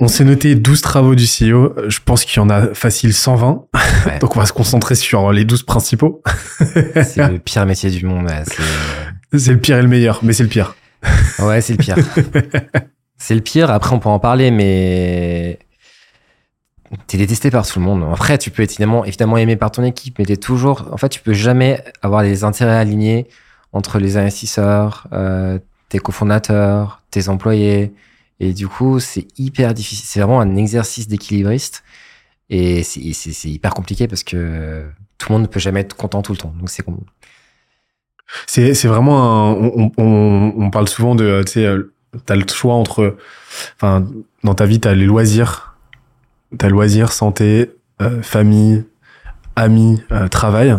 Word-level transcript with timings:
On 0.00 0.06
s'est 0.06 0.24
noté 0.24 0.54
12 0.54 0.80
travaux 0.80 1.14
du 1.16 1.24
CEO. 1.24 1.74
Je 1.88 1.98
pense 2.04 2.24
qu'il 2.24 2.36
y 2.36 2.40
en 2.40 2.50
a 2.50 2.72
facile 2.72 3.12
120. 3.12 3.66
Donc 4.20 4.36
on 4.36 4.38
va 4.40 4.46
se 4.46 4.52
concentrer 4.52 4.94
sur 4.94 5.32
les 5.32 5.44
12 5.44 5.64
principaux. 5.64 6.22
c'est 6.58 7.16
le 7.28 7.38
pire 7.38 7.66
métier 7.66 7.90
du 7.90 8.06
monde. 8.06 8.30
C'est 9.34 9.52
le 9.52 9.58
pire 9.58 9.76
et 9.76 9.82
le 9.82 9.88
meilleur, 9.88 10.20
mais 10.22 10.32
c'est 10.32 10.42
le 10.42 10.48
pire. 10.48 10.74
Ouais, 11.38 11.60
c'est 11.60 11.74
le 11.74 11.78
pire. 11.78 11.96
c'est 13.18 13.34
le 13.34 13.42
pire. 13.42 13.70
Après, 13.70 13.94
on 13.94 13.98
peut 13.98 14.08
en 14.08 14.18
parler, 14.18 14.50
mais 14.50 15.58
t'es 17.06 17.18
détesté 17.18 17.50
par 17.50 17.66
tout 17.66 17.78
le 17.78 17.84
monde. 17.84 18.04
Après, 18.10 18.38
tu 18.38 18.50
peux 18.50 18.62
être 18.62 18.70
évidemment, 18.70 19.04
évidemment 19.04 19.36
aimé 19.36 19.56
par 19.56 19.70
ton 19.70 19.84
équipe, 19.84 20.18
mais 20.18 20.24
t'es 20.24 20.38
toujours, 20.38 20.88
en 20.92 20.96
fait, 20.96 21.10
tu 21.10 21.20
peux 21.20 21.34
jamais 21.34 21.84
avoir 22.00 22.22
les 22.22 22.42
intérêts 22.42 22.76
alignés 22.76 23.28
entre 23.72 23.98
les 23.98 24.16
investisseurs, 24.16 25.06
euh, 25.12 25.58
tes 25.90 25.98
cofondateurs, 25.98 27.02
tes 27.10 27.28
employés, 27.28 27.92
et 28.40 28.52
du 28.52 28.68
coup, 28.68 29.00
c'est 29.00 29.26
hyper 29.38 29.74
difficile. 29.74 30.06
C'est 30.06 30.20
vraiment 30.20 30.40
un 30.40 30.56
exercice 30.56 31.08
d'équilibriste. 31.08 31.82
Et 32.50 32.82
c'est 32.82 33.48
hyper 33.50 33.74
compliqué 33.74 34.08
parce 34.08 34.22
que 34.22 34.86
tout 35.18 35.28
le 35.28 35.34
monde 35.34 35.42
ne 35.42 35.48
peut 35.48 35.60
jamais 35.60 35.80
être 35.80 35.94
content 35.94 36.22
tout 36.22 36.32
le 36.32 36.38
temps. 36.38 36.54
Donc 36.58 36.70
c'est 36.70 36.82
c'est 38.46 38.88
vraiment 38.88 39.52
un, 39.52 39.90
on, 39.96 40.70
parle 40.70 40.88
souvent 40.88 41.14
de 41.14 41.42
tu 41.44 41.52
sais 41.52 41.66
euh, 41.66 41.94
t'as 42.26 42.36
le 42.36 42.46
choix 42.46 42.74
entre 42.74 43.16
enfin 43.76 44.06
dans 44.44 44.54
ta 44.54 44.66
vie 44.66 44.80
t'as 44.80 44.94
les 44.94 45.06
loisirs 45.06 45.76
t'as 46.58 46.68
loisirs 46.68 47.10
santé 47.12 47.72
euh, 48.02 48.22
famille 48.22 48.84
amis 49.56 50.02
euh, 50.12 50.28
travail 50.28 50.76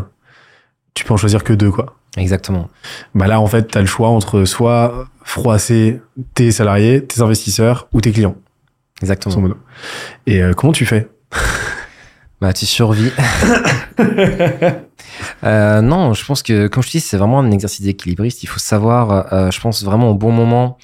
tu 0.94 1.06
peux 1.06 1.14
en 1.14 1.18
choisir 1.18 1.44
que 1.44 1.54
deux 1.54 1.72
quoi 1.72 1.99
exactement 2.18 2.70
bah 3.14 3.28
là 3.28 3.40
en 3.40 3.48
fait 3.48 3.68
t'as 3.68 3.82
le 3.82 3.86
choix 3.86 4.10
entre 4.10 4.46
soit 4.46 5.08
froisser 5.30 6.02
tes 6.34 6.52
salariés, 6.52 7.06
tes 7.06 7.22
investisseurs 7.22 7.88
ou 7.94 8.02
tes 8.02 8.12
clients. 8.12 8.36
Exactement. 9.02 9.50
Et 10.26 10.42
euh, 10.42 10.54
comment 10.54 10.74
tu 10.74 10.86
fais? 10.86 11.08
Bah, 12.42 12.54
tu 12.54 12.66
survis. 12.66 13.12
euh, 15.44 15.82
non, 15.82 16.14
je 16.14 16.26
pense 16.26 16.42
que, 16.42 16.68
comme 16.68 16.82
je 16.82 16.90
dis, 16.90 17.02
c'est 17.02 17.18
vraiment 17.18 17.42
un 17.42 17.52
exercice 17.52 17.82
d'équilibriste. 17.82 18.44
Il 18.44 18.48
faut 18.48 18.60
savoir, 18.60 19.34
euh, 19.34 19.52
je 19.52 19.60
pense, 19.60 19.84
vraiment 19.84 20.12
au 20.12 20.14
bon 20.14 20.32
moment, 20.32 20.78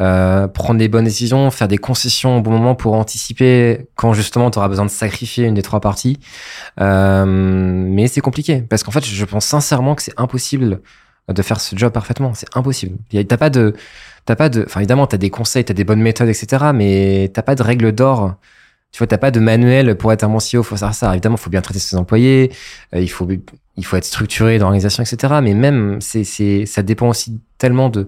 euh, 0.00 0.48
prendre 0.48 0.80
les 0.80 0.88
bonnes 0.88 1.04
décisions, 1.04 1.50
faire 1.50 1.68
des 1.68 1.78
concessions 1.78 2.38
au 2.38 2.40
bon 2.40 2.50
moment 2.50 2.74
pour 2.74 2.94
anticiper 2.94 3.88
quand 3.94 4.14
justement 4.14 4.50
tu 4.50 4.58
auras 4.58 4.68
besoin 4.68 4.86
de 4.86 4.90
sacrifier 4.90 5.46
une 5.46 5.54
des 5.54 5.62
trois 5.62 5.80
parties. 5.80 6.18
Euh, 6.80 7.24
mais 7.26 8.06
c'est 8.08 8.22
compliqué 8.22 8.62
parce 8.62 8.82
qu'en 8.82 8.90
fait, 8.90 9.04
je 9.04 9.24
pense 9.24 9.44
sincèrement 9.44 9.94
que 9.94 10.02
c'est 10.02 10.18
impossible 10.18 10.80
de 11.28 11.42
faire 11.42 11.60
ce 11.60 11.76
job 11.76 11.92
parfaitement. 11.92 12.32
C'est 12.34 12.48
impossible. 12.56 12.96
T'as 13.28 13.36
pas 13.36 13.50
de, 13.50 13.74
t'as 14.24 14.36
pas 14.36 14.48
de, 14.48 14.64
enfin 14.66 14.80
évidemment 14.80 15.06
t'as 15.06 15.18
des 15.18 15.30
conseils, 15.30 15.64
t'as 15.64 15.74
des 15.74 15.84
bonnes 15.84 16.00
méthodes, 16.00 16.28
etc. 16.28 16.70
Mais 16.74 17.30
t'as 17.34 17.42
pas 17.42 17.54
de 17.54 17.62
règles 17.62 17.92
d'or. 17.92 18.36
Tu 18.92 18.98
vois, 18.98 19.06
t'as 19.06 19.18
pas 19.18 19.30
de 19.30 19.40
manuel 19.40 19.96
pour 19.96 20.12
être 20.12 20.24
un 20.24 20.28
bon 20.28 20.38
CEO. 20.38 20.62
Faut 20.62 20.76
faire 20.76 20.94
ça. 20.94 21.12
Évidemment, 21.12 21.36
faut 21.38 21.50
bien 21.50 21.62
traiter 21.62 21.80
ses 21.80 21.96
employés. 21.96 22.52
Euh, 22.94 23.00
il 23.00 23.08
faut, 23.10 23.26
il 23.76 23.84
faut 23.86 23.96
être 23.96 24.04
structuré 24.04 24.58
dans 24.58 24.66
l'organisation, 24.66 25.02
etc. 25.02 25.34
Mais 25.42 25.54
même, 25.54 25.98
c'est, 26.00 26.24
c'est, 26.24 26.66
ça 26.66 26.82
dépend 26.82 27.08
aussi 27.08 27.40
tellement 27.56 27.88
de, 27.88 28.06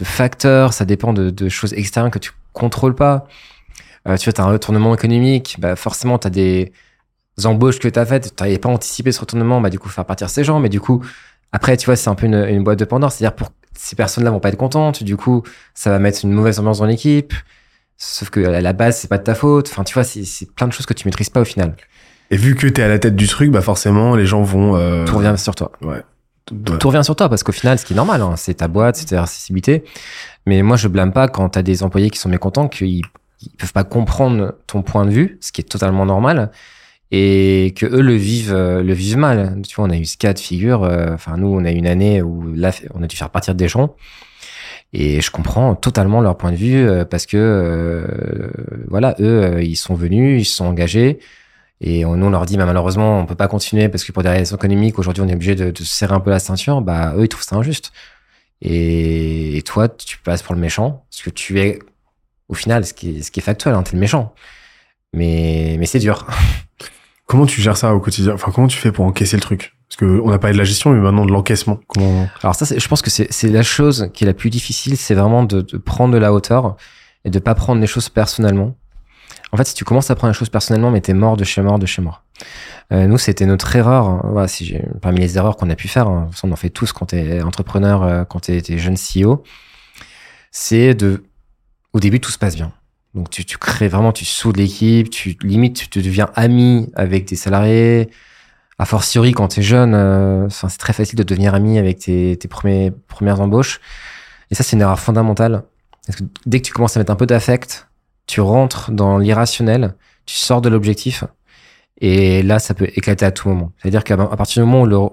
de 0.00 0.04
facteurs. 0.04 0.72
Ça 0.72 0.84
dépend 0.84 1.12
de, 1.12 1.30
de 1.30 1.48
choses 1.48 1.72
extérieures 1.74 2.10
que 2.10 2.18
tu 2.18 2.32
contrôles 2.52 2.96
pas. 2.96 3.26
Euh, 4.08 4.16
tu 4.16 4.24
vois, 4.24 4.32
t'as 4.32 4.44
un 4.44 4.52
retournement 4.52 4.94
économique. 4.94 5.56
Bah 5.58 5.76
forcément, 5.76 6.18
t'as 6.18 6.30
des 6.30 6.72
embauches 7.44 7.78
que 7.78 7.88
t'as 7.88 8.06
faites. 8.06 8.34
T'avais 8.34 8.58
pas 8.58 8.68
anticipé 8.68 9.12
ce 9.12 9.20
retournement. 9.20 9.60
Bah 9.60 9.70
du 9.70 9.78
coup, 9.78 9.88
faire 9.88 10.04
partir 10.04 10.30
ces 10.30 10.44
gens. 10.44 10.60
Mais 10.60 10.68
du 10.68 10.80
coup, 10.80 11.04
après, 11.52 11.76
tu 11.76 11.86
vois, 11.86 11.96
c'est 11.96 12.08
un 12.08 12.14
peu 12.14 12.26
une, 12.26 12.64
boîte 12.64 12.78
de 12.78 12.84
Pandore. 12.84 13.12
C'est-à-dire, 13.12 13.36
pour 13.36 13.50
ces 13.76 13.96
personnes-là 13.96 14.30
vont 14.30 14.40
pas 14.40 14.48
être 14.48 14.56
contentes. 14.56 15.02
Du 15.02 15.16
coup, 15.16 15.42
ça 15.74 15.90
va 15.90 15.98
mettre 15.98 16.24
une 16.24 16.32
mauvaise 16.32 16.58
ambiance 16.58 16.78
dans 16.78 16.86
l'équipe. 16.86 17.34
Sauf 17.98 18.30
que 18.30 18.40
à 18.40 18.60
la 18.60 18.72
base, 18.72 18.98
c'est 18.98 19.08
pas 19.08 19.18
de 19.18 19.24
ta 19.24 19.34
faute. 19.34 19.68
Enfin, 19.70 19.84
tu 19.84 19.94
vois, 19.94 20.04
c'est 20.04 20.54
plein 20.54 20.66
de 20.66 20.72
choses 20.72 20.86
que 20.86 20.94
tu 20.94 21.06
maîtrises 21.06 21.30
pas 21.30 21.40
au 21.40 21.44
final. 21.44 21.76
Et 22.30 22.36
vu 22.36 22.54
que 22.54 22.66
tu 22.66 22.80
es 22.80 22.84
à 22.84 22.88
la 22.88 22.98
tête 22.98 23.16
du 23.16 23.26
truc, 23.26 23.50
bah 23.50 23.60
forcément, 23.60 24.14
les 24.14 24.24
gens 24.24 24.42
vont. 24.42 24.76
Euh... 24.76 25.04
Tout 25.04 25.16
revient 25.16 25.34
sur 25.36 25.54
toi. 25.54 25.72
Ouais. 25.82 26.02
Tout, 26.78 26.88
revient 26.88 27.04
sur 27.04 27.16
toi 27.16 27.28
parce 27.28 27.42
qu'au 27.42 27.52
final, 27.52 27.78
ce 27.78 27.84
qui 27.84 27.92
est 27.92 27.96
normal, 27.96 28.22
hein, 28.22 28.34
c'est 28.36 28.54
ta 28.54 28.68
boîte, 28.68 28.96
c'est 28.96 29.06
ta 29.06 29.22
accessibilité. 29.22 29.84
Mais 30.46 30.62
moi, 30.62 30.76
je 30.76 30.88
blâme 30.88 31.12
pas 31.12 31.28
quand 31.28 31.50
tu 31.50 31.58
as 31.58 31.62
des 31.62 31.82
employés 31.82 32.10
qui 32.10 32.18
sont 32.18 32.28
mécontents, 32.28 32.68
qu'ils 32.68 33.02
ils 33.42 33.50
peuvent 33.58 33.72
pas 33.72 33.84
comprendre 33.84 34.54
ton 34.66 34.82
point 34.82 35.06
de 35.06 35.10
vue, 35.10 35.38
ce 35.40 35.52
qui 35.52 35.60
est 35.60 35.64
totalement 35.64 36.04
normal 36.04 36.50
et 37.12 37.72
que 37.76 37.86
eux 37.86 38.02
le 38.02 38.14
vivent 38.14 38.54
euh, 38.54 38.82
le 38.82 38.92
vivent 38.92 39.16
mal. 39.16 39.60
Tu 39.66 39.74
vois 39.74 39.86
on 39.86 39.90
a 39.90 39.96
eu 39.96 40.04
ce 40.04 40.16
cas 40.16 40.32
de 40.32 40.38
figure 40.38 40.84
euh, 40.84 41.14
enfin 41.14 41.36
nous 41.36 41.48
on 41.48 41.64
a 41.64 41.70
eu 41.70 41.74
une 41.74 41.86
année 41.86 42.22
où 42.22 42.54
là 42.54 42.72
on 42.94 43.02
a 43.02 43.06
dû 43.06 43.16
faire 43.16 43.30
partir 43.30 43.54
des 43.54 43.68
gens 43.68 43.96
et 44.92 45.20
je 45.20 45.30
comprends 45.30 45.74
totalement 45.74 46.20
leur 46.20 46.36
point 46.36 46.52
de 46.52 46.56
vue 46.56 46.88
euh, 46.88 47.04
parce 47.04 47.26
que 47.26 48.50
voilà 48.88 49.16
eux 49.20 49.62
ils 49.62 49.76
sont 49.76 49.94
venus 49.94 50.42
ils 50.42 50.50
sont 50.50 50.66
engagés 50.66 51.18
et 51.80 52.04
on, 52.04 52.16
nous 52.16 52.26
on 52.26 52.30
leur 52.30 52.46
dit 52.46 52.56
bah, 52.56 52.66
malheureusement 52.66 53.20
on 53.20 53.26
peut 53.26 53.34
pas 53.34 53.48
continuer 53.48 53.88
parce 53.88 54.04
que 54.04 54.12
pour 54.12 54.22
des 54.22 54.28
raisons 54.28 54.56
économiques 54.56 54.98
aujourd'hui 54.98 55.22
on 55.22 55.28
est 55.28 55.34
obligé 55.34 55.54
de, 55.54 55.70
de 55.70 55.84
serrer 55.84 56.14
un 56.14 56.20
peu 56.20 56.30
la 56.30 56.38
ceinture. 56.38 56.82
Bah 56.82 57.14
eux 57.16 57.24
ils 57.24 57.28
trouvent 57.28 57.44
ça 57.44 57.56
injuste. 57.56 57.92
Et, 58.62 59.56
et, 59.56 59.62
toi 59.62 59.88
tu 59.88 60.18
passes 60.18 60.42
pour 60.42 60.54
le 60.54 60.60
méchant 60.60 61.04
parce 61.10 61.22
que 61.22 61.30
tu 61.30 61.60
es 61.60 61.78
au 62.48 62.54
final 62.54 62.84
ce 62.84 62.92
qui 62.92 63.18
est, 63.18 63.22
ce 63.22 63.30
qui 63.30 63.40
est 63.40 63.42
factuel 63.42 63.74
hein, 63.74 63.82
t'es 63.82 63.92
le 63.92 64.00
méchant. 64.00 64.34
Mais 65.12 65.76
mais 65.78 65.86
c'est 65.86 65.98
dur. 65.98 66.26
Comment 67.30 67.46
tu 67.46 67.60
gères 67.60 67.76
ça 67.76 67.94
au 67.94 68.00
quotidien? 68.00 68.34
Enfin, 68.34 68.50
comment 68.52 68.66
tu 68.66 68.76
fais 68.76 68.90
pour 68.90 69.04
encaisser 69.04 69.36
le 69.36 69.40
truc? 69.40 69.76
Parce 69.88 69.96
que 69.98 70.20
on 70.24 70.32
a 70.32 70.40
parlé 70.40 70.52
de 70.52 70.58
la 70.58 70.64
gestion, 70.64 70.90
mais 70.90 70.98
maintenant 70.98 71.24
de 71.24 71.30
l'encaissement. 71.30 71.78
Comment 71.86 72.28
Alors 72.42 72.56
ça, 72.56 72.76
je 72.76 72.88
pense 72.88 73.02
que 73.02 73.10
c'est 73.10 73.48
la 73.48 73.62
chose 73.62 74.10
qui 74.12 74.24
est 74.24 74.26
la 74.26 74.34
plus 74.34 74.50
difficile, 74.50 74.96
c'est 74.96 75.14
vraiment 75.14 75.44
de, 75.44 75.60
de, 75.60 75.78
prendre 75.78 76.12
de 76.12 76.18
la 76.18 76.32
hauteur 76.32 76.76
et 77.24 77.30
de 77.30 77.38
pas 77.38 77.54
prendre 77.54 77.80
les 77.80 77.86
choses 77.86 78.08
personnellement. 78.08 78.74
En 79.52 79.56
fait, 79.56 79.64
si 79.64 79.74
tu 79.74 79.84
commences 79.84 80.10
à 80.10 80.14
prendre 80.14 80.32
les 80.32 80.38
choses 80.38 80.48
personnellement, 80.48 80.90
mais 80.90 81.00
t'es 81.00 81.14
mort 81.14 81.36
de 81.36 81.44
chez 81.44 81.60
mort 81.62 81.78
de 81.78 81.86
chez 81.86 82.02
mort. 82.02 82.22
Euh, 82.92 83.06
nous, 83.06 83.18
c'était 83.18 83.46
notre 83.46 83.74
erreur. 83.74 84.08
Hein. 84.08 84.46
Si 84.46 84.76
parmi 85.00 85.20
les 85.20 85.36
erreurs 85.36 85.56
qu'on 85.56 85.70
a 85.70 85.74
pu 85.74 85.88
faire, 85.88 86.08
hein, 86.08 86.30
on 86.42 86.52
en 86.52 86.56
fait 86.56 86.70
tous 86.70 86.92
quand 86.92 87.06
t'es 87.06 87.42
entrepreneur, 87.42 88.02
euh, 88.02 88.24
quand 88.24 88.40
t'es 88.40 88.62
es 88.68 88.78
jeune 88.78 88.96
CEO, 88.96 89.42
c'est 90.50 90.94
de, 90.94 91.24
au 91.92 92.00
début, 92.00 92.20
tout 92.20 92.30
se 92.30 92.38
passe 92.38 92.56
bien 92.56 92.72
donc 93.14 93.30
tu, 93.30 93.44
tu 93.44 93.58
crées 93.58 93.88
vraiment, 93.88 94.12
tu 94.12 94.24
soudes 94.24 94.56
l'équipe, 94.56 95.10
tu 95.10 95.36
limite, 95.42 95.90
tu 95.90 96.00
deviens 96.02 96.30
ami 96.34 96.90
avec 96.94 97.26
tes 97.26 97.36
salariés. 97.36 98.10
A 98.78 98.84
fortiori, 98.86 99.32
quand 99.32 99.48
tu 99.48 99.60
es 99.60 99.62
jeune, 99.62 99.94
euh, 99.94 100.48
c'est 100.48 100.78
très 100.78 100.92
facile 100.92 101.18
de 101.18 101.22
devenir 101.22 101.54
ami 101.54 101.78
avec 101.78 101.98
tes, 101.98 102.36
tes 102.38 102.48
premiers, 102.48 102.92
premières 103.08 103.40
embauches. 103.40 103.80
Et 104.50 104.54
ça, 104.54 104.62
c'est 104.62 104.76
une 104.76 104.82
erreur 104.82 104.98
fondamentale. 105.00 105.64
Parce 106.06 106.20
que 106.20 106.24
dès 106.46 106.60
que 106.60 106.66
tu 106.66 106.72
commences 106.72 106.96
à 106.96 107.00
mettre 107.00 107.12
un 107.12 107.16
peu 107.16 107.26
d'affect, 107.26 107.88
tu 108.30 108.40
rentres 108.40 108.92
dans 108.92 109.18
l'irrationnel, 109.18 109.94
tu 110.24 110.36
sors 110.36 110.60
de 110.60 110.68
l'objectif. 110.68 111.24
Et 112.00 112.42
là, 112.42 112.58
ça 112.58 112.74
peut 112.74 112.88
éclater 112.94 113.24
à 113.24 113.32
tout 113.32 113.48
moment. 113.48 113.72
C'est-à-dire 113.78 114.04
qu'à 114.04 114.16
partir 114.16 114.62
du 114.62 114.70
moment 114.70 114.82
où 114.82 115.10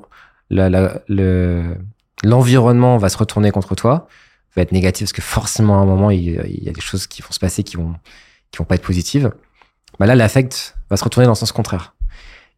le, 0.50 1.76
l'environnement 2.24 2.98
va 2.98 3.10
se 3.10 3.18
retourner 3.18 3.52
contre 3.52 3.76
toi, 3.76 4.08
va 4.56 4.62
être 4.62 4.72
négatif 4.72 5.06
parce 5.06 5.14
que 5.14 5.22
forcément 5.22 5.80
à 5.80 5.82
un 5.82 5.86
moment 5.86 6.10
il, 6.10 6.32
y 6.32 6.70
a 6.70 6.72
des 6.72 6.82
choses 6.82 7.06
qui 7.06 7.22
vont 7.22 7.32
se 7.32 7.40
passer 7.40 7.64
qui 7.64 7.76
vont 7.76 7.94
qui 8.52 8.58
vont 8.58 8.66
pas 8.66 8.76
être 8.76 8.84
positives. 8.84 9.32
Bah 10.00 10.06
là 10.06 10.16
l'affect 10.16 10.76
va 10.90 10.98
se 10.98 11.04
retourner 11.04 11.26
dans 11.26 11.34
le 11.34 11.38
sens 11.38 11.52
contraire. 11.52 11.94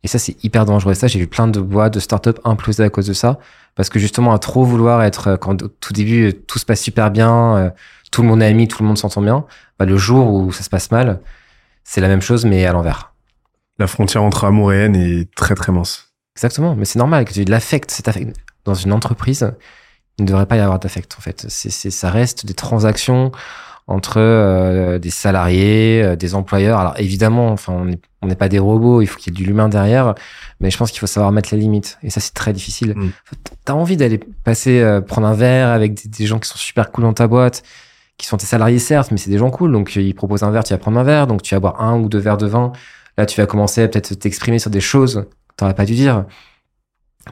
Et 0.04 0.08
ça 0.08 0.20
c'est 0.20 0.42
hyper 0.46 0.66
dangereux. 0.66 0.94
Et 0.94 0.96
ça 0.96 1.08
j'ai 1.08 1.20
vu 1.20 1.28
plein 1.28 1.48
de 1.48 1.60
boîtes 1.60 1.94
de 1.94 2.00
start-up 2.00 2.40
imploser 2.46 2.84
à 2.84 2.90
cause 2.90 3.08
de 3.08 3.14
ça 3.14 3.40
parce 3.76 3.90
que 3.90 4.00
justement 4.00 4.34
à 4.34 4.40
trop 4.40 4.64
vouloir 4.64 5.04
être 5.04 5.36
quand 5.36 5.62
au 5.64 5.68
tout 5.68 5.94
début 5.94 6.34
tout 6.48 6.60
se 6.60 6.66
passe 6.66 6.82
super 6.82 7.12
bien, 7.12 7.58
euh, 7.58 7.70
tout 8.12 8.22
le 8.22 8.28
monde 8.28 8.42
est 8.42 8.48
ami, 8.48 8.68
tout 8.68 8.82
le 8.82 8.88
monde 8.88 8.98
s'entend 8.98 9.22
bien, 9.22 9.46
bah 9.78 9.86
le 9.86 9.98
jour 9.98 10.34
où 10.34 10.52
ça 10.52 10.64
se 10.64 10.70
passe 10.70 10.92
mal, 10.92 11.22
c'est 11.84 12.02
la 12.02 12.08
même 12.08 12.22
chose 12.22 12.46
mais 12.46 12.66
à 12.66 12.74
l'envers. 12.74 13.14
La 13.78 13.88
frontière 13.88 14.24
entre 14.24 14.46
amour 14.46 14.74
et 14.74 14.86
haine 14.86 14.96
est 14.96 15.34
très 15.36 15.56
très 15.56 15.72
mince. 15.72 16.14
Exactement, 16.36 16.76
mais 16.76 16.86
c'est 16.86 17.00
normal 17.00 17.26
que 17.26 17.34
tu 17.34 17.44
l'affect, 17.46 17.92
cet 17.92 18.08
affect 18.08 18.36
dans 18.66 18.74
une 18.74 18.92
entreprise, 18.92 19.52
il 20.18 20.24
ne 20.24 20.28
devrait 20.28 20.46
pas 20.46 20.58
y 20.58 20.60
avoir 20.60 20.80
d'affect 20.80 21.16
en 21.18 21.22
fait. 21.22 21.46
C'est, 21.50 21.70
ça 21.90 22.10
reste 22.10 22.46
des 22.46 22.54
transactions 22.54 23.32
entre 23.88 24.20
euh, 24.20 25.00
des 25.00 25.10
salariés, 25.10 26.04
euh, 26.04 26.16
des 26.16 26.36
employeurs. 26.36 26.80
Alors 26.80 26.94
évidemment, 27.00 27.52
enfin, 27.52 27.88
on 28.22 28.28
n'est 28.28 28.36
pas 28.36 28.48
des 28.48 28.60
robots, 28.60 29.02
il 29.02 29.08
faut 29.08 29.18
qu'il 29.18 29.34
y 29.34 29.36
ait 29.36 29.42
de 29.42 29.48
l'humain 29.48 29.68
derrière, 29.68 30.14
mais 30.60 30.70
je 30.70 30.78
pense 30.78 30.92
qu'il 30.92 31.00
faut 31.00 31.08
savoir 31.08 31.32
mettre 31.32 31.50
les 31.54 31.60
limites. 31.60 31.98
Et 32.04 32.12
ça, 32.12 32.20
c'est 32.20 32.36
très 32.36 32.54
difficile. 32.54 32.94
Mm. 32.96 33.12
T'as 33.66 33.74
envie 33.74 33.98
d'aller 33.98 34.20
passer, 34.44 34.80
euh, 34.82 35.02
prendre 35.02 35.26
un 35.26 35.34
verre 35.34 35.70
avec 35.70 36.08
des, 36.08 36.26
gens 36.28 36.38
qui 36.38 36.48
sont 36.48 36.58
super 36.58 36.92
cool 36.92 37.06
dans 37.06 37.14
ta 37.14 37.28
boîte, 37.28 37.64
qui 38.20 38.28
sont 38.28 38.38
tes 38.38 38.46
salariés 38.46 38.78
certes, 38.78 39.10
mais 39.10 39.18
c'est 39.18 39.32
des 39.32 39.40
gens 39.40 39.50
cool. 39.50 39.72
Donc 39.72 39.96
ils 39.96 40.14
proposent 40.14 40.44
un 40.44 40.52
verre, 40.52 40.64
tu 40.64 40.74
vas 40.74 40.78
prendre 40.78 41.00
un 41.00 41.04
verre, 41.04 41.26
donc 41.26 41.42
tu 41.42 41.56
vas 41.56 41.60
boire 41.60 41.82
un 41.82 42.00
ou 42.00 42.08
deux 42.08 42.20
verres 42.20 42.38
de 42.38 42.46
vin. 42.46 42.72
Là, 43.18 43.26
tu 43.26 43.42
vas 43.42 43.48
commencer 43.48 43.82
à 43.82 43.88
peut-être 43.88 44.14
t'exprimer 44.14 44.60
sur 44.60 44.70
des 44.70 44.82
choses 44.82 45.26
que 45.48 45.56
t'aurais 45.58 45.74
pas 45.74 45.86
dû 45.86 45.96
dire. 45.96 46.26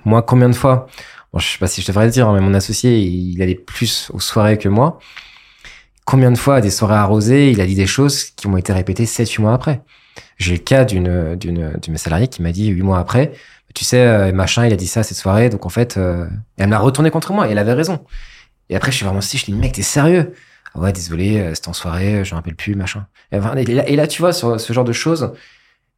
Moi, 0.05 0.23
combien 0.23 0.49
de 0.49 0.55
fois 0.55 0.87
bon, 1.31 1.39
je 1.39 1.47
sais 1.47 1.59
pas 1.59 1.67
si 1.67 1.81
je 1.81 1.87
devrais 1.87 2.05
le 2.05 2.11
dire, 2.11 2.27
hein, 2.27 2.33
mais 2.33 2.41
mon 2.41 2.53
associé, 2.55 2.99
il 2.99 3.39
allait 3.41 3.55
plus 3.55 4.09
aux 4.13 4.19
soirées 4.19 4.57
que 4.57 4.69
moi. 4.69 4.99
Combien 6.05 6.31
de 6.31 6.37
fois 6.37 6.55
à 6.55 6.61
des 6.61 6.71
soirées 6.71 6.95
arrosées, 6.95 7.51
il 7.51 7.61
a 7.61 7.65
dit 7.67 7.75
des 7.75 7.85
choses 7.85 8.23
qui 8.23 8.47
m'ont 8.47 8.57
été 8.57 8.73
répétées 8.73 9.05
7-8 9.05 9.41
mois 9.41 9.53
après? 9.53 9.81
J'ai 10.37 10.53
le 10.53 10.59
cas 10.59 10.85
d'une 10.85 11.35
d'une 11.35 11.73
de 11.73 11.91
mes 11.91 11.97
salariés 11.97 12.27
qui 12.27 12.41
m'a 12.41 12.51
dit 12.51 12.67
8 12.67 12.81
mois 12.81 12.99
après, 12.99 13.33
tu 13.77 13.85
sais, 13.85 14.01
euh, 14.01 14.31
machin, 14.31 14.65
il 14.65 14.73
a 14.73 14.75
dit 14.75 14.87
ça 14.87 15.03
cette 15.03 15.17
soirée, 15.17 15.49
donc 15.49 15.65
en 15.65 15.69
fait, 15.69 15.97
euh, 15.97 16.25
elle 16.57 16.65
me 16.65 16.71
l'a 16.71 16.79
retourné 16.79 17.11
contre 17.11 17.31
moi 17.33 17.47
et 17.47 17.51
elle 17.51 17.59
avait 17.59 17.73
raison. 17.73 18.03
Et 18.69 18.75
après, 18.75 18.91
je 18.91 18.97
suis 18.97 19.05
vraiment 19.05 19.21
si, 19.21 19.37
je 19.37 19.45
dis, 19.45 19.53
mec, 19.53 19.73
t'es 19.73 19.83
sérieux? 19.83 20.33
Ah 20.73 20.79
ouais, 20.79 20.91
désolé, 20.93 21.39
euh, 21.39 21.55
c'était 21.55 21.69
en 21.69 21.73
soirée, 21.73 22.23
je 22.23 22.31
me 22.31 22.35
rappelle 22.35 22.55
plus, 22.55 22.75
machin. 22.75 23.07
Et, 23.31 23.37
enfin, 23.37 23.55
et 23.55 23.65
là, 23.65 23.87
et 23.87 23.95
là, 23.95 24.07
tu 24.07 24.21
vois, 24.21 24.33
ce 24.33 24.73
genre 24.73 24.85
de 24.85 24.93
choses 24.93 25.33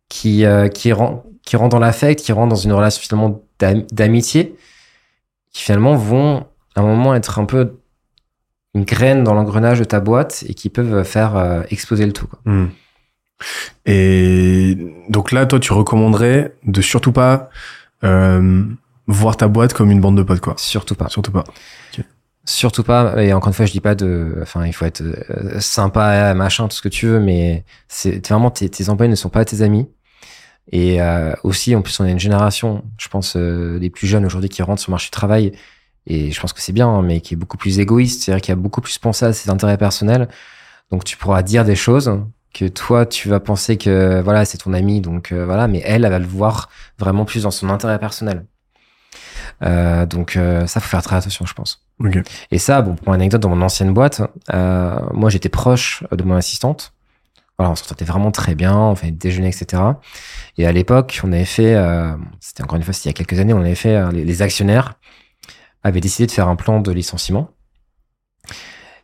qui, 0.10 0.46
euh, 0.46 0.68
qui, 0.68 0.92
rend, 0.92 1.24
qui 1.44 1.56
rend 1.56 1.68
dans 1.68 1.80
l'affect, 1.80 2.20
qui 2.22 2.32
rend 2.32 2.48
dans 2.48 2.56
une 2.56 2.74
relation 2.74 3.02
finalement 3.02 3.42
d'am- 3.60 3.86
d'amitié, 3.92 4.56
qui 5.52 5.64
finalement 5.64 5.96
vont 5.96 6.46
à 6.76 6.82
un 6.82 6.84
moment 6.84 7.16
être 7.16 7.40
un 7.40 7.46
peu 7.46 7.80
une 8.76 8.84
graine 8.84 9.24
dans 9.24 9.34
l'engrenage 9.34 9.80
de 9.80 9.84
ta 9.84 10.00
boîte 10.00 10.44
et 10.48 10.54
qui 10.54 10.70
peuvent 10.70 11.04
faire 11.04 11.36
euh, 11.36 11.64
exploser 11.70 12.06
le 12.06 12.14
tout. 12.14 12.28
Quoi. 12.28 12.40
Hmm. 12.46 12.70
Et 13.86 14.78
donc 15.10 15.32
là, 15.32 15.46
toi, 15.46 15.60
tu 15.60 15.74
recommanderais 15.74 16.54
de 16.66 16.82
surtout 16.82 17.12
pas 17.12 17.50
euh, 18.04 18.64
voir 19.08 19.38
ta 19.38 19.48
boîte 19.48 19.74
comme 19.74 19.90
une 19.92 20.02
bande 20.02 20.18
de 20.18 20.24
potes, 20.24 20.42
quoi. 20.42 20.54
Surtout 20.58 20.96
pas. 20.96 21.10
Surtout 21.10 21.32
pas. 21.32 21.44
Surtout 22.50 22.84
pas. 22.84 23.24
Et 23.24 23.32
encore 23.32 23.50
une 23.50 23.54
fois, 23.54 23.68
je 23.68 23.72
dis 23.72 23.80
pas 23.80 23.94
de. 23.94 24.40
Enfin, 24.42 24.66
il 24.66 24.74
faut 24.74 24.86
être 24.86 25.02
euh, 25.02 25.60
sympa, 25.60 26.34
machin, 26.34 26.68
tout 26.68 26.76
ce 26.76 26.82
que 26.82 26.90
tu 26.90 27.06
veux, 27.06 27.20
mais 27.20 27.64
c'est 27.88 28.28
vraiment 28.28 28.50
tes, 28.50 28.70
tes 28.70 28.90
employés 28.90 29.10
ne 29.10 29.16
sont 29.16 29.30
pas 29.30 29.46
tes 29.46 29.62
amis. 29.62 29.88
Et 30.72 31.00
euh, 31.00 31.34
aussi, 31.44 31.76
en 31.76 31.84
plus, 31.84 32.00
on 32.00 32.06
est 32.06 32.12
une 32.12 32.20
génération, 32.20 32.84
je 32.98 33.08
pense, 33.08 33.36
euh, 33.36 33.80
plus 33.94 34.08
jeunes 34.08 34.26
aujourd'hui 34.26 34.50
qui 34.50 34.64
rentrent 34.64 34.82
sur 34.82 34.90
le 34.90 34.94
marché 34.94 35.08
du 35.08 35.12
travail. 35.12 35.52
Et 36.08 36.32
je 36.32 36.42
pense 36.42 36.52
que 36.54 36.62
c'est 36.62 36.74
bien, 36.74 36.88
hein, 36.88 37.04
mais 37.04 37.22
qui 37.22 37.36
est 37.36 37.38
beaucoup 37.38 37.58
plus 37.58 37.80
égoïste, 37.80 38.24
c'est-à-dire 38.24 38.42
qui 38.42 38.52
a 38.52 38.56
beaucoup 38.56 38.82
plus 38.82 38.98
pensé 38.98 39.26
à 39.26 39.34
ses 39.34 39.52
intérêts 39.52 39.78
personnels. 39.78 40.28
Donc, 40.92 41.04
tu 41.04 41.18
pourras 41.18 41.44
dire 41.44 41.66
des 41.66 41.76
choses 41.76 42.20
que 42.54 42.66
toi, 42.66 43.06
tu 43.06 43.30
vas 43.30 43.40
penser 43.40 43.78
que 43.78 44.22
voilà, 44.22 44.44
c'est 44.46 44.58
ton 44.58 44.74
ami, 44.74 45.02
donc 45.02 45.32
euh, 45.32 45.46
voilà, 45.46 45.68
mais 45.68 45.82
elle, 45.86 46.04
elle 46.06 46.12
va 46.12 46.20
le 46.20 46.26
voir 46.26 46.70
vraiment 46.98 47.26
plus 47.26 47.44
dans 47.44 47.52
son 47.52 47.70
intérêt 47.70 48.00
personnel. 48.00 48.46
Euh, 49.64 50.06
donc, 50.06 50.36
euh, 50.36 50.66
ça, 50.68 50.80
faut 50.80 50.90
faire 50.90 51.04
très 51.04 51.18
attention, 51.18 51.46
je 51.46 51.54
pense. 51.54 51.89
Et 52.52 52.58
ça, 52.60 52.82
bon, 52.82 52.96
pour 52.96 53.14
une 53.14 53.22
anecdote, 53.22 53.42
dans 53.42 53.50
mon 53.50 53.62
ancienne 53.62 53.94
boîte, 53.94 54.22
euh, 54.54 55.00
moi, 55.14 55.30
j'étais 55.30 55.50
proche 55.50 56.04
de 56.12 56.24
mon 56.24 56.36
assistante. 56.36 56.94
Voilà, 57.58 57.72
on 57.72 57.76
s'entendait 57.76 58.06
vraiment 58.06 58.32
très 58.32 58.56
bien, 58.56 58.78
on 58.78 58.96
faisait 58.96 59.12
déjeuner, 59.12 59.50
etc. 59.50 59.84
Et 60.58 60.66
à 60.66 60.72
l'époque, 60.72 61.20
on 61.26 61.34
avait 61.34 61.44
fait, 61.44 61.76
euh, 61.76 62.14
c'était 62.40 62.64
encore 62.64 62.78
une 62.78 62.84
fois, 62.84 62.94
c'était 62.94 63.10
il 63.10 63.14
y 63.14 63.16
a 63.16 63.18
quelques 63.26 63.40
années, 63.40 63.54
on 63.54 63.60
avait 63.60 63.76
fait, 63.76 63.98
euh, 63.98 64.12
les, 64.12 64.24
les 64.24 64.42
actionnaires 64.42 64.94
avaient 65.84 66.00
décidé 66.00 66.26
de 66.28 66.32
faire 66.32 66.48
un 66.48 66.56
plan 66.56 66.80
de 66.80 66.92
licenciement. 66.92 67.50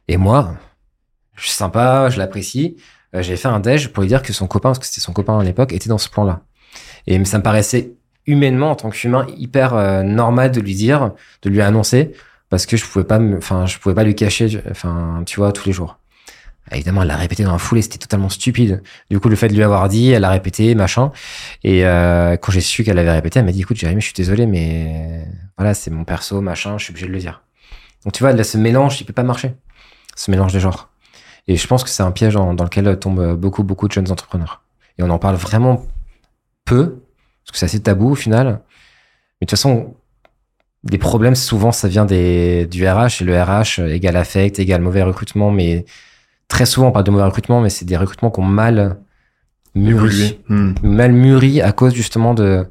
Et 0.07 0.15
moi, 0.15 0.56
je 1.36 1.44
suis 1.44 1.51
sympa, 1.51 2.09
je 2.09 2.18
l'apprécie. 2.18 2.77
Euh, 3.15 3.21
J'avais 3.21 3.38
fait 3.38 3.47
un 3.47 3.59
déj 3.59 3.89
pour 3.89 4.01
lui 4.01 4.07
dire 4.07 4.21
que 4.21 4.33
son 4.33 4.47
copain, 4.47 4.69
parce 4.69 4.80
que 4.80 4.86
c'était 4.86 5.01
son 5.01 5.13
copain 5.13 5.39
à 5.39 5.44
l'époque, 5.44 5.74
était 5.74 5.89
dans 5.89 5.97
ce 5.97 6.09
plan-là. 6.09 6.42
Et 7.07 7.24
ça 7.25 7.38
me 7.38 7.44
paraissait 7.44 7.94
humainement, 8.25 8.71
en 8.71 8.75
tant 8.75 8.89
qu'humain, 8.89 9.27
hyper 9.38 9.75
euh, 9.75 10.03
normal 10.03 10.51
de 10.51 10.59
lui 10.59 10.75
dire, 10.75 11.12
de 11.42 11.50
lui 11.50 11.62
annoncer, 11.62 12.13
parce 12.56 12.66
que 12.66 12.78
je 12.78 12.86
pouvais 12.86 13.04
pas 13.04 13.19
enfin, 13.19 13.66
je 13.66 13.78
pouvais 13.80 13.94
pas 13.94 14.06
lui 14.06 14.16
cacher, 14.16 14.62
enfin, 14.72 15.24
tu 15.25 15.42
vois, 15.42 15.52
tous 15.52 15.66
les 15.66 15.74
jours. 15.74 16.00
Évidemment, 16.72 17.02
elle 17.02 17.10
l'a 17.10 17.18
répété 17.18 17.44
dans 17.44 17.52
la 17.52 17.57
foulée, 17.57 17.81
c'était 17.81 17.98
totalement 17.98 18.30
stupide. 18.30 18.81
Du 19.12 19.19
coup, 19.19 19.28
le 19.28 19.36
fait 19.36 19.50
de 19.50 19.54
lui 19.54 19.62
avoir 19.62 19.90
dit, 19.90 20.12
elle 20.12 20.22
l'a 20.22 20.30
répété, 20.30 20.74
machin. 20.74 21.12
Et 21.66 21.86
euh, 21.86 22.38
quand 22.38 22.54
j'ai 22.54 22.62
su 22.62 22.86
qu'elle 22.86 22.98
avait 22.98 23.12
répété, 23.12 23.40
elle 23.40 23.46
m'a 23.46 23.52
dit, 23.52 23.60
écoute, 23.60 23.75
Jérémy, 23.75 24.00
je 24.00 24.06
suis 24.06 24.13
désolé, 24.13 24.46
mais 24.46 25.28
voilà, 25.57 25.74
c'est 25.74 25.92
mon 25.92 26.06
perso, 26.06 26.40
machin, 26.40 26.78
je 26.78 26.86
suis 26.86 26.92
obligé 26.92 27.07
de 27.07 27.12
le 27.12 27.19
dire. 27.19 27.44
Donc, 28.06 28.13
tu 28.13 28.24
vois, 28.24 28.31
là, 28.31 28.44
ce 28.46 28.57
mélange, 28.57 29.02
il 29.02 29.04
peut 29.04 29.12
pas 29.12 29.24
marcher. 29.24 29.54
Ce 30.16 30.31
mélange 30.31 30.54
des 30.54 30.62
genres. 30.62 30.90
Et 31.50 31.57
je 31.57 31.68
pense 31.68 31.84
que 31.84 31.90
c'est 31.90 32.04
un 32.04 32.12
piège 32.12 32.36
dans, 32.36 32.54
dans 32.54 32.63
lequel 32.63 32.98
tombent 32.98 33.36
beaucoup, 33.36 33.63
beaucoup 33.63 33.90
de 33.90 33.92
jeunes 33.92 34.10
entrepreneurs. 34.13 34.63
Et 34.98 35.04
on 35.04 35.10
en 35.10 35.19
parle 35.19 35.36
vraiment 35.36 35.86
peu, 36.63 37.02
parce 37.44 37.52
que 37.52 37.57
c'est 37.57 37.66
assez 37.66 37.81
tabou 37.81 38.12
au 38.12 38.16
final. 38.16 38.62
Mais 39.42 39.46
de 39.46 39.50
toute 39.50 39.52
façon, 39.52 39.98
des 40.86 40.98
problèmes, 41.00 41.36
souvent, 41.36 41.72
ça 41.72 41.88
vient 41.88 42.06
des, 42.06 42.68
du 42.68 42.88
RH, 42.88 43.22
et 43.22 43.24
le 43.26 43.42
RH 43.42 43.80
égale 43.90 44.16
affect, 44.16 44.60
égale 44.60 44.82
mauvais 44.82 45.02
recrutement, 45.04 45.52
mais 45.52 45.86
très 46.48 46.66
souvent, 46.66 46.88
on 46.88 46.92
parle 46.92 47.06
de 47.06 47.12
mauvais 47.12 47.24
recrutement, 47.24 47.60
mais 47.60 47.70
c'est 47.70 47.86
des 47.86 47.98
recrutements 47.98 48.30
qui 48.30 48.40
ont 48.40 48.44
mal 48.44 49.00
mûri. 49.74 50.40
Hmm. 50.48 50.74
mal 50.84 51.12
mûri 51.12 51.62
à 51.62 51.72
cause 51.72 51.94
justement 51.94 52.34
de 52.34 52.66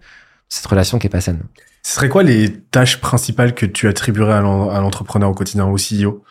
cette 0.49 0.66
relation 0.66 0.99
qui 0.99 1.06
est 1.06 1.11
pas 1.11 1.20
saine. 1.20 1.43
Ce 1.82 1.94
serait 1.96 2.08
quoi 2.08 2.22
les 2.22 2.61
tâches 2.70 3.00
principales 3.00 3.55
que 3.55 3.66
tu 3.66 3.88
attribuerais 3.88 4.34
à 4.34 4.40
l'en- 4.40 4.70
à 4.70 4.81
l'entrepreneur 4.81 5.28
au 5.28 5.34
quotidien, 5.34 5.67
au 5.67 5.76
CEO 5.76 6.25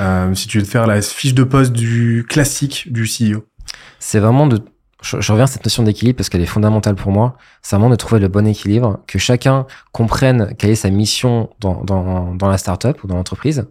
euh, 0.00 0.34
Si 0.34 0.48
tu 0.48 0.58
veux 0.58 0.64
te 0.64 0.68
faire 0.68 0.86
la 0.88 1.00
fiche 1.02 1.34
de 1.34 1.44
poste 1.44 1.72
du 1.72 2.26
classique 2.28 2.90
du 2.90 3.04
CEO. 3.06 3.44
C'est 4.00 4.18
vraiment 4.18 4.46
de, 4.48 4.60
je, 5.02 5.20
je 5.20 5.32
reviens 5.32 5.44
à 5.44 5.48
cette 5.48 5.64
notion 5.64 5.82
d'équilibre 5.82 6.16
parce 6.16 6.28
qu'elle 6.28 6.40
est 6.40 6.46
fondamentale 6.46 6.94
pour 6.94 7.12
moi. 7.12 7.36
C'est 7.62 7.76
vraiment 7.76 7.90
de 7.90 7.96
trouver 7.96 8.20
le 8.20 8.28
bon 8.28 8.46
équilibre, 8.46 9.00
que 9.06 9.18
chacun 9.18 9.66
comprenne 9.92 10.54
quelle 10.58 10.70
est 10.70 10.74
sa 10.76 10.90
mission 10.90 11.50
dans, 11.60 11.84
dans, 11.84 12.34
dans 12.34 12.48
la 12.48 12.58
startup 12.58 13.02
ou 13.04 13.06
dans 13.06 13.16
l'entreprise. 13.16 13.66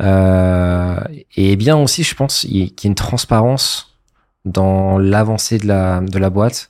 Euh, 0.00 1.00
et 1.36 1.56
bien 1.56 1.76
aussi, 1.76 2.02
je 2.02 2.14
pense, 2.14 2.40
qu'il 2.40 2.56
y 2.56 2.62
ait 2.62 2.74
une 2.84 2.94
transparence 2.94 3.98
dans 4.44 4.98
l'avancée 4.98 5.58
de 5.58 5.66
la, 5.66 6.00
de 6.00 6.18
la 6.18 6.30
boîte. 6.30 6.68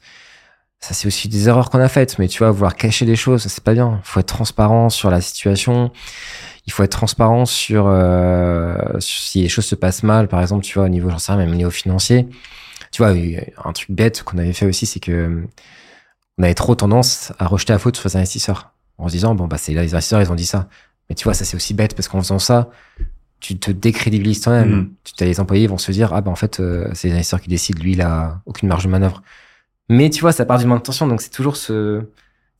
Ça, 0.80 0.94
c'est 0.94 1.06
aussi 1.06 1.28
des 1.28 1.48
erreurs 1.48 1.70
qu'on 1.70 1.78
a 1.78 1.88
faites, 1.88 2.18
mais 2.18 2.26
tu 2.26 2.38
vois, 2.38 2.50
vouloir 2.50 2.74
cacher 2.74 3.06
des 3.06 3.14
choses, 3.14 3.46
c'est 3.46 3.62
pas 3.62 3.72
bien. 3.72 4.00
Il 4.04 4.06
faut 4.06 4.20
être 4.20 4.26
transparent 4.26 4.90
sur 4.90 5.10
la 5.10 5.20
situation. 5.20 5.92
Il 6.66 6.72
faut 6.72 6.82
être 6.82 6.92
transparent 6.92 7.44
sur, 7.44 7.86
euh, 7.88 8.76
si 9.00 9.42
les 9.42 9.48
choses 9.48 9.64
se 9.64 9.74
passent 9.74 10.02
mal, 10.02 10.28
par 10.28 10.40
exemple, 10.40 10.64
tu 10.64 10.74
vois, 10.74 10.84
au 10.84 10.88
niveau, 10.88 11.10
j'en 11.10 11.18
sais 11.18 11.32
rien, 11.32 11.40
même 11.40 11.52
au 11.52 11.56
niveau 11.56 11.70
financier. 11.70 12.28
Tu 12.92 13.02
vois, 13.02 13.12
un 13.64 13.72
truc 13.72 13.90
bête 13.90 14.22
qu'on 14.22 14.38
avait 14.38 14.52
fait 14.52 14.66
aussi, 14.66 14.86
c'est 14.86 15.00
que 15.00 15.12
euh, 15.12 15.48
on 16.38 16.42
avait 16.44 16.54
trop 16.54 16.74
tendance 16.74 17.32
à 17.38 17.46
rejeter 17.46 17.72
la 17.72 17.78
faute 17.78 17.96
sur 17.96 18.08
les 18.08 18.16
investisseurs. 18.16 18.72
En 18.98 19.08
se 19.08 19.12
disant, 19.12 19.34
bon, 19.34 19.48
bah, 19.48 19.58
c'est 19.58 19.72
là, 19.72 19.82
les 19.82 19.94
investisseurs, 19.94 20.22
ils 20.22 20.30
ont 20.30 20.36
dit 20.36 20.46
ça. 20.46 20.68
Mais 21.08 21.16
tu 21.16 21.24
vois, 21.24 21.34
ça, 21.34 21.44
c'est 21.44 21.56
aussi 21.56 21.74
bête 21.74 21.94
parce 21.94 22.06
qu'en 22.08 22.20
faisant 22.20 22.38
ça, 22.38 22.70
tu 23.40 23.58
te 23.58 23.70
décrédibilises 23.72 24.40
toi-même. 24.40 24.70
Mhm. 24.70 24.90
Tu 25.02 25.24
as 25.24 25.26
les 25.26 25.40
employés 25.40 25.66
vont 25.66 25.78
se 25.78 25.90
dire, 25.90 26.14
ah, 26.14 26.20
bah, 26.20 26.30
en 26.30 26.36
fait, 26.36 26.60
euh, 26.60 26.88
c'est 26.94 27.08
les 27.08 27.14
investisseurs 27.14 27.40
qui 27.40 27.48
décident. 27.48 27.82
Lui, 27.82 27.92
il 27.92 28.02
a 28.02 28.40
aucune 28.46 28.68
marge 28.68 28.84
de 28.84 28.88
manœuvre. 28.88 29.22
Mais 29.88 30.10
tu 30.10 30.20
vois, 30.20 30.32
ça 30.32 30.44
part 30.44 30.58
d'une 30.58 30.68
bonne 30.68 30.78
intention. 30.78 31.08
Donc, 31.08 31.22
c'est 31.22 31.30
toujours 31.30 31.56
se 31.56 32.02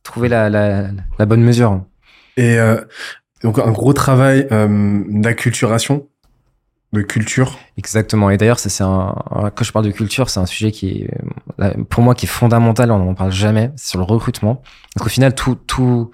trouver 0.03 0.29
la, 0.29 0.51
la, 0.51 0.89
la 1.19 1.27
bonne 1.27 1.43
mesure. 1.43 1.85
Et 2.37 2.59
euh, 2.59 2.81
donc 3.43 3.59
un 3.59 3.71
gros 3.71 3.93
travail 3.93 4.47
euh, 4.53 5.03
d'acculturation, 5.09 6.07
de 6.93 7.03
culture. 7.03 7.59
Exactement. 7.79 8.31
Et 8.31 8.37
d'ailleurs, 8.37 8.59
c'est 8.59 8.83
un, 8.83 9.15
quand 9.55 9.65
je 9.65 9.73
parle 9.73 9.87
de 9.87 9.91
culture, 9.91 10.29
c'est 10.31 10.41
un 10.41 10.47
sujet 10.47 10.71
qui 10.71 11.09
est, 11.59 11.85
pour 11.89 12.03
moi, 12.03 12.15
qui 12.15 12.27
est 12.27 12.29
fondamental. 12.29 12.91
On 12.91 12.99
n'en 12.99 13.15
parle 13.15 13.33
jamais. 13.33 13.71
Sur 13.77 13.99
le 13.99 14.05
recrutement. 14.05 14.63
Donc, 14.97 15.07
au 15.07 15.09
final, 15.09 15.35
tout, 15.35 15.55
tout, 15.55 16.11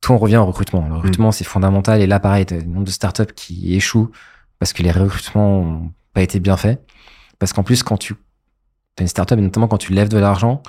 tout, 0.00 0.12
on 0.12 0.18
revient 0.18 0.38
au 0.38 0.46
recrutement. 0.46 0.86
Le 0.88 0.96
recrutement, 0.96 1.30
c'est 1.30 1.44
fondamental. 1.44 2.00
Et 2.00 2.06
là, 2.06 2.18
pareil, 2.18 2.46
t'as 2.46 2.56
le 2.56 2.64
nombre 2.64 2.84
de 2.84 2.90
startups 2.90 3.32
qui 3.34 3.76
échouent 3.76 4.10
parce 4.58 4.72
que 4.72 4.82
les 4.82 4.92
recrutements 4.92 5.60
ont 5.60 5.92
pas 6.14 6.22
été 6.22 6.40
bien 6.40 6.56
faits. 6.56 6.84
Parce 7.38 7.52
qu'en 7.52 7.62
plus, 7.62 7.82
quand 7.82 7.96
tu, 7.96 8.14
t'as 8.96 9.04
une 9.04 9.08
startup, 9.08 9.38
et 9.38 9.42
notamment 9.42 9.68
quand 9.68 9.78
tu 9.78 9.92
lèves 9.92 10.08
de 10.08 10.18
l'argent, 10.18 10.62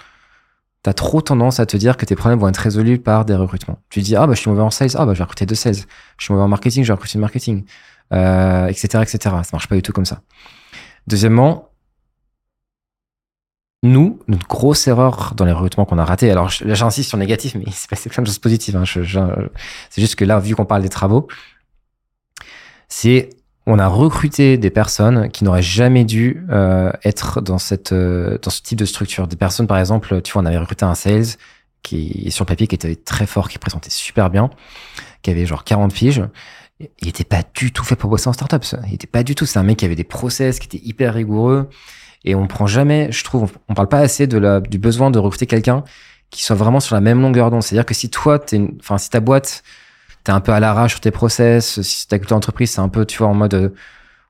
t'as 0.83 0.93
trop 0.93 1.21
tendance 1.21 1.59
à 1.59 1.65
te 1.65 1.77
dire 1.77 1.97
que 1.97 2.05
tes 2.05 2.15
problèmes 2.15 2.39
vont 2.39 2.49
être 2.49 2.57
résolus 2.57 2.99
par 2.99 3.25
des 3.25 3.35
recrutements. 3.35 3.79
Tu 3.89 4.01
dis, 4.01 4.15
ah, 4.15 4.27
bah, 4.27 4.33
je 4.33 4.41
suis 4.41 4.49
mauvais 4.49 4.61
en 4.61 4.69
sales. 4.69 4.91
Ah, 4.95 5.05
bah, 5.05 5.13
je 5.13 5.17
vais 5.17 5.23
recruter 5.23 5.45
deux 5.45 5.55
sales. 5.55 5.75
Je 6.17 6.25
suis 6.25 6.33
mauvais 6.33 6.43
en 6.43 6.49
marketing. 6.49 6.83
Je 6.83 6.89
vais 6.89 6.93
recruter 6.93 7.17
du 7.17 7.21
marketing 7.21 7.65
euh, 8.13 8.67
etc., 8.67 9.01
etc. 9.01 9.17
Ça 9.23 9.49
marche 9.53 9.67
pas 9.67 9.75
du 9.75 9.81
tout 9.81 9.93
comme 9.93 10.05
ça. 10.05 10.21
Deuxièmement, 11.07 11.69
nous, 13.81 14.19
notre 14.27 14.47
grosse 14.47 14.87
erreur 14.87 15.33
dans 15.35 15.45
les 15.45 15.51
recrutements 15.51 15.85
qu'on 15.85 15.97
a 15.97 16.05
raté, 16.05 16.29
alors 16.31 16.49
j'insiste 16.49 17.09
sur 17.09 17.17
négatif, 17.17 17.55
mais 17.55 17.65
c'est 17.71 17.89
passé 17.89 18.09
plein 18.09 18.23
de 18.23 18.27
choses 18.27 18.39
positives. 18.39 18.75
hein. 18.75 18.83
C'est 18.85 20.01
juste 20.01 20.15
que 20.15 20.25
là, 20.25 20.39
vu 20.39 20.55
qu'on 20.55 20.65
parle 20.65 20.81
des 20.81 20.89
travaux, 20.89 21.27
c'est 22.87 23.29
on 23.65 23.79
a 23.79 23.87
recruté 23.87 24.57
des 24.57 24.69
personnes 24.69 25.29
qui 25.29 25.43
n'auraient 25.43 25.61
jamais 25.61 26.03
dû 26.03 26.45
euh, 26.49 26.91
être 27.05 27.41
dans 27.41 27.57
cette 27.57 27.93
euh, 27.93 28.37
dans 28.41 28.49
ce 28.49 28.61
type 28.61 28.77
de 28.77 28.85
structure. 28.85 29.27
Des 29.27 29.35
personnes, 29.35 29.67
par 29.67 29.77
exemple, 29.77 30.21
tu 30.21 30.33
vois, 30.33 30.41
on 30.41 30.45
avait 30.45 30.57
recruté 30.57 30.83
un 30.83 30.95
sales 30.95 31.37
qui 31.81 32.29
sur 32.31 32.43
le 32.43 32.47
papier 32.47 32.67
qui 32.67 32.75
était 32.75 32.95
très 32.95 33.25
fort, 33.25 33.49
qui 33.49 33.57
présentait 33.59 33.89
super 33.89 34.29
bien, 34.29 34.49
qui 35.21 35.31
avait 35.31 35.45
genre 35.45 35.63
40 35.63 35.93
piges. 35.93 36.23
Il 36.99 37.07
était 37.07 37.23
pas 37.23 37.43
du 37.53 37.71
tout 37.71 37.83
fait 37.83 37.95
pour 37.95 38.09
bosser 38.09 38.27
en 38.27 38.33
startup. 38.33 38.65
Il 38.87 38.95
était 38.95 39.07
pas 39.07 39.23
du 39.23 39.35
tout. 39.35 39.45
C'est 39.45 39.59
un 39.59 39.63
mec 39.63 39.77
qui 39.77 39.85
avait 39.85 39.95
des 39.95 40.03
process, 40.03 40.59
qui 40.59 40.67
était 40.67 40.85
hyper 40.85 41.13
rigoureux. 41.13 41.69
Et 42.25 42.35
on 42.35 42.47
prend 42.47 42.67
jamais, 42.67 43.11
je 43.11 43.23
trouve, 43.23 43.51
on 43.69 43.73
parle 43.73 43.89
pas 43.89 43.99
assez 43.99 44.27
de 44.27 44.37
la, 44.37 44.59
du 44.59 44.77
besoin 44.77 45.11
de 45.11 45.19
recruter 45.19 45.45
quelqu'un 45.45 45.83
qui 46.29 46.43
soit 46.43 46.55
vraiment 46.55 46.79
sur 46.79 46.95
la 46.95 47.01
même 47.01 47.21
longueur 47.21 47.51
d'onde. 47.51 47.63
C'est-à-dire 47.63 47.85
que 47.85 47.93
si 47.93 48.09
toi, 48.09 48.39
enfin, 48.79 48.97
si 48.97 49.09
ta 49.09 49.19
boîte, 49.19 49.63
t'es 50.23 50.31
un 50.31 50.39
peu 50.39 50.51
à 50.53 50.59
l'arrache 50.59 50.91
sur 50.91 51.01
tes 51.01 51.11
process, 51.11 51.81
si 51.81 52.07
ta 52.07 52.17
culture 52.17 52.37
d'entreprise, 52.37 52.71
c'est 52.71 52.81
un 52.81 52.89
peu, 52.89 53.05
tu 53.05 53.17
vois, 53.17 53.27
en 53.27 53.33
mode, 53.33 53.73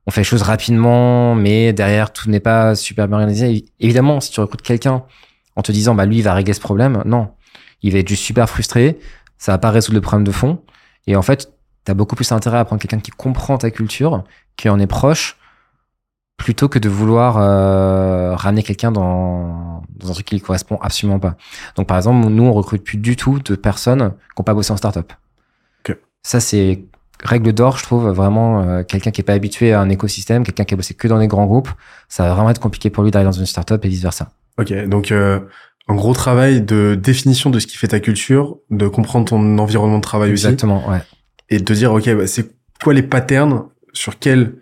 on 0.05 0.11
fait 0.11 0.21
les 0.21 0.25
choses 0.25 0.41
rapidement, 0.41 1.35
mais 1.35 1.73
derrière, 1.73 2.11
tout 2.11 2.29
n'est 2.29 2.39
pas 2.39 2.75
super 2.75 3.07
bien 3.07 3.17
organisé. 3.17 3.65
Évidemment, 3.79 4.19
si 4.19 4.31
tu 4.31 4.39
recrutes 4.39 4.61
quelqu'un 4.61 5.03
en 5.55 5.61
te 5.61 5.71
disant, 5.71 5.95
bah, 5.95 6.05
lui, 6.05 6.17
il 6.17 6.23
va 6.23 6.33
régler 6.33 6.53
ce 6.53 6.59
problème, 6.59 7.01
non. 7.05 7.29
Il 7.81 7.93
va 7.93 7.99
être 7.99 8.07
juste 8.07 8.23
super 8.23 8.49
frustré. 8.49 8.97
Ça 9.37 9.51
va 9.51 9.57
pas 9.57 9.71
résoudre 9.71 9.95
le 9.95 10.01
problème 10.01 10.25
de 10.25 10.31
fond. 10.31 10.61
Et 11.05 11.15
en 11.15 11.21
fait, 11.21 11.51
t'as 11.83 11.93
beaucoup 11.93 12.15
plus 12.15 12.31
intérêt 12.31 12.57
à 12.57 12.65
prendre 12.65 12.81
quelqu'un 12.81 12.99
qui 12.99 13.11
comprend 13.11 13.57
ta 13.57 13.71
culture, 13.71 14.23
qui 14.55 14.69
en 14.69 14.79
est 14.79 14.87
proche, 14.87 15.37
plutôt 16.37 16.69
que 16.69 16.79
de 16.79 16.89
vouloir 16.89 17.37
euh, 17.37 18.35
ramener 18.35 18.63
quelqu'un 18.63 18.91
dans, 18.91 19.83
dans 19.95 20.09
un 20.09 20.13
truc 20.13 20.25
qui 20.25 20.35
ne 20.35 20.39
correspond 20.39 20.77
absolument 20.81 21.19
pas. 21.19 21.35
Donc 21.75 21.87
par 21.87 21.97
exemple, 21.97 22.27
nous, 22.27 22.43
on 22.43 22.53
recrute 22.53 22.83
plus 22.83 22.97
du 22.97 23.15
tout 23.15 23.39
de 23.39 23.55
personnes 23.55 24.11
qui 24.11 24.39
n'ont 24.39 24.43
pas 24.43 24.53
bossé 24.53 24.71
en 24.71 24.77
startup. 24.77 25.13
Ça, 26.23 26.39
c'est 26.39 26.85
règle 27.23 27.53
d'or, 27.53 27.77
je 27.77 27.83
trouve 27.83 28.09
vraiment 28.09 28.63
euh, 28.63 28.83
quelqu'un 28.83 29.11
qui 29.11 29.21
est 29.21 29.23
pas 29.23 29.33
habitué 29.33 29.73
à 29.73 29.79
un 29.79 29.89
écosystème, 29.89 30.43
quelqu'un 30.43 30.65
qui 30.65 30.73
a 30.73 30.77
bossé 30.77 30.93
que 30.93 31.07
dans 31.07 31.19
des 31.19 31.27
grands 31.27 31.45
groupes, 31.45 31.69
ça 32.09 32.23
va 32.23 32.33
vraiment 32.33 32.49
être 32.49 32.61
compliqué 32.61 32.89
pour 32.89 33.03
lui 33.03 33.11
d'aller 33.11 33.25
dans 33.25 33.31
une 33.31 33.45
startup 33.45 33.83
et 33.83 33.87
vice 33.87 34.01
versa. 34.01 34.31
Ok, 34.57 34.73
donc 34.87 35.11
euh, 35.11 35.39
un 35.87 35.95
gros 35.95 36.13
travail 36.13 36.61
de 36.61 36.95
définition 36.95 37.49
de 37.49 37.59
ce 37.59 37.67
qui 37.67 37.77
fait 37.77 37.89
ta 37.89 37.99
culture, 37.99 38.57
de 38.69 38.87
comprendre 38.87 39.25
ton 39.25 39.57
environnement 39.57 39.97
de 39.97 40.03
travail 40.03 40.31
aussi, 40.33 40.45
Exactement, 40.45 40.89
ouais. 40.89 41.01
et 41.49 41.59
de 41.59 41.63
te 41.63 41.73
dire 41.73 41.93
ok, 41.93 42.13
bah, 42.15 42.27
c'est 42.27 42.51
quoi 42.83 42.93
les 42.93 43.03
patterns, 43.03 43.63
sur 43.93 44.19
quels 44.19 44.55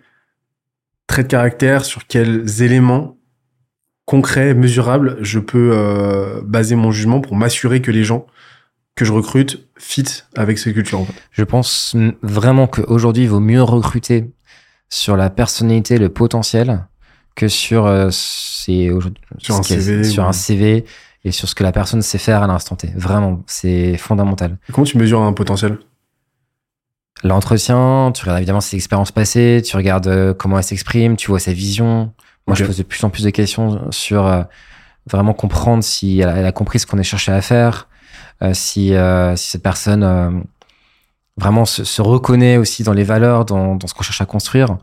traits 1.07 1.27
de 1.27 1.31
caractère, 1.31 1.85
sur 1.85 2.05
quels 2.07 2.61
éléments 2.61 3.17
concrets, 4.05 4.53
mesurables, 4.53 5.17
je 5.21 5.39
peux 5.39 5.71
euh, 5.73 6.41
baser 6.43 6.75
mon 6.75 6.91
jugement 6.91 7.21
pour 7.21 7.35
m'assurer 7.35 7.81
que 7.81 7.91
les 7.91 8.03
gens 8.03 8.25
que 8.95 9.05
je 9.05 9.11
recrute 9.11 9.67
fit 9.77 10.23
avec 10.35 10.59
ces 10.59 10.73
cultures. 10.73 10.99
En 10.99 11.05
fait. 11.05 11.13
Je 11.31 11.43
pense 11.43 11.95
vraiment 12.21 12.67
qu'aujourd'hui, 12.67 13.23
il 13.23 13.29
vaut 13.29 13.39
mieux 13.39 13.63
recruter 13.63 14.31
sur 14.89 15.15
la 15.15 15.29
personnalité, 15.29 15.97
le 15.97 16.09
potentiel, 16.09 16.85
que 17.35 17.47
sur, 17.47 17.85
euh, 17.85 18.09
Sur 18.11 19.55
un 19.55 19.63
CV 19.63 20.03
sur 20.03 20.25
un 20.25 20.33
CV 20.33 20.85
et 21.23 21.31
sur 21.31 21.47
ce 21.47 21.55
que 21.55 21.63
la 21.63 21.71
personne 21.71 22.01
sait 22.01 22.17
faire 22.17 22.43
à 22.43 22.47
l'instant 22.47 22.75
T. 22.75 22.91
Vraiment, 22.95 23.43
c'est 23.47 23.97
fondamental. 23.97 24.57
Comment 24.71 24.85
tu 24.85 24.97
mesures 24.97 25.21
un 25.21 25.33
potentiel? 25.33 25.79
L'entretien, 27.23 28.11
tu 28.13 28.23
regardes 28.23 28.39
évidemment 28.39 28.61
ses 28.61 28.75
expériences 28.75 29.11
passées, 29.11 29.61
tu 29.63 29.75
regardes 29.77 30.07
euh, 30.07 30.33
comment 30.33 30.57
elle 30.57 30.63
s'exprime, 30.63 31.15
tu 31.15 31.27
vois 31.27 31.39
sa 31.39 31.53
vision. 31.53 32.13
Moi, 32.47 32.55
je 32.55 32.65
pose 32.65 32.77
de 32.77 32.83
plus 32.83 33.03
en 33.03 33.09
plus 33.09 33.23
de 33.23 33.29
questions 33.29 33.91
sur 33.91 34.25
euh, 34.25 34.41
vraiment 35.09 35.33
comprendre 35.33 35.83
si 35.83 36.19
elle 36.19 36.29
a, 36.29 36.37
elle 36.37 36.45
a 36.45 36.51
compris 36.51 36.79
ce 36.79 36.87
qu'on 36.87 36.97
est 36.97 37.03
cherché 37.03 37.31
à 37.31 37.41
faire, 37.41 37.87
si, 38.53 38.93
euh, 38.93 39.35
si 39.35 39.51
cette 39.51 39.63
personne 39.63 40.03
euh, 40.03 40.31
vraiment 41.37 41.65
se, 41.65 41.83
se 41.83 42.01
reconnaît 42.01 42.57
aussi 42.57 42.83
dans 42.83 42.93
les 42.93 43.03
valeurs, 43.03 43.45
dans, 43.45 43.75
dans 43.75 43.87
ce 43.87 43.93
qu'on 43.93 44.03
cherche 44.03 44.21
à 44.21 44.25
construire. 44.25 44.77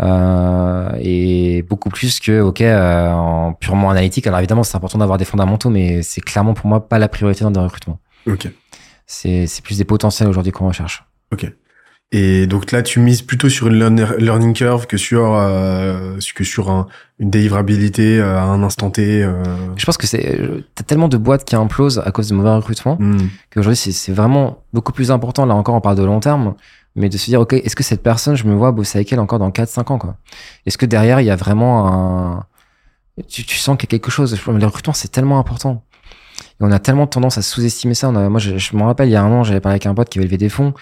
Euh, 0.00 0.90
et 1.00 1.62
beaucoup 1.62 1.88
plus 1.88 2.20
que, 2.20 2.40
ok, 2.40 2.60
euh, 2.60 3.10
en 3.10 3.54
purement 3.54 3.90
analytique. 3.90 4.26
Alors 4.26 4.40
évidemment, 4.40 4.62
c'est 4.62 4.76
important 4.76 4.98
d'avoir 4.98 5.18
des 5.18 5.24
fondamentaux, 5.24 5.70
mais 5.70 6.02
c'est 6.02 6.20
clairement 6.20 6.54
pour 6.54 6.66
moi 6.66 6.88
pas 6.88 6.98
la 6.98 7.08
priorité 7.08 7.44
dans 7.44 7.50
des 7.50 7.60
recrutements. 7.60 7.98
Ok. 8.26 8.48
C'est 9.06 9.46
c'est 9.46 9.62
plus 9.62 9.78
des 9.78 9.84
potentiels 9.84 10.28
aujourd'hui 10.28 10.52
qu'on 10.52 10.68
recherche. 10.68 11.04
Et 12.12 12.46
donc 12.46 12.70
là, 12.70 12.82
tu 12.82 13.00
mises 13.00 13.22
plutôt 13.22 13.48
sur 13.48 13.66
une 13.66 14.06
learning 14.18 14.52
curve 14.54 14.86
que 14.86 14.96
sur 14.96 15.34
euh, 15.34 16.16
que 16.36 16.44
sur 16.44 16.70
un, 16.70 16.86
une 17.18 17.30
délivrabilité 17.30 18.20
euh, 18.20 18.38
à 18.38 18.42
un 18.42 18.62
instant 18.62 18.90
T. 18.90 19.24
euh. 19.24 19.42
Je 19.76 19.84
pense 19.84 19.96
que 19.98 20.06
c'est 20.06 20.38
euh, 20.40 20.60
t'as 20.76 20.84
tellement 20.84 21.08
de 21.08 21.16
boîtes 21.16 21.44
qui 21.44 21.56
implosent 21.56 22.00
à 22.04 22.12
cause 22.12 22.28
de 22.28 22.34
mauvais 22.34 22.50
recrutement 22.54 22.96
Hmm. 23.00 23.18
qu'aujourd'hui 23.52 23.76
c'est 23.76 23.90
c'est 23.92 24.12
vraiment 24.12 24.62
beaucoup 24.72 24.92
plus 24.92 25.10
important. 25.10 25.46
Là 25.46 25.54
encore, 25.56 25.74
on 25.74 25.80
parle 25.80 25.96
de 25.96 26.04
long 26.04 26.20
terme, 26.20 26.54
mais 26.94 27.08
de 27.08 27.18
se 27.18 27.26
dire 27.26 27.40
ok, 27.40 27.54
est-ce 27.54 27.74
que 27.74 27.82
cette 27.82 28.04
personne, 28.04 28.36
je 28.36 28.44
me 28.44 28.54
vois 28.54 28.70
bosser 28.70 28.98
avec 28.98 29.12
elle 29.12 29.18
encore 29.20 29.40
dans 29.40 29.50
4-5 29.50 29.90
ans 29.92 29.98
quoi? 29.98 30.16
Est-ce 30.64 30.78
que 30.78 30.86
derrière 30.86 31.20
il 31.20 31.26
y 31.26 31.30
a 31.30 31.36
vraiment 31.36 31.88
un 31.92 32.44
tu, 33.28 33.44
tu 33.44 33.56
sens 33.56 33.76
qu'il 33.76 33.88
y 33.88 33.90
a 33.90 33.98
quelque 33.98 34.12
chose? 34.12 34.38
Le 34.46 34.64
recrutement 34.66 34.94
c'est 34.94 35.08
tellement 35.10 35.40
important. 35.40 35.82
Et 36.60 36.64
on 36.64 36.70
a 36.70 36.78
tellement 36.78 37.08
tendance 37.08 37.36
à 37.36 37.42
sous-estimer 37.42 37.94
ça. 37.94 38.10
On 38.10 38.14
a- 38.14 38.28
moi, 38.28 38.38
je, 38.40 38.58
je 38.58 38.76
me 38.76 38.82
rappelle, 38.82 39.08
il 39.08 39.12
y 39.12 39.16
a 39.16 39.22
un 39.22 39.32
an, 39.32 39.42
j'avais 39.42 39.60
parlé 39.60 39.74
avec 39.74 39.86
un 39.86 39.94
pote 39.94 40.08
qui 40.10 40.18
avait 40.18 40.26
levé 40.26 40.36
des 40.38 40.48
fonds 40.50 40.72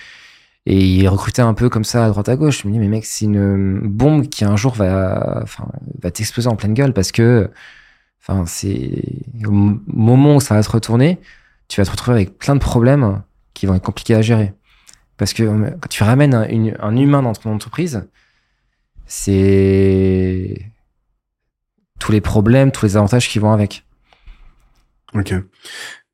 et 0.67 0.83
il 0.83 1.09
recrutait 1.09 1.43
un 1.43 1.55
peu 1.55 1.69
comme 1.69 1.85
ça 1.85 2.07
à 2.07 2.09
droite 2.09 2.29
à 2.29 2.37
gauche. 2.37 2.63
Je 2.63 2.69
me 2.69 2.73
dis, 2.73 2.79
mais 2.79 2.89
mec, 2.89 3.05
c'est 3.05 3.27
une 3.27 3.81
bombe 3.81 4.29
qui 4.29 4.45
un 4.45 4.57
jour 4.57 4.75
va, 4.75 5.41
enfin, 5.43 5.67
va 6.03 6.11
t'exploser 6.11 6.49
en 6.49 6.57
pleine 6.57 6.75
gueule 6.75 6.95
parce 6.95 7.13
que, 7.13 7.51
enfin, 8.21 8.45
c'est 8.47 9.03
au 9.47 9.51
moment 9.51 10.37
où 10.37 10.41
ça 10.41 10.55
va 10.55 10.63
se 10.63 10.71
retourner, 10.71 11.21
tu 11.69 11.81
vas 11.81 11.85
te 11.85 11.91
retrouver 11.91 12.17
avec 12.17 12.39
plein 12.39 12.55
de 12.55 12.61
problèmes 12.61 13.23
qui 13.53 13.67
vont 13.67 13.75
être 13.75 13.83
compliqués 13.83 14.15
à 14.15 14.23
gérer. 14.23 14.55
Parce 15.17 15.33
que 15.33 15.43
euh, 15.43 15.71
quand 15.81 15.89
tu 15.89 16.03
ramènes 16.03 16.35
un, 16.35 16.97
humain 16.97 17.23
dans 17.23 17.33
ton 17.35 17.55
entreprise, 17.55 18.09
c'est 19.07 20.73
tous 22.01 22.13
les 22.13 22.21
problèmes, 22.21 22.73
tous 22.73 22.87
les 22.87 22.97
avantages 22.97 23.29
qui 23.29 23.39
vont 23.39 23.53
avec. 23.53 23.85
Ok. 25.15 25.35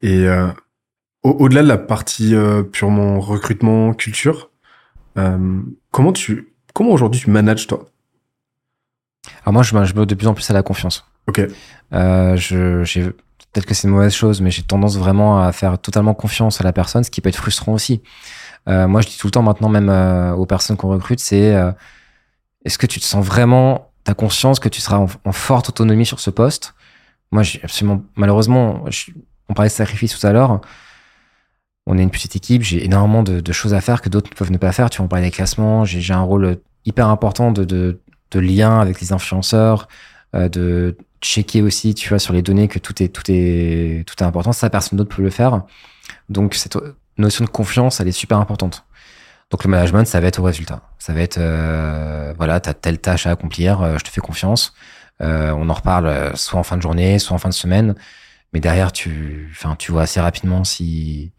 Et 0.02 0.26
euh, 0.26 0.49
au-delà 1.22 1.62
de 1.62 1.68
la 1.68 1.78
partie 1.78 2.34
euh, 2.34 2.62
purement 2.62 3.20
recrutement, 3.20 3.92
culture, 3.94 4.50
euh, 5.18 5.60
comment 5.90 6.12
tu 6.12 6.52
comment 6.72 6.90
aujourd'hui 6.90 7.20
tu 7.20 7.30
manages 7.30 7.66
toi? 7.66 7.86
Alors 9.42 9.52
moi, 9.52 9.62
je, 9.62 9.74
me 9.74 10.06
de 10.06 10.14
plus 10.14 10.26
en 10.26 10.34
plus 10.34 10.50
à 10.50 10.54
la 10.54 10.62
confiance. 10.62 11.04
Ok. 11.26 11.40
Euh, 11.92 12.36
je, 12.36 12.84
j'ai, 12.84 13.02
peut-être 13.02 13.66
que 13.66 13.74
c'est 13.74 13.86
une 13.88 13.94
mauvaise 13.94 14.14
chose, 14.14 14.40
mais 14.40 14.50
j'ai 14.50 14.62
tendance 14.62 14.96
vraiment 14.96 15.42
à 15.42 15.52
faire 15.52 15.78
totalement 15.78 16.14
confiance 16.14 16.60
à 16.60 16.64
la 16.64 16.72
personne, 16.72 17.04
ce 17.04 17.10
qui 17.10 17.20
peut 17.20 17.28
être 17.28 17.36
frustrant 17.36 17.72
aussi. 17.72 18.02
Euh, 18.68 18.86
moi, 18.86 19.00
je 19.00 19.08
dis 19.08 19.18
tout 19.18 19.26
le 19.26 19.30
temps 19.30 19.42
maintenant, 19.42 19.68
même 19.68 19.88
euh, 19.88 20.32
aux 20.32 20.46
personnes 20.46 20.76
qu'on 20.76 20.88
recrute, 20.88 21.20
c'est 21.20 21.54
euh, 21.54 21.72
est-ce 22.64 22.78
que 22.78 22.86
tu 22.86 23.00
te 23.00 23.04
sens 23.04 23.24
vraiment, 23.24 23.90
t'as 24.04 24.14
conscience 24.14 24.60
que 24.60 24.68
tu 24.68 24.80
seras 24.80 24.98
en, 24.98 25.06
en 25.24 25.32
forte 25.32 25.68
autonomie 25.68 26.06
sur 26.06 26.20
ce 26.20 26.30
poste? 26.30 26.74
Moi, 27.30 27.42
j'ai 27.42 27.60
absolument, 27.62 28.02
malheureusement, 28.16 28.84
je- 28.88 29.12
on 29.48 29.54
parlait 29.54 29.68
de 29.68 29.74
sacrifice 29.74 30.18
tout 30.18 30.26
à 30.26 30.32
l'heure. 30.32 30.60
On 31.87 31.99
est 31.99 32.02
une 32.02 32.10
petite 32.10 32.37
équipe, 32.37 32.62
j'ai 32.62 32.84
énormément 32.84 33.22
de, 33.22 33.52
choses 33.52 33.75
à 33.75 33.80
faire 33.80 34.00
que 34.00 34.08
d'autres 34.08 34.30
peuvent 34.34 34.52
ne 34.52 34.58
pas 34.58 34.72
faire. 34.72 34.90
Tu 34.90 34.99
vois, 34.99 35.06
on 35.06 35.08
parlait 35.08 35.26
des 35.26 35.30
classements, 35.30 35.84
j'ai, 35.84 36.12
un 36.12 36.20
rôle 36.20 36.58
hyper 36.84 37.08
important 37.08 37.52
de, 37.52 37.99
lien 38.34 38.80
avec 38.80 39.00
les 39.00 39.12
influenceurs, 39.12 39.88
euh, 40.37 40.49
de 40.49 40.96
checker 41.20 41.62
aussi, 41.62 41.94
tu 41.94 42.08
vois, 42.08 42.18
sur 42.18 42.32
les 42.32 42.42
données 42.42 42.68
que 42.68 42.78
tout 42.78 43.02
est, 43.02 43.08
tout 43.08 43.25
est, 43.28 44.06
tout 44.06 44.14
est 44.18 44.22
important. 44.22 44.52
Ça, 44.52 44.70
personne 44.70 44.99
d'autre 44.99 45.14
peut 45.14 45.22
le 45.22 45.30
faire. 45.30 45.62
Donc, 46.28 46.54
cette 46.54 46.78
notion 47.18 47.44
de 47.44 47.50
confiance, 47.50 48.00
elle 48.00 48.08
est 48.08 48.12
super 48.12 48.38
importante. 48.38 48.84
Donc, 49.50 49.64
le 49.64 49.70
management, 49.70 50.06
ça 50.06 50.20
va 50.20 50.28
être 50.28 50.38
au 50.38 50.44
résultat. 50.44 50.82
Ça 50.99 51.12
va 51.12 51.20
être, 51.20 51.38
euh, 51.38 52.32
voilà, 52.37 52.60
t'as 52.60 52.75
telle 52.75 52.99
tâche 52.99 53.26
à 53.26 53.30
accomplir, 53.30 53.82
euh, 53.82 53.99
je 53.99 54.04
te 54.04 54.10
fais 54.10 54.20
confiance. 54.20 54.75
Euh, 55.20 55.52
on 55.52 55.68
en 55.68 55.75
reparle 55.75 56.06
euh, 56.06 56.34
soit 56.34 56.58
en 56.58 56.62
fin 56.62 56.76
de 56.76 56.82
journée, 56.82 57.18
soit 57.18 57.34
en 57.34 57.38
fin 57.38 57.49
de 57.49 57.54
semaine. 57.54 57.94
Mais 58.52 58.60
derrière, 58.60 58.92
tu, 58.92 59.52
tu 59.78 59.92
vois 59.92 60.02
assez 60.02 60.20
rapidement 60.20 60.64
si, 60.64 61.32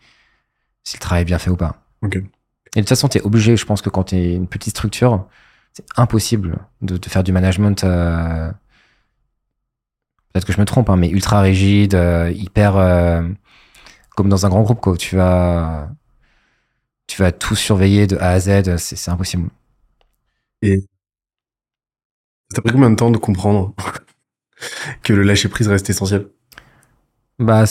si 0.83 0.95
le 0.97 1.01
travail 1.01 1.21
est 1.23 1.25
bien 1.25 1.39
fait 1.39 1.49
ou 1.49 1.57
pas. 1.57 1.83
Ok. 2.01 2.15
Et 2.17 2.21
de 2.21 2.81
toute 2.81 2.89
façon, 2.89 3.07
tu 3.09 3.17
es 3.17 3.21
obligé, 3.21 3.57
je 3.57 3.65
pense 3.65 3.81
que 3.81 3.89
quand 3.89 4.05
tu 4.05 4.15
es 4.15 4.33
une 4.35 4.47
petite 4.47 4.71
structure, 4.71 5.27
c'est 5.73 5.85
impossible 5.97 6.59
de, 6.81 6.97
de 6.97 7.09
faire 7.09 7.23
du 7.23 7.31
management. 7.31 7.83
euh, 7.83 8.51
Peut-être 10.33 10.45
que 10.45 10.53
je 10.53 10.59
me 10.59 10.65
trompe, 10.65 10.89
hein, 10.89 10.95
mais 10.95 11.09
ultra 11.09 11.41
rigide, 11.41 11.95
euh, 11.95 12.31
hyper. 12.31 12.77
euh, 12.77 13.21
comme 14.15 14.29
dans 14.29 14.45
un 14.45 14.49
grand 14.49 14.63
groupe, 14.63 14.81
quoi. 14.81 14.97
Tu 14.97 15.15
vas, 15.17 15.89
tu 17.05 17.21
vas 17.21 17.31
tout 17.31 17.55
surveiller 17.55 18.07
de 18.07 18.17
A 18.17 18.29
à 18.31 18.39
Z, 18.39 18.77
c'est 18.77 19.11
impossible. 19.11 19.49
Et 20.61 20.87
t'as 22.53 22.61
pris 22.61 22.71
combien 22.71 22.89
de 22.89 22.95
temps 22.95 23.11
de 23.11 23.17
comprendre 23.17 23.73
que 25.03 25.13
le 25.13 25.23
lâcher 25.23 25.49
prise 25.49 25.67
reste 25.67 25.89
essentiel? 25.89 26.27
Bah, 27.39 27.65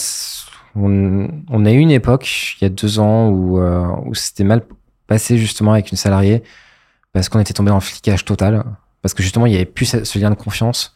on, 0.76 1.28
on 1.48 1.64
a 1.66 1.72
eu 1.72 1.78
une 1.78 1.90
époque, 1.90 2.56
il 2.60 2.64
y 2.64 2.66
a 2.66 2.70
deux 2.70 2.98
ans, 2.98 3.28
où, 3.28 3.58
euh, 3.58 3.86
où 4.06 4.14
c'était 4.14 4.44
mal 4.44 4.62
passé 5.06 5.38
justement 5.38 5.72
avec 5.72 5.90
une 5.90 5.96
salariée 5.96 6.42
parce 7.12 7.28
qu'on 7.28 7.40
était 7.40 7.54
tombé 7.54 7.70
dans 7.70 7.76
le 7.76 7.80
flicage 7.80 8.24
total. 8.24 8.64
Parce 9.02 9.14
que 9.14 9.22
justement, 9.22 9.46
il 9.46 9.52
y 9.52 9.56
avait 9.56 9.64
plus 9.64 10.04
ce 10.04 10.18
lien 10.18 10.30
de 10.30 10.34
confiance. 10.34 10.94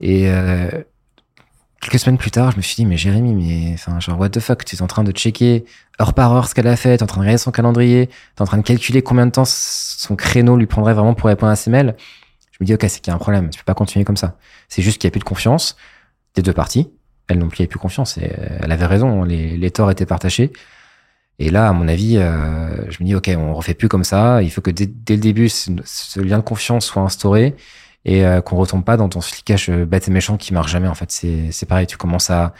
Et 0.00 0.28
euh, 0.28 0.68
quelques 1.80 1.98
semaines 1.98 2.18
plus 2.18 2.30
tard, 2.30 2.50
je 2.50 2.56
me 2.56 2.62
suis 2.62 2.74
dit, 2.74 2.84
mais 2.84 2.96
Jérémy, 2.96 3.34
mais 3.34 3.74
enfin, 3.74 4.00
genre, 4.00 4.18
what 4.18 4.30
the 4.30 4.40
fuck, 4.40 4.64
tu 4.64 4.76
es 4.76 4.82
en 4.82 4.86
train 4.88 5.04
de 5.04 5.12
checker 5.12 5.64
heure 6.00 6.14
par 6.14 6.32
heure 6.32 6.48
ce 6.48 6.54
qu'elle 6.54 6.66
a 6.66 6.76
fait, 6.76 6.98
tu 6.98 7.04
en 7.04 7.06
train 7.06 7.18
de 7.18 7.22
regarder 7.22 7.38
son 7.38 7.52
calendrier, 7.52 8.08
tu 8.08 8.14
es 8.38 8.42
en 8.42 8.46
train 8.46 8.58
de 8.58 8.62
calculer 8.62 9.02
combien 9.02 9.26
de 9.26 9.30
temps 9.30 9.44
son 9.44 10.16
créneau 10.16 10.56
lui 10.56 10.66
prendrait 10.66 10.94
vraiment 10.94 11.14
pour 11.14 11.28
répondre 11.28 11.52
à 11.52 11.56
ses 11.56 11.70
mails. 11.70 11.94
Je 12.50 12.58
me 12.60 12.66
dis, 12.66 12.74
ok, 12.74 12.84
c'est 12.88 13.00
qu'il 13.00 13.10
y 13.10 13.12
a 13.12 13.14
un 13.14 13.18
problème, 13.18 13.50
tu 13.50 13.58
peux 13.58 13.64
pas 13.64 13.74
continuer 13.74 14.04
comme 14.04 14.16
ça. 14.16 14.36
C'est 14.68 14.82
juste 14.82 15.00
qu'il 15.00 15.06
n'y 15.08 15.12
a 15.12 15.14
plus 15.14 15.20
de 15.20 15.24
confiance 15.24 15.76
des 16.34 16.42
deux 16.42 16.52
parties. 16.52 16.90
Elle 17.28 17.38
non 17.38 17.48
plus 17.48 17.60
n'avait 17.60 17.68
plus 17.68 17.78
confiance 17.78 18.18
et 18.18 18.32
euh, 18.38 18.58
elle 18.60 18.72
avait 18.72 18.86
raison, 18.86 19.24
les, 19.24 19.56
les 19.56 19.70
torts 19.70 19.90
étaient 19.90 20.06
partagés. 20.06 20.52
Et 21.38 21.50
là, 21.50 21.68
à 21.68 21.72
mon 21.72 21.88
avis, 21.88 22.18
euh, 22.18 22.90
je 22.90 23.02
me 23.02 23.06
dis, 23.06 23.14
ok, 23.14 23.30
on 23.36 23.54
refait 23.54 23.74
plus 23.74 23.88
comme 23.88 24.04
ça. 24.04 24.42
Il 24.42 24.50
faut 24.50 24.60
que 24.60 24.70
dès, 24.70 24.86
dès 24.86 25.14
le 25.14 25.22
début, 25.22 25.48
ce, 25.48 25.70
ce 25.84 26.20
lien 26.20 26.38
de 26.38 26.42
confiance 26.42 26.86
soit 26.86 27.02
instauré 27.02 27.56
et 28.04 28.24
euh, 28.24 28.40
qu'on 28.40 28.56
retombe 28.56 28.84
pas 28.84 28.96
dans 28.96 29.08
ton 29.08 29.20
flicage 29.20 29.68
euh, 29.70 29.84
bête 29.86 30.08
et 30.08 30.10
méchant 30.10 30.36
qui 30.36 30.52
marche 30.54 30.72
jamais. 30.72 30.88
En 30.88 30.94
fait, 30.94 31.10
c'est 31.10 31.66
pareil. 31.66 31.86
Tu 31.86 31.96
commences 31.96 32.30
à 32.30 32.54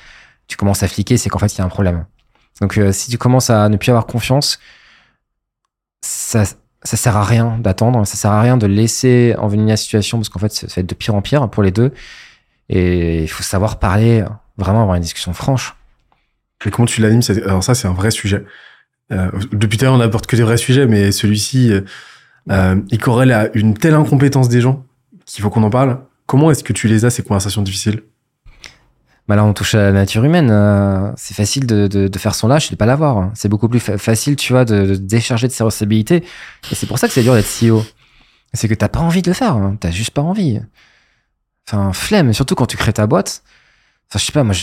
tu 0.48 0.56
commences 0.56 0.82
à 0.82 0.88
fliquer, 0.88 1.16
c'est 1.16 1.30
qu'en 1.30 1.38
fait 1.38 1.54
il 1.54 1.58
y 1.58 1.60
a 1.62 1.64
un 1.64 1.68
problème. 1.68 2.06
Donc 2.60 2.78
euh, 2.78 2.92
si 2.92 3.10
tu 3.10 3.18
commences 3.18 3.50
à 3.50 3.68
ne 3.68 3.76
plus 3.76 3.90
avoir 3.90 4.06
confiance, 4.06 4.58
ça 6.02 6.44
ça 6.84 6.96
sert 6.96 7.16
à 7.16 7.24
rien 7.24 7.58
d'attendre, 7.58 8.04
ça 8.06 8.16
sert 8.16 8.32
à 8.32 8.42
rien 8.42 8.56
de 8.56 8.66
laisser 8.66 9.34
envenimer 9.38 9.70
la 9.70 9.76
situation 9.76 10.18
parce 10.18 10.28
qu'en 10.28 10.40
fait 10.40 10.52
ça 10.52 10.66
va 10.66 10.80
être 10.80 10.88
de 10.88 10.94
pire 10.94 11.14
en 11.14 11.22
pire 11.22 11.48
pour 11.50 11.62
les 11.62 11.70
deux. 11.70 11.92
Et 12.68 13.22
il 13.22 13.28
faut 13.28 13.42
savoir 13.42 13.78
parler, 13.78 14.24
vraiment 14.56 14.82
avoir 14.82 14.96
une 14.96 15.02
discussion 15.02 15.32
franche. 15.32 15.76
Et 16.64 16.70
comment 16.70 16.86
tu 16.86 17.00
l'animes 17.00 17.22
Alors 17.44 17.64
ça, 17.64 17.74
c'est 17.74 17.88
un 17.88 17.92
vrai 17.92 18.10
sujet. 18.10 18.44
Euh, 19.10 19.30
depuis 19.52 19.78
tout 19.78 19.84
à 19.84 19.86
l'heure, 19.86 19.94
on 19.94 19.98
n'apporte 19.98 20.26
que 20.26 20.36
des 20.36 20.42
vrais 20.42 20.56
sujets, 20.56 20.86
mais 20.86 21.12
celui-ci, 21.12 21.72
euh, 21.72 21.80
euh, 22.50 22.80
il 22.90 22.98
corrèle 22.98 23.32
à 23.32 23.50
une 23.54 23.74
telle 23.74 23.94
incompétence 23.94 24.48
des 24.48 24.60
gens 24.60 24.84
qu'il 25.26 25.42
faut 25.42 25.50
qu'on 25.50 25.62
en 25.62 25.70
parle. 25.70 26.00
Comment 26.26 26.50
est-ce 26.50 26.64
que 26.64 26.72
tu 26.72 26.88
les 26.88 27.04
as, 27.04 27.10
ces 27.10 27.22
conversations 27.22 27.62
difficiles? 27.62 28.02
Bah 29.28 29.36
là, 29.36 29.44
on 29.44 29.52
touche 29.52 29.74
à 29.74 29.78
la 29.78 29.92
nature 29.92 30.24
humaine. 30.24 30.50
Euh, 30.50 31.12
c'est 31.16 31.34
facile 31.34 31.66
de, 31.66 31.86
de, 31.86 32.08
de, 32.08 32.18
faire 32.18 32.34
son 32.34 32.48
lâche 32.48 32.68
et 32.68 32.70
de 32.72 32.76
pas 32.76 32.86
l'avoir. 32.86 33.30
C'est 33.34 33.48
beaucoup 33.48 33.68
plus 33.68 33.80
facile, 33.80 34.36
tu 34.36 34.52
vois, 34.52 34.64
de, 34.64 34.86
de, 34.86 34.94
décharger 34.96 35.46
de 35.46 35.52
ses 35.52 35.62
responsabilités. 35.62 36.24
Et 36.70 36.74
c'est 36.74 36.86
pour 36.86 36.98
ça 36.98 37.06
que 37.06 37.14
c'est 37.14 37.22
dur 37.22 37.34
d'être 37.34 37.46
CEO. 37.46 37.84
C'est 38.52 38.68
que 38.68 38.74
t'as 38.74 38.88
pas 38.88 39.00
envie 39.00 39.22
de 39.22 39.30
le 39.30 39.34
faire. 39.34 39.54
Hein. 39.54 39.76
T'as 39.78 39.90
juste 39.90 40.10
pas 40.10 40.22
envie. 40.22 40.60
Enfin, 41.68 41.92
flemme. 41.92 42.32
Surtout 42.32 42.54
quand 42.54 42.66
tu 42.66 42.76
crées 42.76 42.92
ta 42.92 43.06
boîte. 43.06 43.42
Enfin, 44.12 44.18
je 44.18 44.26
sais 44.26 44.32
pas, 44.32 44.44
moi, 44.44 44.54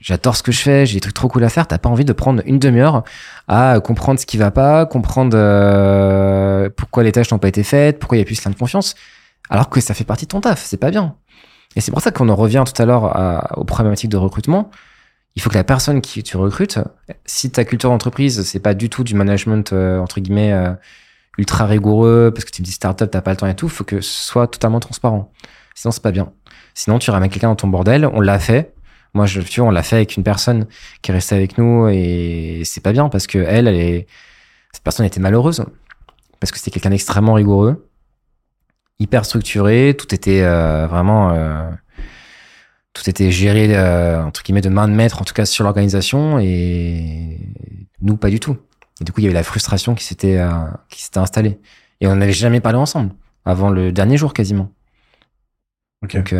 j'adore 0.00 0.34
ce 0.34 0.42
que 0.42 0.50
je 0.50 0.58
fais. 0.58 0.86
J'ai 0.86 0.94
des 0.94 1.00
trucs 1.00 1.14
trop 1.14 1.28
cool 1.28 1.44
à 1.44 1.48
faire. 1.48 1.68
T'as 1.68 1.78
pas 1.78 1.88
envie 1.88 2.04
de 2.04 2.12
prendre 2.12 2.42
une 2.46 2.58
demi-heure 2.58 3.04
à 3.46 3.78
comprendre 3.78 4.18
ce 4.18 4.26
qui 4.26 4.38
va 4.38 4.50
pas, 4.50 4.86
comprendre 4.86 5.36
euh, 5.38 6.68
pourquoi 6.76 7.04
les 7.04 7.12
tâches 7.12 7.30
n'ont 7.30 7.38
pas 7.38 7.46
été 7.46 7.62
faites, 7.62 8.00
pourquoi 8.00 8.16
il 8.16 8.20
y 8.20 8.22
a 8.22 8.24
plus 8.24 8.42
de 8.44 8.54
confiance. 8.56 8.96
Alors 9.50 9.70
que 9.70 9.80
ça 9.80 9.94
fait 9.94 10.02
partie 10.02 10.24
de 10.24 10.30
ton 10.30 10.40
taf. 10.40 10.64
C'est 10.64 10.78
pas 10.78 10.90
bien. 10.90 11.14
Et 11.76 11.80
c'est 11.80 11.92
pour 11.92 12.00
ça 12.00 12.10
qu'on 12.10 12.28
en 12.28 12.34
revient 12.34 12.64
tout 12.66 12.82
à 12.82 12.84
l'heure 12.84 13.56
aux 13.56 13.64
problématiques 13.64 14.10
de 14.10 14.16
recrutement. 14.16 14.68
Il 15.36 15.42
faut 15.42 15.48
que 15.48 15.54
la 15.54 15.62
personne 15.62 16.00
qui 16.00 16.24
tu 16.24 16.36
recrutes, 16.36 16.80
si 17.24 17.52
ta 17.52 17.64
culture 17.64 17.88
d'entreprise, 17.88 18.42
c'est 18.42 18.58
pas 18.58 18.74
du 18.74 18.90
tout 18.90 19.04
du 19.04 19.14
management, 19.14 19.72
euh, 19.72 20.00
entre 20.00 20.18
guillemets, 20.18 20.52
euh, 20.52 20.72
ultra 21.38 21.66
rigoureux, 21.66 22.32
parce 22.34 22.44
que 22.44 22.50
tu 22.50 22.62
me 22.62 22.64
dis 22.64 22.72
startup, 22.72 23.08
t'as 23.08 23.20
pas 23.20 23.30
le 23.30 23.36
temps 23.36 23.46
et 23.46 23.54
tout, 23.54 23.68
faut 23.68 23.84
que 23.84 24.00
ce 24.00 24.26
soit 24.26 24.48
totalement 24.48 24.80
transparent. 24.80 25.32
Sinon, 25.76 25.92
c'est 25.92 26.02
pas 26.02 26.10
bien. 26.10 26.32
Sinon, 26.74 26.98
tu 26.98 27.10
ramènes 27.10 27.30
quelqu'un 27.30 27.48
dans 27.48 27.56
ton 27.56 27.68
bordel, 27.68 28.06
on 28.06 28.20
l'a 28.20 28.38
fait. 28.38 28.74
Moi, 29.14 29.26
je, 29.26 29.40
tu 29.40 29.60
vois, 29.60 29.68
on 29.68 29.72
l'a 29.72 29.82
fait 29.82 29.96
avec 29.96 30.16
une 30.16 30.22
personne 30.22 30.66
qui 31.02 31.10
est 31.10 31.14
restée 31.14 31.34
avec 31.34 31.58
nous 31.58 31.88
et 31.88 32.62
c'est 32.64 32.80
pas 32.80 32.92
bien 32.92 33.08
parce 33.08 33.26
que 33.26 33.38
elle, 33.38 33.68
elle 33.68 34.06
cette 34.72 34.82
personne 34.82 35.04
était 35.04 35.20
malheureuse 35.20 35.64
parce 36.40 36.50
que 36.50 36.58
c'était 36.58 36.70
quelqu'un 36.70 36.90
d'extrêmement 36.90 37.34
rigoureux 37.34 37.88
hyper 39.02 39.24
structuré, 39.24 39.94
tout 39.98 40.14
était 40.14 40.42
euh, 40.42 40.86
vraiment 40.86 41.32
euh, 41.32 41.68
tout 42.92 43.08
était 43.10 43.30
géré 43.30 43.76
euh, 43.76 44.22
entre 44.22 44.42
guillemets 44.42 44.60
de 44.60 44.68
main 44.68 44.88
de 44.88 44.92
maître 44.94 45.20
en 45.20 45.24
tout 45.24 45.34
cas 45.34 45.44
sur 45.44 45.64
l'organisation 45.64 46.38
et 46.38 47.38
nous 48.00 48.16
pas 48.16 48.30
du 48.30 48.40
tout. 48.40 48.56
Et 49.00 49.04
du 49.04 49.12
coup 49.12 49.20
il 49.20 49.24
y 49.24 49.26
avait 49.26 49.34
la 49.34 49.42
frustration 49.42 49.94
qui 49.94 50.04
s'était 50.04 50.40
qui 50.88 51.02
s'était 51.02 51.18
installée 51.18 51.58
et 52.00 52.06
on 52.06 52.16
n'avait 52.16 52.32
jamais 52.32 52.60
parlé 52.60 52.78
ensemble 52.78 53.12
avant 53.44 53.70
le 53.70 53.92
dernier 53.92 54.16
jour 54.16 54.32
quasiment. 54.32 54.70
Donc, 56.02 56.34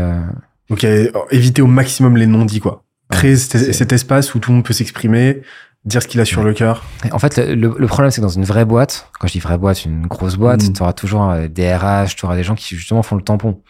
Donc 0.68 0.84
éviter 1.30 1.62
au 1.62 1.66
maximum 1.66 2.16
les 2.16 2.26
non-dits 2.26 2.60
quoi. 2.60 2.82
Créer 3.10 3.36
cet 3.36 3.92
espace 3.92 4.34
où 4.34 4.38
tout 4.38 4.50
le 4.50 4.56
monde 4.56 4.64
peut 4.64 4.72
s'exprimer, 4.72 5.42
dire 5.84 6.02
ce 6.02 6.08
qu'il 6.08 6.20
a 6.20 6.24
sur 6.24 6.42
le 6.42 6.52
cœur. 6.52 6.84
En 7.10 7.18
fait, 7.18 7.38
le, 7.38 7.86
problème, 7.86 8.10
c'est 8.10 8.20
que 8.20 8.26
dans 8.26 8.28
une 8.28 8.44
vraie 8.44 8.64
boîte, 8.64 9.08
quand 9.18 9.26
je 9.26 9.32
dis 9.32 9.40
vraie 9.40 9.58
boîte, 9.58 9.84
une 9.84 10.06
grosse 10.06 10.36
boîte, 10.36 10.62
mm. 10.62 10.72
tu 10.72 10.82
auras 10.82 10.92
toujours 10.92 11.30
euh, 11.30 11.48
des 11.48 11.74
RH, 11.74 12.14
tu 12.16 12.24
auras 12.24 12.36
des 12.36 12.44
gens 12.44 12.54
qui 12.54 12.76
justement 12.76 13.02
font 13.02 13.16
le 13.16 13.22
tampon. 13.22 13.60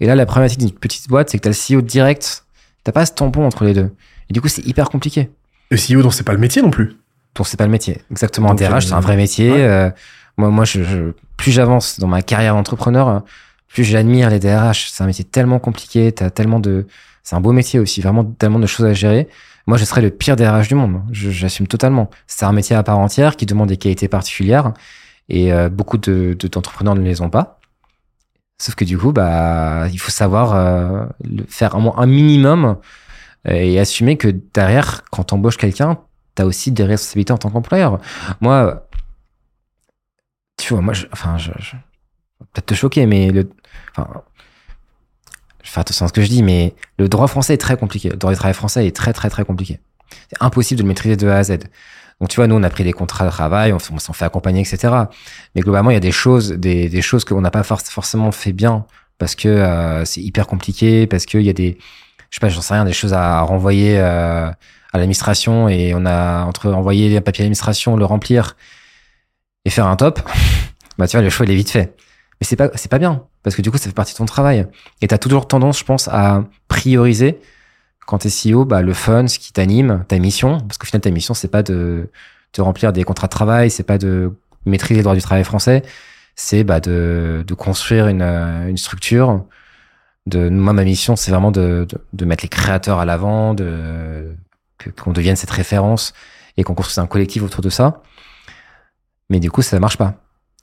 Et 0.00 0.06
là, 0.06 0.14
la 0.14 0.26
problématique 0.26 0.58
d'une 0.58 0.72
petite 0.72 1.08
boîte, 1.08 1.30
c'est 1.30 1.38
que 1.38 1.42
tu 1.42 1.48
as 1.48 1.74
le 1.74 1.78
CEO 1.78 1.82
direct, 1.82 2.44
t'as 2.84 2.92
pas 2.92 3.06
ce 3.06 3.12
tampon 3.12 3.44
entre 3.44 3.64
les 3.64 3.74
deux. 3.74 3.90
Et 4.30 4.32
du 4.32 4.40
coup, 4.40 4.48
c'est 4.48 4.64
hyper 4.66 4.88
compliqué. 4.88 5.30
Le 5.70 5.76
CEO 5.76 6.02
dont 6.02 6.10
c'est 6.10 6.24
pas 6.24 6.32
le 6.32 6.38
métier 6.38 6.62
non 6.62 6.70
plus. 6.70 6.96
Dont 7.34 7.44
c'est 7.44 7.56
pas 7.56 7.64
le 7.64 7.70
métier. 7.70 8.00
Exactement. 8.10 8.54
DRH, 8.54 8.86
c'est 8.86 8.92
un 8.92 9.00
vrai 9.00 9.16
métier. 9.16 9.52
Euh, 9.52 9.90
moi, 10.36 10.50
moi, 10.50 10.64
je, 10.64 11.12
plus 11.36 11.52
j'avance 11.52 11.98
dans 11.98 12.08
ma 12.08 12.22
carrière 12.22 12.54
d'entrepreneur, 12.54 13.22
plus 13.72 13.84
j'admire 13.84 14.30
les 14.30 14.38
DRH. 14.38 14.90
C'est 14.90 15.02
un 15.02 15.06
métier 15.06 15.24
tellement 15.24 15.58
compliqué. 15.58 16.12
T'as 16.12 16.30
tellement 16.30 16.60
de, 16.60 16.86
c'est 17.22 17.36
un 17.36 17.40
beau 17.40 17.52
métier 17.52 17.80
aussi, 17.80 18.00
vraiment 18.00 18.24
tellement 18.24 18.58
de 18.58 18.66
choses 18.66 18.86
à 18.86 18.92
gérer. 18.92 19.28
Moi, 19.66 19.78
je 19.78 19.84
serais 19.84 20.02
le 20.02 20.10
pire 20.10 20.36
DRH 20.36 20.68
du 20.68 20.74
monde. 20.74 21.02
J'assume 21.10 21.66
totalement. 21.66 22.10
C'est 22.26 22.44
un 22.44 22.52
métier 22.52 22.76
à 22.76 22.82
part 22.82 22.98
entière 22.98 23.36
qui 23.36 23.46
demande 23.46 23.68
des 23.68 23.76
qualités 23.76 24.08
particulières 24.08 24.72
et 25.28 25.52
euh, 25.52 25.68
beaucoup 25.68 25.98
de 25.98 26.36
d'entrepreneurs 26.50 26.94
ne 26.94 27.02
les 27.02 27.20
ont 27.20 27.30
pas. 27.30 27.60
Sauf 28.60 28.74
que 28.74 28.84
du 28.84 28.98
coup, 28.98 29.12
bah, 29.12 29.88
il 29.92 29.98
faut 29.98 30.10
savoir 30.10 30.54
euh, 30.54 31.06
faire 31.48 31.74
un, 31.74 31.92
un 31.96 32.06
minimum 32.06 32.76
euh, 33.48 33.52
et 33.52 33.78
assumer 33.78 34.16
que 34.16 34.28
derrière, 34.28 35.02
quand 35.10 35.24
tu 35.24 35.34
embauches 35.34 35.56
quelqu'un, 35.56 35.98
tu 36.36 36.42
as 36.42 36.46
aussi 36.46 36.72
des 36.72 36.84
responsabilités 36.84 37.32
en 37.32 37.38
tant 37.38 37.50
qu'employeur. 37.50 38.00
Moi, 38.40 38.86
tu 40.58 40.74
vois, 40.74 40.82
moi, 40.82 40.94
je, 40.94 41.06
enfin, 41.12 41.38
je, 41.38 41.50
je 41.58 41.76
peut-être 42.52 42.66
te 42.66 42.74
choquer, 42.74 43.06
mais 43.06 43.30
le, 43.30 43.50
enfin, 43.96 44.22
je 45.62 45.70
fais 45.70 45.80
attention 45.80 46.04
à 46.04 46.08
ce 46.08 46.12
que 46.12 46.22
je 46.22 46.28
dis, 46.28 46.42
mais 46.42 46.74
le 46.98 47.08
droit 47.08 47.26
français 47.26 47.54
est 47.54 47.58
très 47.58 47.76
compliqué. 47.76 48.10
Le 48.10 48.16
droit 48.16 48.32
du 48.32 48.38
travail 48.38 48.54
français 48.54 48.86
est 48.86 48.94
très, 48.94 49.12
très, 49.12 49.30
très 49.30 49.44
compliqué. 49.44 49.80
C'est 50.30 50.42
impossible 50.42 50.78
de 50.78 50.82
le 50.82 50.88
maîtriser 50.88 51.16
de 51.16 51.28
A 51.28 51.38
à 51.38 51.44
Z. 51.44 51.58
Donc, 52.20 52.28
tu 52.28 52.36
vois, 52.36 52.46
nous, 52.46 52.54
on 52.54 52.62
a 52.62 52.70
pris 52.70 52.84
des 52.84 52.92
contrats 52.92 53.24
de 53.24 53.30
travail, 53.30 53.72
on, 53.72 53.78
s'en 53.78 54.12
fait 54.12 54.24
accompagner, 54.24 54.60
etc. 54.60 54.94
Mais 55.54 55.60
globalement, 55.60 55.90
il 55.90 55.94
y 55.94 55.96
a 55.96 56.00
des 56.00 56.12
choses, 56.12 56.52
des, 56.52 56.88
des 56.88 57.02
choses 57.02 57.24
qu'on 57.24 57.40
n'a 57.40 57.50
pas 57.50 57.62
forcément 57.62 58.30
fait 58.30 58.52
bien 58.52 58.86
parce 59.18 59.34
que 59.34 59.48
euh, 59.48 60.04
c'est 60.04 60.20
hyper 60.20 60.46
compliqué, 60.46 61.06
parce 61.06 61.26
qu'il 61.26 61.42
y 61.42 61.48
a 61.48 61.52
des, 61.52 61.78
je 62.30 62.36
sais 62.36 62.40
pas, 62.40 62.48
j'en 62.48 62.60
sais 62.60 62.74
rien, 62.74 62.84
des 62.84 62.92
choses 62.92 63.12
à 63.12 63.40
renvoyer 63.42 63.98
euh, 63.98 64.48
à 64.92 64.98
l'administration 64.98 65.68
et 65.68 65.94
on 65.94 66.06
a 66.06 66.44
entre 66.44 66.72
envoyer 66.72 67.16
un 67.16 67.20
papier 67.20 67.42
à 67.42 67.44
l'administration, 67.44 67.96
le 67.96 68.04
remplir 68.04 68.56
et 69.64 69.70
faire 69.70 69.86
un 69.86 69.96
top. 69.96 70.20
bah, 70.98 71.06
tu 71.06 71.16
vois, 71.16 71.22
le 71.22 71.30
choix, 71.30 71.46
il 71.46 71.52
est 71.52 71.56
vite 71.56 71.70
fait. 71.70 71.94
Mais 72.42 72.44
c'est 72.44 72.56
pas, 72.56 72.70
c'est 72.74 72.90
pas 72.90 72.98
bien. 72.98 73.22
Parce 73.44 73.54
que 73.54 73.62
du 73.62 73.70
coup, 73.70 73.78
ça 73.78 73.84
fait 73.84 73.94
partie 73.94 74.14
de 74.14 74.18
ton 74.18 74.26
travail. 74.26 74.66
Et 75.00 75.06
tu 75.06 75.14
as 75.14 75.18
toujours 75.18 75.46
tendance, 75.46 75.78
je 75.78 75.84
pense, 75.84 76.08
à 76.08 76.42
prioriser 76.66 77.38
quand 78.04 78.18
tu 78.18 78.26
es 78.26 78.52
CEO, 78.52 78.64
bah, 78.64 78.82
le 78.82 78.92
fun, 78.94 79.28
ce 79.28 79.38
qui 79.38 79.52
t'anime, 79.52 80.04
ta 80.08 80.18
mission. 80.18 80.58
Parce 80.58 80.76
qu'au 80.76 80.86
final, 80.86 81.02
ta 81.02 81.12
mission, 81.12 81.34
c'est 81.34 81.46
pas 81.46 81.62
de, 81.62 82.10
de 82.52 82.60
remplir 82.60 82.92
des 82.92 83.04
contrats 83.04 83.28
de 83.28 83.30
travail, 83.30 83.70
c'est 83.70 83.84
pas 83.84 83.96
de 83.96 84.32
maîtriser 84.66 84.96
les 84.96 85.02
droits 85.04 85.14
du 85.14 85.22
travail 85.22 85.44
français, 85.44 85.84
c'est 86.34 86.64
bah, 86.64 86.80
de, 86.80 87.44
de 87.46 87.54
construire 87.54 88.08
une, 88.08 88.22
une 88.22 88.76
structure. 88.76 89.44
De, 90.26 90.48
moi, 90.48 90.72
ma 90.72 90.82
mission, 90.82 91.14
c'est 91.14 91.30
vraiment 91.30 91.52
de, 91.52 91.86
de, 91.88 91.96
de, 92.12 92.24
mettre 92.24 92.42
les 92.42 92.48
créateurs 92.48 92.98
à 92.98 93.04
l'avant, 93.04 93.54
de, 93.54 94.34
qu'on 95.00 95.12
devienne 95.12 95.36
cette 95.36 95.52
référence 95.52 96.12
et 96.56 96.64
qu'on 96.64 96.74
construise 96.74 96.98
un 96.98 97.06
collectif 97.06 97.44
autour 97.44 97.62
de 97.62 97.70
ça. 97.70 98.02
Mais 99.30 99.38
du 99.38 99.48
coup, 99.48 99.62
ça 99.62 99.78
marche 99.78 99.96
pas. 99.96 100.16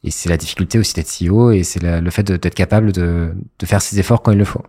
Et 0.04 0.12
c'est 0.12 0.30
la 0.30 0.38
difficulté 0.38 0.80
aussi 0.80 0.94
d'être 0.94 1.10
CEO 1.10 1.52
et 1.52 1.64
c'est 1.64 1.82
le 1.82 2.10
fait 2.10 2.24
d'être 2.24 2.56
capable 2.56 2.92
de, 2.92 3.34
de, 3.60 3.66
faire 3.66 3.82
ses 3.82 4.00
efforts 4.00 4.22
quand 4.22 4.32
il 4.32 4.38
le 4.38 4.46
faut. 4.46 4.64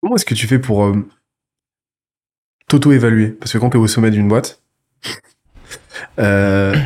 Comment 0.00 0.16
est-ce 0.16 0.26
que 0.26 0.34
tu 0.34 0.46
fais 0.46 0.58
pour 0.58 0.84
euh, 0.84 1.08
t'auto-évaluer? 2.68 3.28
Parce 3.30 3.52
que 3.52 3.58
quand 3.58 3.70
tu 3.70 3.78
es 3.78 3.80
au 3.80 3.86
sommet 3.86 4.10
d'une 4.10 4.28
boîte, 4.28 4.62
euh, 6.18 6.76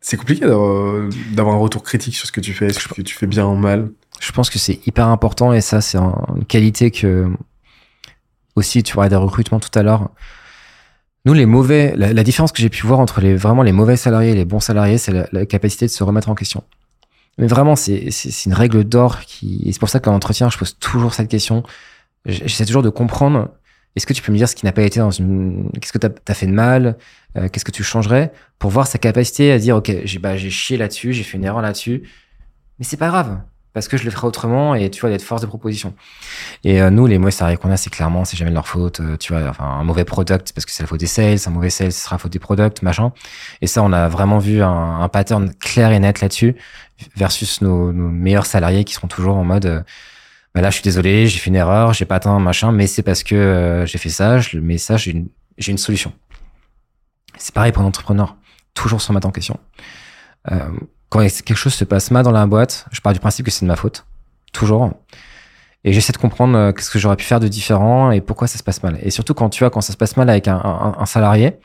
c'est 0.00 0.16
compliqué 0.16 0.46
d'avoir 0.46 1.56
un 1.56 1.58
retour 1.58 1.82
critique 1.82 2.14
sur 2.14 2.26
ce 2.26 2.32
que 2.32 2.40
tu 2.40 2.54
fais, 2.54 2.72
ce 2.72 2.86
que 2.88 3.02
tu 3.02 3.16
fais 3.16 3.26
bien 3.26 3.46
ou 3.46 3.56
mal? 3.56 3.90
Je 4.20 4.30
pense 4.30 4.48
que 4.48 4.60
c'est 4.60 4.86
hyper 4.86 5.08
important 5.08 5.52
et 5.52 5.60
ça, 5.60 5.80
c'est 5.80 5.98
une 5.98 6.44
qualité 6.46 6.90
que 6.92 7.28
aussi, 8.54 8.82
tu 8.82 8.94
vois, 8.94 9.08
des 9.08 9.16
recrutements 9.16 9.60
tout 9.60 9.76
à 9.76 9.82
l'heure. 9.82 10.10
Nous, 11.24 11.34
les 11.34 11.46
mauvais, 11.46 11.94
la, 11.96 12.24
différence 12.24 12.50
que 12.50 12.60
j'ai 12.60 12.68
pu 12.68 12.84
voir 12.84 12.98
entre 12.98 13.20
les 13.20 13.36
vraiment 13.36 13.62
les 13.62 13.70
mauvais 13.72 13.96
salariés 13.96 14.32
et 14.32 14.34
les 14.34 14.44
bons 14.44 14.58
salariés, 14.58 14.98
c'est 14.98 15.12
la, 15.32 15.46
capacité 15.46 15.86
de 15.86 15.90
se 15.90 16.02
remettre 16.02 16.28
en 16.28 16.34
question. 16.34 16.64
Mais 17.38 17.46
vraiment, 17.46 17.76
c'est 17.76 18.10
une 18.46 18.54
règle 18.54 18.84
d'or 18.84 19.20
qui, 19.20 19.68
c'est 19.72 19.78
pour 19.78 19.88
ça 19.88 20.00
qu'en 20.00 20.14
entretien, 20.14 20.50
je 20.50 20.58
pose 20.58 20.76
toujours 20.78 21.14
cette 21.14 21.28
question. 21.28 21.62
J'essaie 22.26 22.66
toujours 22.66 22.82
de 22.82 22.90
comprendre. 22.90 23.50
Est-ce 23.94 24.06
que 24.06 24.12
tu 24.12 24.22
peux 24.22 24.32
me 24.32 24.36
dire 24.36 24.48
ce 24.48 24.56
qui 24.56 24.64
n'a 24.64 24.72
pas 24.72 24.82
été 24.82 25.00
dans 25.00 25.10
une, 25.10 25.70
qu'est-ce 25.80 25.92
que 25.92 25.98
tu 25.98 26.06
as, 26.06 26.34
fait 26.34 26.46
de 26.46 26.52
mal, 26.52 26.96
euh, 27.36 27.48
qu'est-ce 27.48 27.64
que 27.64 27.70
tu 27.70 27.84
changerais, 27.84 28.32
pour 28.58 28.70
voir 28.70 28.86
sa 28.86 28.98
capacité 28.98 29.52
à 29.52 29.58
dire, 29.58 29.76
ok, 29.76 29.92
j'ai 30.04 30.18
bah, 30.18 30.36
chié 30.36 30.76
là-dessus, 30.76 31.12
j'ai 31.12 31.22
fait 31.22 31.36
une 31.36 31.44
erreur 31.44 31.62
là-dessus, 31.62 32.02
mais 32.78 32.84
c'est 32.84 32.96
pas 32.96 33.08
grave 33.08 33.38
parce 33.72 33.88
que 33.88 33.96
je 33.96 34.04
le 34.04 34.10
ferai 34.10 34.26
autrement 34.26 34.74
et 34.74 34.90
tu 34.90 35.00
vois 35.00 35.10
d'être 35.10 35.22
force 35.22 35.40
de 35.40 35.46
proposition. 35.46 35.94
Et 36.64 36.80
euh, 36.82 36.90
nous 36.90 37.06
les 37.06 37.18
mauvais 37.18 37.30
salariés 37.30 37.56
qu'on 37.56 37.70
a 37.70 37.76
c'est 37.76 37.90
clairement 37.90 38.24
c'est 38.24 38.36
jamais 38.36 38.50
de 38.50 38.54
leur 38.54 38.68
faute 38.68 39.00
euh, 39.00 39.16
tu 39.16 39.32
vois 39.32 39.48
enfin 39.48 39.64
un 39.64 39.84
mauvais 39.84 40.04
product 40.04 40.52
parce 40.52 40.66
que 40.66 40.72
c'est 40.72 40.82
la 40.82 40.86
faute 40.86 41.00
des 41.00 41.06
sales 41.06 41.38
un 41.46 41.50
mauvais 41.50 41.70
sales 41.70 41.92
ce 41.92 42.00
sera 42.04 42.16
la 42.16 42.18
faute 42.18 42.32
des 42.32 42.38
products 42.38 42.82
machin. 42.82 43.12
Et 43.60 43.66
ça 43.66 43.82
on 43.82 43.92
a 43.92 44.08
vraiment 44.08 44.38
vu 44.38 44.62
un, 44.62 45.00
un 45.00 45.08
pattern 45.08 45.52
clair 45.54 45.92
et 45.92 45.98
net 45.98 46.20
là-dessus 46.20 46.56
versus 47.16 47.62
nos, 47.62 47.92
nos, 47.92 48.08
meilleurs 48.08 48.46
salariés 48.46 48.84
qui 48.84 48.94
seront 48.94 49.08
toujours 49.08 49.36
en 49.36 49.44
mode 49.44 49.66
euh, 49.66 49.80
bah 50.54 50.60
là 50.60 50.70
je 50.70 50.74
suis 50.74 50.84
désolé 50.84 51.26
j'ai 51.26 51.38
fait 51.38 51.48
une 51.48 51.56
erreur 51.56 51.94
j'ai 51.94 52.04
pas 52.04 52.16
atteint 52.16 52.38
machin 52.38 52.72
mais 52.72 52.86
c'est 52.86 53.02
parce 53.02 53.22
que 53.22 53.84
j'ai 53.86 53.98
fait 53.98 54.10
ça 54.10 54.38
je, 54.38 54.58
mais 54.58 54.78
ça 54.78 54.96
j'ai 54.96 55.12
une 55.12 55.28
j'ai 55.58 55.72
une 55.72 55.78
solution. 55.78 56.12
C'est 57.38 57.54
pareil 57.54 57.72
pour 57.72 57.82
un 57.82 57.86
entrepreneur 57.86 58.36
toujours 58.74 59.02
se 59.02 59.08
remettre 59.08 59.26
en 59.26 59.32
question 59.32 59.58
quand 61.12 61.20
quelque 61.20 61.54
chose 61.54 61.74
se 61.74 61.84
passe 61.84 62.10
mal 62.10 62.24
dans 62.24 62.32
la 62.32 62.46
boîte, 62.46 62.86
je 62.90 63.02
pars 63.02 63.12
du 63.12 63.20
principe 63.20 63.44
que 63.44 63.52
c'est 63.52 63.66
de 63.66 63.68
ma 63.68 63.76
faute. 63.76 64.06
Toujours. 64.54 64.94
Et 65.84 65.92
j'essaie 65.92 66.14
de 66.14 66.16
comprendre 66.16 66.56
euh, 66.56 66.72
qu'est-ce 66.72 66.90
que 66.90 66.98
j'aurais 66.98 67.16
pu 67.16 67.24
faire 67.24 67.38
de 67.38 67.48
différent 67.48 68.10
et 68.12 68.22
pourquoi 68.22 68.48
ça 68.48 68.56
se 68.56 68.62
passe 68.62 68.82
mal. 68.82 68.98
Et 69.02 69.10
surtout 69.10 69.34
quand 69.34 69.50
tu 69.50 69.58
vois, 69.62 69.68
quand 69.68 69.82
ça 69.82 69.92
se 69.92 69.98
passe 69.98 70.16
mal 70.16 70.30
avec 70.30 70.48
un, 70.48 71.04
salarié, 71.04 71.58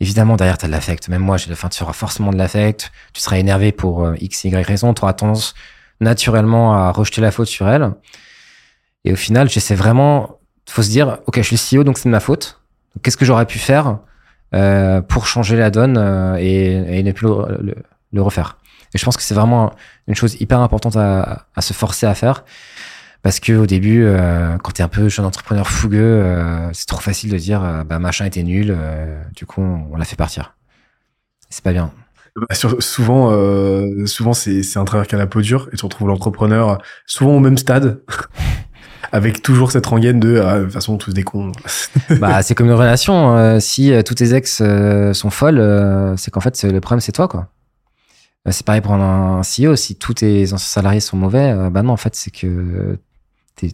évidemment, 0.00 0.36
derrière, 0.36 0.58
tu 0.58 0.66
as 0.66 0.68
de 0.68 0.72
l'affect. 0.72 1.08
Même 1.08 1.22
moi, 1.22 1.38
j'ai 1.38 1.48
de, 1.48 1.54
fin, 1.54 1.70
tu 1.70 1.82
auras 1.82 1.94
forcément 1.94 2.30
de 2.30 2.36
l'affect. 2.36 2.92
Tu 3.14 3.22
seras 3.22 3.38
énervé 3.38 3.72
pour 3.72 4.04
euh, 4.04 4.16
X, 4.20 4.44
Y 4.44 4.66
raison. 4.66 4.92
Tu 4.92 5.00
auras 5.00 5.14
tendance 5.14 5.54
naturellement 6.00 6.74
à 6.74 6.92
rejeter 6.92 7.22
la 7.22 7.30
faute 7.30 7.48
sur 7.48 7.66
elle. 7.70 7.92
Et 9.06 9.14
au 9.14 9.16
final, 9.16 9.48
j'essaie 9.48 9.76
vraiment, 9.76 10.40
faut 10.68 10.82
se 10.82 10.90
dire, 10.90 11.20
OK, 11.26 11.36
je 11.36 11.56
suis 11.56 11.78
CEO, 11.78 11.84
donc 11.84 11.96
c'est 11.96 12.10
de 12.10 12.12
ma 12.12 12.20
faute. 12.20 12.60
Qu'est-ce 13.02 13.16
que 13.16 13.24
j'aurais 13.24 13.46
pu 13.46 13.58
faire 13.58 14.00
euh, 14.54 15.00
pour 15.00 15.26
changer 15.26 15.56
la 15.56 15.70
donne 15.70 15.96
euh, 15.96 16.36
et, 16.38 16.98
et 16.98 17.02
ne 17.02 17.12
plus 17.12 17.26
le, 17.26 17.56
le 17.62 17.74
refaire. 18.20 18.58
Et 18.94 18.98
je 18.98 19.04
pense 19.04 19.16
que 19.16 19.22
c'est 19.22 19.34
vraiment 19.34 19.72
une 20.06 20.14
chose 20.14 20.36
hyper 20.40 20.60
importante 20.60 20.96
à, 20.96 21.46
à 21.56 21.60
se 21.62 21.72
forcer 21.72 22.06
à 22.06 22.14
faire. 22.14 22.44
Parce 23.22 23.38
que 23.40 23.52
au 23.52 23.66
début, 23.66 24.02
euh, 24.04 24.58
quand 24.58 24.72
t'es 24.72 24.82
un 24.82 24.88
peu 24.88 25.08
jeune 25.08 25.24
entrepreneur 25.24 25.66
fougueux, 25.68 26.00
euh, 26.02 26.68
c'est 26.72 26.86
trop 26.86 27.00
facile 27.00 27.30
de 27.30 27.38
dire 27.38 27.62
euh, 27.64 27.84
bah 27.84 27.98
machin 28.00 28.24
était 28.24 28.42
nul, 28.42 28.74
euh, 28.76 29.22
du 29.36 29.46
coup 29.46 29.62
on, 29.62 29.86
on 29.92 29.96
l'a 29.96 30.04
fait 30.04 30.16
partir. 30.16 30.54
C'est 31.48 31.62
pas 31.62 31.72
bien. 31.72 31.92
Bah, 32.34 32.54
sur- 32.54 32.82
souvent, 32.82 33.28
euh, 33.30 34.06
souvent 34.06 34.32
c'est 34.32 34.62
c'est 34.64 34.78
un 34.80 34.84
travers 34.84 35.06
qui 35.06 35.14
a 35.14 35.18
la 35.18 35.26
peau 35.28 35.40
dure 35.40 35.68
et 35.72 35.76
tu 35.76 35.84
retrouves 35.84 36.08
l'entrepreneur 36.08 36.82
souvent 37.06 37.36
au 37.36 37.40
même 37.40 37.58
stade, 37.58 38.00
avec 39.12 39.40
toujours 39.42 39.70
cette 39.70 39.86
rengaine 39.86 40.18
de 40.18 40.40
ah, 40.44 40.58
de 40.58 40.64
toute 40.64 40.72
façon 40.72 40.96
tous 40.96 41.12
des 41.12 41.22
cons. 41.22 41.52
bah 42.18 42.42
c'est 42.42 42.54
comme 42.54 42.66
une 42.66 42.72
relation. 42.72 43.36
euh, 43.36 43.60
si 43.60 43.92
euh, 43.92 44.02
tous 44.02 44.14
tes 44.14 44.34
ex 44.34 44.60
euh, 44.62 45.12
sont 45.12 45.30
folles, 45.30 45.60
euh, 45.60 46.16
c'est 46.16 46.30
qu'en 46.30 46.40
fait 46.40 46.60
le 46.64 46.80
problème 46.80 47.00
c'est 47.00 47.12
toi 47.12 47.28
quoi. 47.28 47.48
Euh, 48.48 48.52
c'est 48.52 48.66
pareil 48.66 48.80
pour 48.80 48.92
un, 48.94 49.42
CEO. 49.42 49.76
Si 49.76 49.96
tous 49.96 50.14
tes 50.14 50.52
anciens 50.52 50.58
salariés 50.58 51.00
sont 51.00 51.16
mauvais, 51.16 51.50
euh, 51.52 51.70
bah 51.70 51.82
non 51.82 51.92
en 51.92 51.96
fait 51.96 52.14
c'est 52.16 52.30
que 52.30 52.46
le 53.62 53.68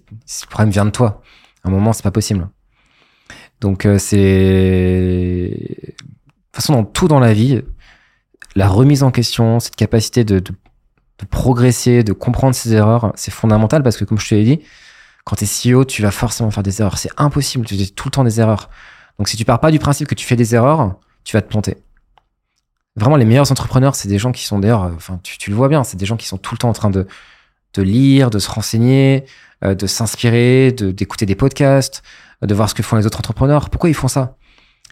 problème 0.50 0.70
vient 0.70 0.84
de 0.84 0.90
toi. 0.90 1.22
À 1.64 1.68
un 1.68 1.70
moment 1.70 1.92
c'est 1.92 2.02
pas 2.02 2.10
possible. 2.10 2.48
Donc 3.60 3.86
euh, 3.86 3.98
c'est 3.98 4.16
de 4.18 5.92
toute 5.92 5.96
façon 6.52 6.74
dans 6.74 6.84
tout 6.84 7.08
dans 7.08 7.20
la 7.20 7.32
vie, 7.32 7.62
la 8.56 8.68
remise 8.68 9.02
en 9.02 9.10
question, 9.10 9.60
cette 9.60 9.76
capacité 9.76 10.24
de, 10.24 10.38
de, 10.38 10.52
de 11.18 11.26
progresser, 11.26 12.04
de 12.04 12.12
comprendre 12.12 12.54
ses 12.54 12.72
erreurs, 12.74 13.12
c'est 13.16 13.30
fondamental 13.32 13.82
parce 13.82 13.96
que 13.96 14.04
comme 14.04 14.18
je 14.18 14.28
te 14.28 14.34
l'ai 14.34 14.44
dit, 14.44 14.60
quand 15.24 15.36
tu 15.36 15.44
es 15.44 15.74
CEO, 15.74 15.84
tu 15.84 16.02
vas 16.02 16.10
forcément 16.10 16.50
faire 16.50 16.62
des 16.62 16.80
erreurs. 16.80 16.98
C'est 16.98 17.10
impossible, 17.18 17.66
tu 17.66 17.76
fais 17.76 17.86
tout 17.86 18.08
le 18.08 18.12
temps 18.12 18.24
des 18.24 18.40
erreurs. 18.40 18.70
Donc 19.18 19.28
si 19.28 19.36
tu 19.36 19.44
pars 19.44 19.60
pas 19.60 19.70
du 19.70 19.78
principe 19.78 20.08
que 20.08 20.14
tu 20.14 20.26
fais 20.26 20.36
des 20.36 20.54
erreurs, 20.54 20.96
tu 21.24 21.36
vas 21.36 21.42
te 21.42 21.48
planter. 21.48 21.76
Vraiment, 22.98 23.16
les 23.16 23.24
meilleurs 23.24 23.52
entrepreneurs, 23.52 23.94
c'est 23.94 24.08
des 24.08 24.18
gens 24.18 24.32
qui 24.32 24.44
sont 24.44 24.58
d'ailleurs, 24.58 24.84
euh, 24.84 24.92
enfin, 24.96 25.20
tu, 25.22 25.50
le 25.50 25.56
vois 25.56 25.68
bien, 25.68 25.84
c'est 25.84 25.96
des 25.96 26.06
gens 26.06 26.16
qui 26.16 26.26
sont 26.26 26.36
tout 26.36 26.54
le 26.54 26.58
temps 26.58 26.68
en 26.68 26.72
train 26.72 26.90
de, 26.90 27.06
de 27.74 27.82
lire, 27.82 28.30
de 28.30 28.40
se 28.40 28.50
renseigner, 28.50 29.24
euh, 29.64 29.74
de 29.74 29.86
s'inspirer, 29.86 30.72
d'écouter 30.72 31.24
des 31.24 31.36
podcasts, 31.36 32.02
de 32.42 32.52
voir 32.54 32.68
ce 32.68 32.74
que 32.74 32.82
font 32.82 32.96
les 32.96 33.06
autres 33.06 33.18
entrepreneurs. 33.18 33.70
Pourquoi 33.70 33.88
ils 33.88 33.94
font 33.94 34.08
ça? 34.08 34.36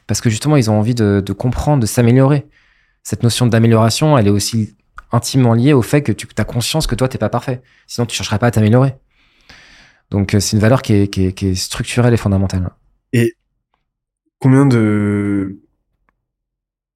Parce 0.06 0.20
que 0.20 0.30
justement, 0.30 0.56
ils 0.56 0.70
ont 0.70 0.78
envie 0.78 0.94
de, 0.94 1.20
comprendre, 1.36 1.80
de 1.80 1.86
s'améliorer. 1.86 2.46
Cette 3.02 3.24
notion 3.24 3.46
d'amélioration, 3.46 4.16
elle 4.16 4.28
est 4.28 4.30
aussi 4.30 4.76
intimement 5.10 5.54
liée 5.54 5.72
au 5.72 5.82
fait 5.82 6.02
que 6.02 6.12
tu 6.12 6.28
as 6.36 6.44
conscience 6.44 6.86
que 6.86 6.94
toi, 6.94 7.08
t'es 7.08 7.18
pas 7.18 7.28
parfait. 7.28 7.60
Sinon, 7.88 8.06
tu 8.06 8.16
chercherais 8.16 8.38
pas 8.38 8.48
à 8.48 8.50
t'améliorer. 8.52 8.94
Donc, 10.10 10.34
euh, 10.34 10.40
c'est 10.40 10.56
une 10.56 10.62
valeur 10.62 10.82
qui 10.82 10.92
est, 10.92 11.54
structurelle 11.56 12.14
et 12.14 12.16
fondamentale. 12.16 12.70
Combien 14.38 14.66
de 14.66 15.58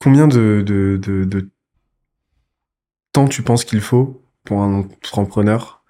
combien 0.00 0.26
de 0.26 0.62
de, 0.66 0.96
de, 0.96 1.24
de 1.24 1.48
temps 3.12 3.28
tu 3.28 3.42
penses 3.42 3.64
qu'il 3.64 3.80
faut 3.80 4.22
pour 4.44 4.62
un 4.62 4.80
entrepreneur 4.80 5.82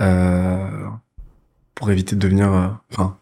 euh, 0.00 0.86
pour 1.74 1.90
éviter 1.90 2.16
de 2.16 2.20
devenir 2.20 2.52
euh, 2.52 2.68
enfin 2.92 3.16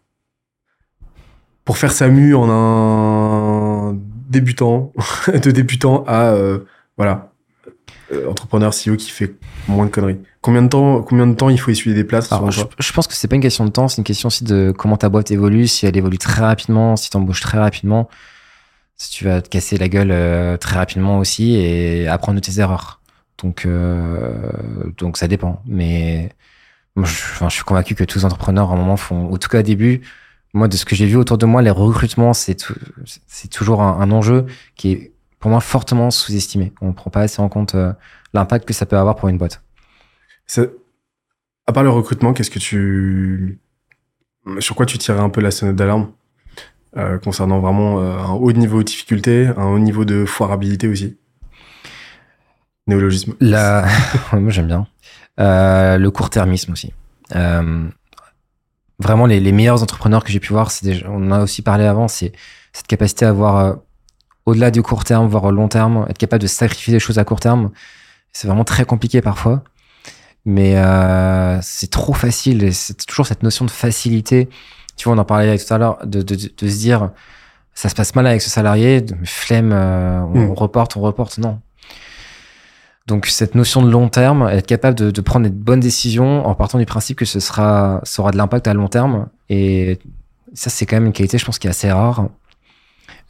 pour 1.64 1.78
faire 1.78 1.92
sa 1.92 2.08
mue 2.08 2.34
en 2.34 2.48
un 2.50 3.98
débutant 4.28 4.92
de 5.28 5.50
débutant 5.50 6.04
à 6.06 6.32
euh, 6.32 6.60
voilà 6.96 7.32
entrepreneur 8.28 8.72
CEO 8.72 8.94
qui 8.96 9.10
fait 9.10 9.34
moins 9.66 9.86
de 9.86 9.90
conneries. 9.90 10.18
Combien 10.40 10.62
de 10.62 10.68
temps 10.68 11.02
combien 11.02 11.26
de 11.26 11.34
temps 11.34 11.48
il 11.48 11.58
faut 11.58 11.72
essuyer 11.72 11.94
des 11.94 12.04
places 12.04 12.30
Alors, 12.32 12.52
je, 12.52 12.92
pense 12.92 13.08
que 13.08 13.14
c'est 13.14 13.26
pas 13.26 13.34
une 13.34 13.42
question 13.42 13.64
de 13.64 13.70
temps, 13.70 13.88
c'est 13.88 13.98
une 13.98 14.04
question 14.04 14.28
aussi 14.28 14.44
de 14.44 14.72
comment 14.76 14.96
ta 14.96 15.08
boîte 15.08 15.32
évolue, 15.32 15.66
si 15.66 15.86
elle 15.86 15.96
évolue 15.96 16.18
très 16.18 16.40
rapidement, 16.40 16.94
si 16.94 17.10
tu 17.10 17.16
embauches 17.16 17.40
très 17.40 17.58
rapidement, 17.58 18.08
si 18.96 19.10
tu 19.10 19.24
vas 19.24 19.42
te 19.42 19.48
casser 19.48 19.76
la 19.76 19.88
gueule 19.88 20.10
euh, 20.10 20.56
très 20.56 20.76
rapidement 20.76 21.18
aussi 21.18 21.54
et 21.54 22.08
apprendre 22.08 22.40
de 22.40 22.44
tes 22.44 22.60
erreurs. 22.60 23.00
Donc, 23.38 23.66
euh, 23.66 24.90
donc 24.96 25.18
ça 25.18 25.28
dépend. 25.28 25.62
Mais 25.66 26.30
je, 26.96 27.48
suis 27.48 27.64
convaincu 27.64 27.94
que 27.94 28.04
tous 28.04 28.20
les 28.20 28.24
entrepreneurs, 28.24 28.70
à 28.70 28.74
un 28.74 28.76
moment, 28.76 28.96
font, 28.96 29.32
en 29.32 29.36
tout 29.36 29.48
cas 29.48 29.60
au 29.60 29.62
début, 29.62 30.00
moi, 30.54 30.68
de 30.68 30.76
ce 30.76 30.86
que 30.86 30.96
j'ai 30.96 31.06
vu 31.06 31.16
autour 31.16 31.36
de 31.36 31.44
moi, 31.44 31.60
les 31.60 31.70
recrutements, 31.70 32.32
c'est 32.32 32.56
toujours 33.50 33.82
un, 33.82 34.10
enjeu 34.10 34.46
qui 34.74 34.92
est 34.92 35.12
pour 35.38 35.50
moi 35.50 35.60
fortement 35.60 36.10
sous-estimé. 36.10 36.72
On 36.80 36.88
ne 36.88 36.92
prend 36.92 37.10
pas 37.10 37.20
assez 37.20 37.42
en 37.42 37.50
compte 37.50 37.74
euh, 37.74 37.92
l'impact 38.32 38.66
que 38.66 38.72
ça 38.72 38.86
peut 38.86 38.96
avoir 38.96 39.16
pour 39.16 39.28
une 39.28 39.36
boîte. 39.36 39.62
À 41.66 41.72
part 41.72 41.82
le 41.82 41.90
recrutement, 41.90 42.32
qu'est-ce 42.32 42.50
que 42.50 42.58
tu. 42.58 43.58
Sur 44.60 44.76
quoi 44.76 44.86
tu 44.86 44.96
tirais 44.96 45.20
un 45.20 45.28
peu 45.28 45.40
la 45.42 45.50
sonnette 45.50 45.76
d'alarme? 45.76 46.12
Euh, 46.96 47.18
concernant 47.18 47.60
vraiment 47.60 48.00
euh, 48.00 48.16
un 48.16 48.32
haut 48.32 48.52
niveau 48.52 48.78
de 48.78 48.84
difficulté, 48.84 49.50
un 49.56 49.66
haut 49.66 49.78
niveau 49.78 50.04
de 50.04 50.24
foirabilité 50.24 50.88
aussi 50.88 51.18
Néologisme. 52.86 53.34
La... 53.40 53.86
Moi 54.32 54.50
j'aime 54.50 54.68
bien. 54.68 54.86
Euh, 55.40 55.98
le 55.98 56.10
court-termisme 56.10 56.72
aussi. 56.72 56.92
Vraiment, 58.98 59.26
les, 59.26 59.52
meilleurs 59.52 59.82
entrepreneurs 59.82 60.24
que 60.24 60.32
j'ai 60.32 60.40
pu 60.40 60.54
voir, 60.54 60.70
on 61.06 61.26
en 61.26 61.32
a 61.32 61.42
aussi 61.42 61.60
parlé 61.60 61.84
avant, 61.84 62.08
c'est 62.08 62.32
cette 62.72 62.86
capacité 62.86 63.26
à 63.26 63.32
voir 63.32 63.56
euh, 63.56 63.74
au-delà 64.46 64.70
du 64.70 64.80
court 64.82 65.04
terme, 65.04 65.26
voire 65.26 65.44
au 65.44 65.50
long 65.50 65.68
terme, 65.68 66.06
être 66.08 66.16
capable 66.16 66.40
de 66.40 66.46
sacrifier 66.46 66.94
des 66.94 67.00
choses 67.00 67.18
à 67.18 67.24
court 67.24 67.40
terme. 67.40 67.72
C'est 68.32 68.48
vraiment 68.48 68.64
très 68.64 68.86
compliqué 68.86 69.20
parfois. 69.20 69.62
Mais 70.46 70.76
c'est 71.62 71.90
trop 71.90 72.12
facile. 72.14 72.72
C'est 72.72 73.04
toujours 73.04 73.26
cette 73.26 73.42
notion 73.42 73.64
de 73.64 73.70
facilité. 73.70 74.48
Tu 74.96 75.04
vois, 75.04 75.14
on 75.14 75.18
en 75.18 75.24
parlait 75.24 75.58
tout 75.58 75.72
à 75.74 75.78
l'heure, 75.78 75.98
de, 76.04 76.22
de, 76.22 76.34
de 76.34 76.68
se 76.68 76.78
dire, 76.78 77.10
ça 77.74 77.88
se 77.88 77.94
passe 77.94 78.14
mal 78.14 78.26
avec 78.26 78.40
ce 78.42 78.48
salarié, 78.50 79.02
de- 79.02 79.14
flemme, 79.24 79.70
euh, 79.72 80.20
on 80.22 80.46
Mm. 80.48 80.50
reporte, 80.52 80.96
on 80.96 81.00
reporte. 81.00 81.38
Non. 81.38 81.60
Donc 83.06 83.26
cette 83.26 83.54
notion 83.54 83.82
de 83.82 83.90
long 83.90 84.08
terme, 84.08 84.48
être 84.48 84.66
capable 84.66 84.96
de, 84.98 85.10
de 85.10 85.20
prendre 85.20 85.44
des 85.46 85.52
bonnes 85.52 85.78
décisions 85.80 86.44
en 86.46 86.54
partant 86.54 86.78
du 86.78 86.86
principe 86.86 87.18
que 87.18 87.24
ce 87.24 87.38
sera, 87.38 88.00
ça 88.02 88.22
aura 88.22 88.32
de 88.32 88.36
l'impact 88.36 88.66
à 88.66 88.74
long 88.74 88.88
terme. 88.88 89.28
Et 89.48 89.98
ça, 90.54 90.70
c'est 90.70 90.86
quand 90.86 90.96
même 90.96 91.06
une 91.06 91.12
qualité, 91.12 91.38
je 91.38 91.44
pense, 91.44 91.58
qui 91.60 91.66
est 91.68 91.70
assez 91.70 91.90
rare. 91.92 92.28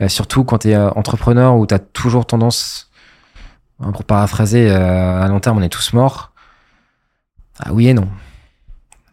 Euh, 0.01 0.09
surtout 0.09 0.45
quand 0.45 0.59
tu 0.59 0.71
es 0.71 0.77
entrepreneur 0.77 1.57
où 1.57 1.67
tu 1.67 1.75
as 1.75 1.79
toujours 1.79 2.27
tendance, 2.27 2.91
hein, 3.81 3.93
pour 3.93 4.05
paraphraser, 4.05 4.71
euh, 4.71 5.23
à 5.23 5.29
long 5.29 5.41
terme, 5.41 5.59
on 5.59 5.63
est 5.63 5.69
tous 5.69 5.93
morts. 5.93 6.33
Ah 7.59 7.73
oui 7.73 7.89
et 7.89 7.95
non. 7.95 8.09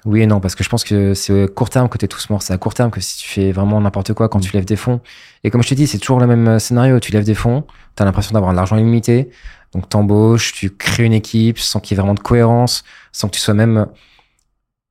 Oui 0.05 0.21
et 0.21 0.27
non, 0.27 0.41
parce 0.41 0.55
que 0.55 0.63
je 0.63 0.69
pense 0.69 0.83
que 0.83 1.13
c'est 1.13 1.53
court 1.53 1.69
terme 1.69 1.87
que 1.87 1.97
tu 1.97 2.05
es 2.05 2.07
tous 2.07 2.29
morts. 2.29 2.41
C'est 2.41 2.53
à 2.53 2.57
court 2.57 2.73
terme 2.73 2.91
que 2.91 2.99
si 2.99 3.17
tu 3.17 3.29
fais 3.29 3.51
vraiment 3.53 3.79
n'importe 3.79 4.13
quoi 4.13 4.27
quand 4.27 4.39
tu 4.39 4.51
lèves 4.51 4.65
des 4.65 4.75
fonds. 4.75 4.99
Et 5.43 5.49
comme 5.49 5.63
je 5.63 5.69
te 5.69 5.73
dis, 5.73 5.87
c'est 5.87 5.97
toujours 5.97 6.19
le 6.19 6.27
même 6.27 6.47
euh, 6.47 6.59
scénario. 6.59 6.99
Tu 6.99 7.11
lèves 7.13 7.23
des 7.23 7.35
fonds, 7.35 7.65
tu 7.95 8.03
as 8.03 8.05
l'impression 8.05 8.33
d'avoir 8.33 8.51
de 8.51 8.57
l'argent 8.57 8.75
illimité. 8.75 9.29
Donc 9.73 9.87
t'embauches, 9.87 10.53
tu 10.53 10.69
crées 10.71 11.05
une 11.05 11.13
équipe 11.13 11.57
sans 11.57 11.79
qu'il 11.79 11.95
y 11.95 11.99
ait 11.99 12.01
vraiment 12.01 12.15
de 12.15 12.19
cohérence, 12.19 12.83
sans 13.11 13.27
que 13.27 13.33
tu 13.33 13.39
sois 13.39 13.53
même 13.53 13.87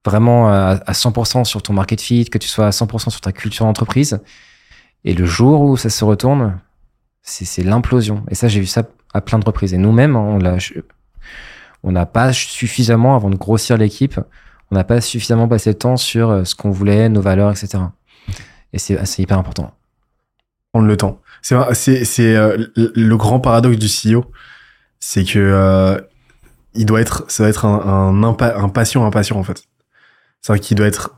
vraiment 0.04 0.48
à 0.48 0.80
à 0.86 0.92
100% 0.92 1.44
sur 1.44 1.62
ton 1.62 1.72
market 1.74 2.00
fit, 2.00 2.24
que 2.24 2.38
tu 2.38 2.48
sois 2.48 2.66
à 2.66 2.70
100% 2.70 3.10
sur 3.10 3.20
ta 3.20 3.32
culture 3.32 3.66
d'entreprise. 3.66 4.20
Et 5.04 5.14
le 5.14 5.26
jour 5.26 5.60
où 5.62 5.76
ça 5.76 5.90
se 5.90 6.04
retourne, 6.04 6.58
c'est 7.22 7.62
l'implosion. 7.62 8.24
Et 8.30 8.34
ça, 8.34 8.48
j'ai 8.48 8.60
vu 8.60 8.66
ça 8.66 8.84
à 9.14 9.20
plein 9.20 9.38
de 9.38 9.44
reprises. 9.44 9.74
Et 9.74 9.78
nous-mêmes, 9.78 10.16
on 10.16 10.38
l'a, 10.38 10.56
on 11.82 11.92
n'a 11.92 12.06
pas 12.06 12.32
suffisamment, 12.32 13.16
avant 13.16 13.30
de 13.30 13.36
grossir 13.36 13.76
l'équipe, 13.76 14.18
on 14.72 14.74
n'a 14.74 14.84
pas 14.84 15.02
suffisamment 15.02 15.46
passé 15.48 15.70
le 15.70 15.78
temps 15.78 15.98
sur 15.98 16.30
euh, 16.30 16.44
ce 16.44 16.54
qu'on 16.54 16.70
voulait, 16.70 17.08
nos 17.10 17.20
valeurs, 17.20 17.50
etc. 17.50 17.84
Et 18.72 18.78
c'est 18.78 19.04
c'est 19.04 19.22
hyper 19.22 19.38
important. 19.38 19.74
Prendre 20.72 20.88
le 20.88 20.96
temps. 20.96 21.20
C'est 21.42 21.54
euh, 22.36 22.66
le 22.76 23.16
grand 23.16 23.38
paradoxe 23.38 23.76
du 23.76 23.88
CEO, 23.88 24.24
c'est 24.98 25.24
que 25.24 25.38
euh, 25.38 26.00
il 26.72 26.86
doit 26.86 27.02
être 27.02 27.24
ça 27.30 27.42
doit 27.42 27.50
être 27.50 27.66
un 27.66 27.80
un, 27.80 28.22
impa- 28.22 28.56
un 28.56 28.70
patient 28.70 29.04
impatient 29.04 29.36
en 29.38 29.42
fait. 29.44 29.62
C'est 30.40 30.52
vrai 30.54 30.58
qu'il 30.60 30.76
doit 30.76 30.86
être 30.86 31.16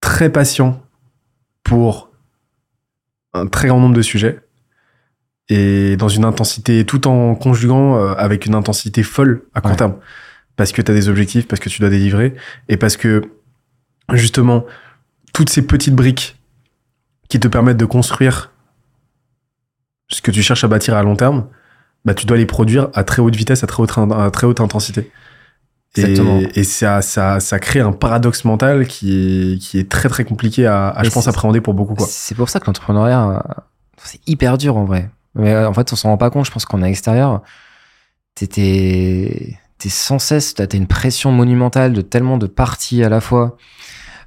très 0.00 0.30
patient 0.30 0.82
pour 1.64 2.10
un 3.34 3.46
très 3.46 3.68
grand 3.68 3.78
nombre 3.80 3.94
de 3.94 4.02
sujets 4.02 4.40
et 5.50 5.96
dans 5.96 6.08
une 6.08 6.24
intensité 6.24 6.84
tout 6.86 7.06
en 7.06 7.34
conjuguant 7.34 8.02
avec 8.14 8.46
une 8.46 8.54
intensité 8.54 9.02
folle 9.02 9.44
à 9.54 9.60
court 9.60 9.72
Ouais. 9.72 9.76
terme 9.76 9.96
parce 10.58 10.72
que 10.72 10.82
tu 10.82 10.90
as 10.90 10.94
des 10.94 11.08
objectifs, 11.08 11.46
parce 11.46 11.60
que 11.60 11.68
tu 11.70 11.80
dois 11.80 11.88
délivrer 11.88 12.34
et 12.68 12.76
parce 12.76 12.96
que 12.96 13.22
justement 14.12 14.64
toutes 15.32 15.50
ces 15.50 15.62
petites 15.62 15.94
briques 15.94 16.36
qui 17.28 17.38
te 17.38 17.46
permettent 17.46 17.76
de 17.76 17.84
construire 17.84 18.52
ce 20.08 20.20
que 20.20 20.32
tu 20.32 20.42
cherches 20.42 20.64
à 20.64 20.68
bâtir 20.68 20.96
à 20.96 21.02
long 21.02 21.14
terme, 21.14 21.46
bah 22.04 22.12
tu 22.12 22.26
dois 22.26 22.36
les 22.36 22.44
produire 22.44 22.88
à 22.94 23.04
très 23.04 23.22
haute 23.22 23.36
vitesse, 23.36 23.62
à 23.62 23.68
très 23.68 23.82
haute, 23.82 23.96
à 23.96 24.30
très 24.32 24.46
haute 24.46 24.60
intensité. 24.60 25.10
Exactement. 25.96 26.40
Et, 26.40 26.60
et 26.60 26.64
ça, 26.64 27.02
ça, 27.02 27.38
ça 27.38 27.58
crée 27.60 27.80
un 27.80 27.92
paradoxe 27.92 28.44
mental 28.44 28.88
qui 28.88 29.54
est, 29.54 29.58
qui 29.58 29.78
est 29.78 29.88
très 29.88 30.08
très 30.08 30.24
compliqué 30.24 30.66
à, 30.66 31.00
je 31.04 31.10
pense, 31.10 31.28
appréhender 31.28 31.60
pour 31.60 31.74
beaucoup. 31.74 31.94
C'est 32.08 32.34
pour 32.34 32.48
ça 32.48 32.58
que 32.58 32.66
l'entrepreneuriat, 32.66 33.44
c'est 34.02 34.20
hyper 34.26 34.58
dur 34.58 34.76
en 34.76 34.84
vrai. 34.84 35.08
Mais 35.36 35.54
en 35.54 35.72
fait, 35.72 35.92
on 35.92 35.96
s'en 35.96 36.08
rend 36.08 36.18
pas 36.18 36.30
compte. 36.30 36.46
Je 36.46 36.50
pense 36.50 36.64
qu'on 36.64 36.80
est 36.80 36.84
à 36.84 36.88
l'extérieur. 36.88 37.42
T'es, 39.78 39.88
sans 39.88 40.18
cesse, 40.18 40.54
t'as 40.54 40.66
une 40.66 40.86
pression 40.86 41.30
monumentale 41.30 41.92
de 41.92 42.00
tellement 42.00 42.36
de 42.36 42.46
parties 42.46 43.04
à 43.04 43.08
la 43.08 43.20
fois. 43.20 43.56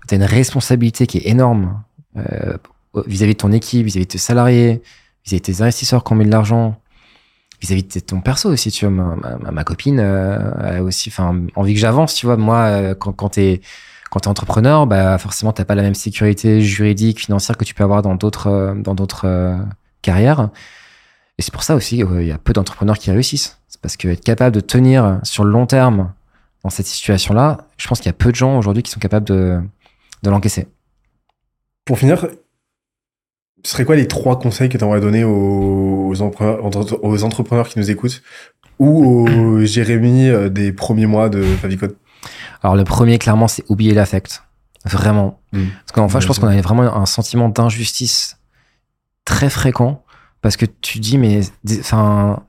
T'as 0.08 0.16
une 0.16 0.24
responsabilité 0.24 1.08
qui 1.08 1.18
est 1.18 1.28
énorme 1.28 1.84
euh, 2.18 2.58
vis-à-vis 3.06 3.34
de 3.34 3.38
ton 3.38 3.52
équipe, 3.52 3.86
vis-à-vis 3.86 4.06
de 4.06 4.12
tes 4.12 4.18
salariés, 4.18 4.82
vis-à-vis 5.26 5.42
de 5.42 5.46
tes 5.46 5.62
investisseurs 5.62 6.04
qui 6.04 6.14
ont 6.14 6.16
mis 6.16 6.26
de 6.26 6.32
l'argent. 6.32 6.80
vis-à-vis 7.62 7.84
de 7.84 8.00
ton 8.00 8.22
perso 8.22 8.50
aussi, 8.50 8.72
tu 8.72 8.86
vois. 8.88 9.18
Ma, 9.52 9.64
copine 9.64 10.00
euh, 10.00 10.78
a 10.80 10.82
aussi, 10.82 11.10
enfin, 11.10 11.46
envie 11.56 11.74
que 11.74 11.80
j'avance, 11.80 12.16
tu 12.16 12.26
vois. 12.26 12.38
Moi, 12.38 12.58
euh, 12.58 12.96
quand, 12.96 13.12
quand 13.14 13.30
t'es 13.30 13.62
quand 14.10 14.20
t'es 14.22 14.28
entrepreneur, 14.28 14.88
bah 14.88 15.18
forcément 15.18 15.54
t'as 15.54 15.64
pas 15.64 15.74
la 15.74 15.84
même 15.84 15.96
sécurité 15.96 16.62
juridique, 16.62 17.22
financière 17.22 17.56
que 17.56 17.64
tu 17.64 17.74
peux 17.74 17.84
avoir 17.86 18.02
dans 18.02 18.16
d'autres 18.16 18.76
dans 18.78 18.94
d'autres 18.94 19.58
carrières. 20.02 20.50
Et 21.42 21.44
c'est 21.44 21.52
pour 21.52 21.64
ça 21.64 21.74
aussi 21.74 21.98
qu'il 21.98 22.28
y 22.28 22.32
a 22.32 22.38
peu 22.38 22.54
d'entrepreneurs 22.54 23.00
qui 23.00 23.10
réussissent. 23.10 23.58
C'est 23.68 23.82
parce 23.82 23.98
que 23.98 24.08
être 24.10 24.24
capable 24.24 24.54
de 24.54 24.60
tenir 24.60 25.20
sur 25.24 25.44
le 25.44 25.50
long 25.50 25.66
terme 25.66 26.14
dans 26.64 26.70
cette 26.70 26.86
situation-là, 26.86 27.66
je 27.78 27.88
pense 27.88 27.98
qu'il 27.98 28.06
y 28.06 28.12
a 28.12 28.14
peu 28.14 28.30
de 28.30 28.36
gens 28.36 28.60
aujourd'hui 28.60 28.84
qui 28.84 28.92
sont 28.92 29.00
capables 29.00 29.26
de 29.26 29.60
de 30.22 30.30
l'encaisser. 30.30 30.68
Pour 31.84 31.98
finir, 31.98 32.28
ce 33.64 33.72
serait 33.72 33.86
quoi 33.86 33.96
les 33.96 34.08
trois 34.08 34.38
conseils 34.38 34.70
que 34.70 34.78
tu 34.78 34.84
aimerais 34.84 35.02
donner 35.02 35.24
aux, 35.24 36.14
aux, 36.14 36.22
entrepreneurs, 36.22 36.64
aux 37.02 37.70
qui 37.70 37.80
nous 37.80 37.90
écoutent 37.90 38.22
ou 38.78 39.28
au 39.28 39.66
Jérémy 39.66 40.30
euh, 40.30 40.48
des 40.48 40.72
premiers 40.72 41.08
mois 41.08 41.30
de 41.30 41.42
Favicode? 41.42 41.96
Alors 42.62 42.76
le 42.76 42.84
premier, 42.84 43.18
clairement, 43.18 43.48
c'est 43.48 43.64
oublier 43.68 43.96
l'affect. 43.96 44.44
Vraiment. 44.86 45.42
Mm. 45.54 45.64
Parce 45.88 45.92
qu'enfin, 45.92 46.20
je 46.20 46.28
pense 46.28 46.36
c'est 46.36 46.42
qu'on 46.44 46.50
avait 46.50 46.62
vraiment 46.62 46.96
un 46.96 47.08
sentiment 47.08 47.50
d'injustice 47.50 48.38
très 49.26 49.50
fréquent 49.50 50.04
parce 50.42 50.58
que 50.58 50.66
tu 50.66 51.00
dis, 51.00 51.18
mais, 51.18 51.42
enfin, 51.80 52.44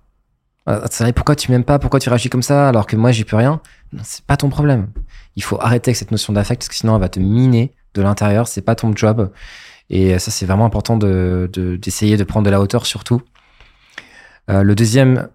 va, 0.66 0.88
pourquoi 1.14 1.36
tu 1.36 1.50
m'aimes 1.50 1.64
pas, 1.64 1.78
pourquoi 1.78 2.00
tu 2.00 2.08
réagis 2.08 2.30
comme 2.30 2.42
ça? 2.42 2.68
Alors 2.68 2.86
que 2.86 2.96
moi 2.96 3.12
j'ai 3.12 3.24
plus 3.24 3.36
rien 3.36 3.60
C'est 4.02 4.24
pas 4.24 4.36
ton 4.36 4.48
problème. 4.48 4.88
Il 5.36 5.42
faut 5.42 5.60
arrêter 5.60 5.90
avec 5.90 5.96
cette 5.96 6.10
notion 6.10 6.32
d'affect 6.32 6.60
parce 6.62 6.68
que 6.68 6.74
sinon 6.74 6.94
elle 6.94 7.00
va 7.00 7.08
te 7.08 7.20
miner 7.20 7.74
de 7.94 8.02
l'intérieur. 8.02 8.48
C'est 8.48 8.62
pas 8.62 8.74
ton 8.74 8.94
job. 8.94 9.30
Et 9.90 10.18
ça, 10.18 10.30
c'est 10.30 10.46
vraiment 10.46 10.64
important 10.64 10.96
de 10.96 11.50
de- 11.52 11.76
d'essayer 11.76 12.16
de, 12.16 12.24
prendre 12.24 12.46
de 12.46 12.50
la 12.50 12.60
hauteur 12.60 12.86
surtout. 12.86 13.22
Euh, 14.50 14.62
le 14.62 14.74
deuxième, 14.74 15.28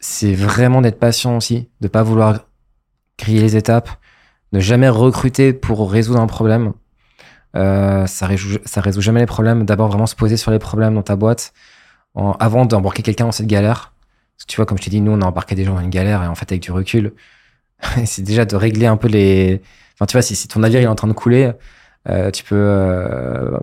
c'est 0.00 0.34
vraiment 0.34 0.80
d'être 0.82 0.98
patient 0.98 1.36
aussi, 1.36 1.68
de 1.80 1.88
pas 1.88 2.02
vouloir 2.02 2.46
griller 3.18 3.40
les 3.42 3.56
étapes, 3.56 3.90
ne 4.52 4.60
jamais 4.60 4.88
recruter 4.88 5.52
pour 5.52 5.90
résoudre 5.90 6.20
un 6.20 6.26
problème. 6.26 6.72
Euh, 7.56 8.06
ça, 8.06 8.26
résout, 8.26 8.58
ça 8.64 8.80
résout 8.80 9.00
jamais 9.00 9.20
les 9.20 9.26
problèmes. 9.26 9.64
D'abord, 9.64 9.88
vraiment 9.88 10.06
se 10.06 10.16
poser 10.16 10.36
sur 10.36 10.50
les 10.50 10.58
problèmes 10.58 10.94
dans 10.94 11.02
ta 11.02 11.16
boîte 11.16 11.52
avant 12.14 12.66
d'embarquer 12.66 13.02
quelqu'un 13.02 13.26
dans 13.26 13.32
cette 13.32 13.46
galère. 13.46 13.92
Parce 14.36 14.46
que 14.46 14.52
tu 14.52 14.56
vois, 14.56 14.66
comme 14.66 14.78
je 14.78 14.84
t'ai 14.84 14.90
dit, 14.90 15.00
nous, 15.00 15.12
on 15.12 15.20
a 15.20 15.26
embarqué 15.26 15.54
des 15.54 15.64
gens 15.64 15.74
dans 15.74 15.80
une 15.80 15.90
galère 15.90 16.22
et 16.22 16.26
en 16.26 16.34
fait, 16.34 16.50
avec 16.50 16.62
du 16.62 16.72
recul, 16.72 17.12
c'est 18.04 18.22
déjà 18.22 18.44
de 18.44 18.56
régler 18.56 18.86
un 18.86 18.96
peu 18.96 19.08
les. 19.08 19.60
Enfin, 19.94 20.06
tu 20.06 20.12
vois, 20.12 20.22
si, 20.22 20.48
ton 20.48 20.60
navire 20.60 20.80
est 20.80 20.86
en 20.86 20.94
train 20.94 21.08
de 21.08 21.12
couler, 21.12 21.52
euh, 22.08 22.30
tu 22.30 22.44
peux 22.44 22.56
euh, 22.56 23.58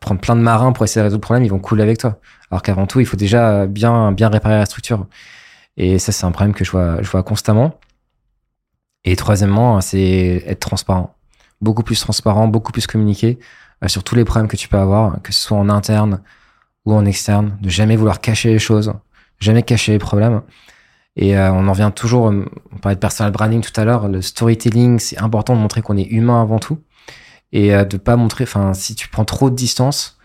prendre 0.00 0.20
plein 0.20 0.36
de 0.36 0.40
marins 0.40 0.72
pour 0.72 0.84
essayer 0.84 1.00
de 1.00 1.04
résoudre 1.04 1.20
le 1.20 1.26
problème, 1.26 1.44
ils 1.44 1.50
vont 1.50 1.58
couler 1.58 1.82
avec 1.82 1.98
toi. 1.98 2.18
Alors 2.50 2.62
qu'avant 2.62 2.86
tout, 2.86 3.00
il 3.00 3.06
faut 3.06 3.16
déjà 3.16 3.66
bien, 3.66 4.12
bien 4.12 4.28
réparer 4.28 4.56
la 4.56 4.66
structure. 4.66 5.06
Et 5.76 5.98
ça, 5.98 6.12
c'est 6.12 6.24
un 6.24 6.30
problème 6.30 6.54
que 6.54 6.64
je 6.64 6.70
vois, 6.70 7.02
je 7.02 7.10
vois 7.10 7.22
constamment. 7.22 7.78
Et 9.04 9.16
troisièmement, 9.16 9.80
c'est 9.80 10.42
être 10.46 10.60
transparent. 10.60 11.14
Beaucoup 11.60 11.82
plus 11.82 11.98
transparent, 12.00 12.48
beaucoup 12.48 12.72
plus 12.72 12.86
communiqué 12.86 13.38
euh, 13.82 13.88
sur 13.88 14.04
tous 14.04 14.14
les 14.14 14.24
problèmes 14.24 14.48
que 14.48 14.56
tu 14.56 14.68
peux 14.68 14.78
avoir, 14.78 15.20
que 15.22 15.32
ce 15.32 15.40
soit 15.40 15.58
en 15.58 15.68
interne 15.68 16.20
ou 16.84 16.94
en 16.94 17.04
externe, 17.04 17.56
de 17.60 17.68
jamais 17.68 17.96
vouloir 17.96 18.20
cacher 18.20 18.50
les 18.52 18.58
choses, 18.58 18.92
jamais 19.40 19.62
cacher 19.62 19.92
les 19.92 19.98
problèmes. 19.98 20.42
Et 21.16 21.36
euh, 21.36 21.52
on 21.52 21.68
en 21.68 21.72
vient 21.72 21.90
toujours, 21.90 22.30
euh, 22.30 22.44
on 22.72 22.78
parlait 22.78 22.96
de 22.96 23.00
personal 23.00 23.32
branding 23.32 23.60
tout 23.60 23.78
à 23.80 23.84
l'heure, 23.84 24.08
le 24.08 24.20
storytelling, 24.20 24.98
c'est 24.98 25.18
important 25.18 25.54
de 25.54 25.60
montrer 25.60 25.80
qu'on 25.82 25.96
est 25.96 26.06
humain 26.10 26.42
avant 26.42 26.58
tout. 26.58 26.80
Et 27.52 27.74
euh, 27.74 27.84
de 27.84 27.96
pas 27.96 28.16
montrer, 28.16 28.44
enfin, 28.44 28.74
si 28.74 28.94
tu 28.96 29.08
prends 29.08 29.24
trop 29.24 29.48
de 29.48 29.54
distance, 29.54 30.18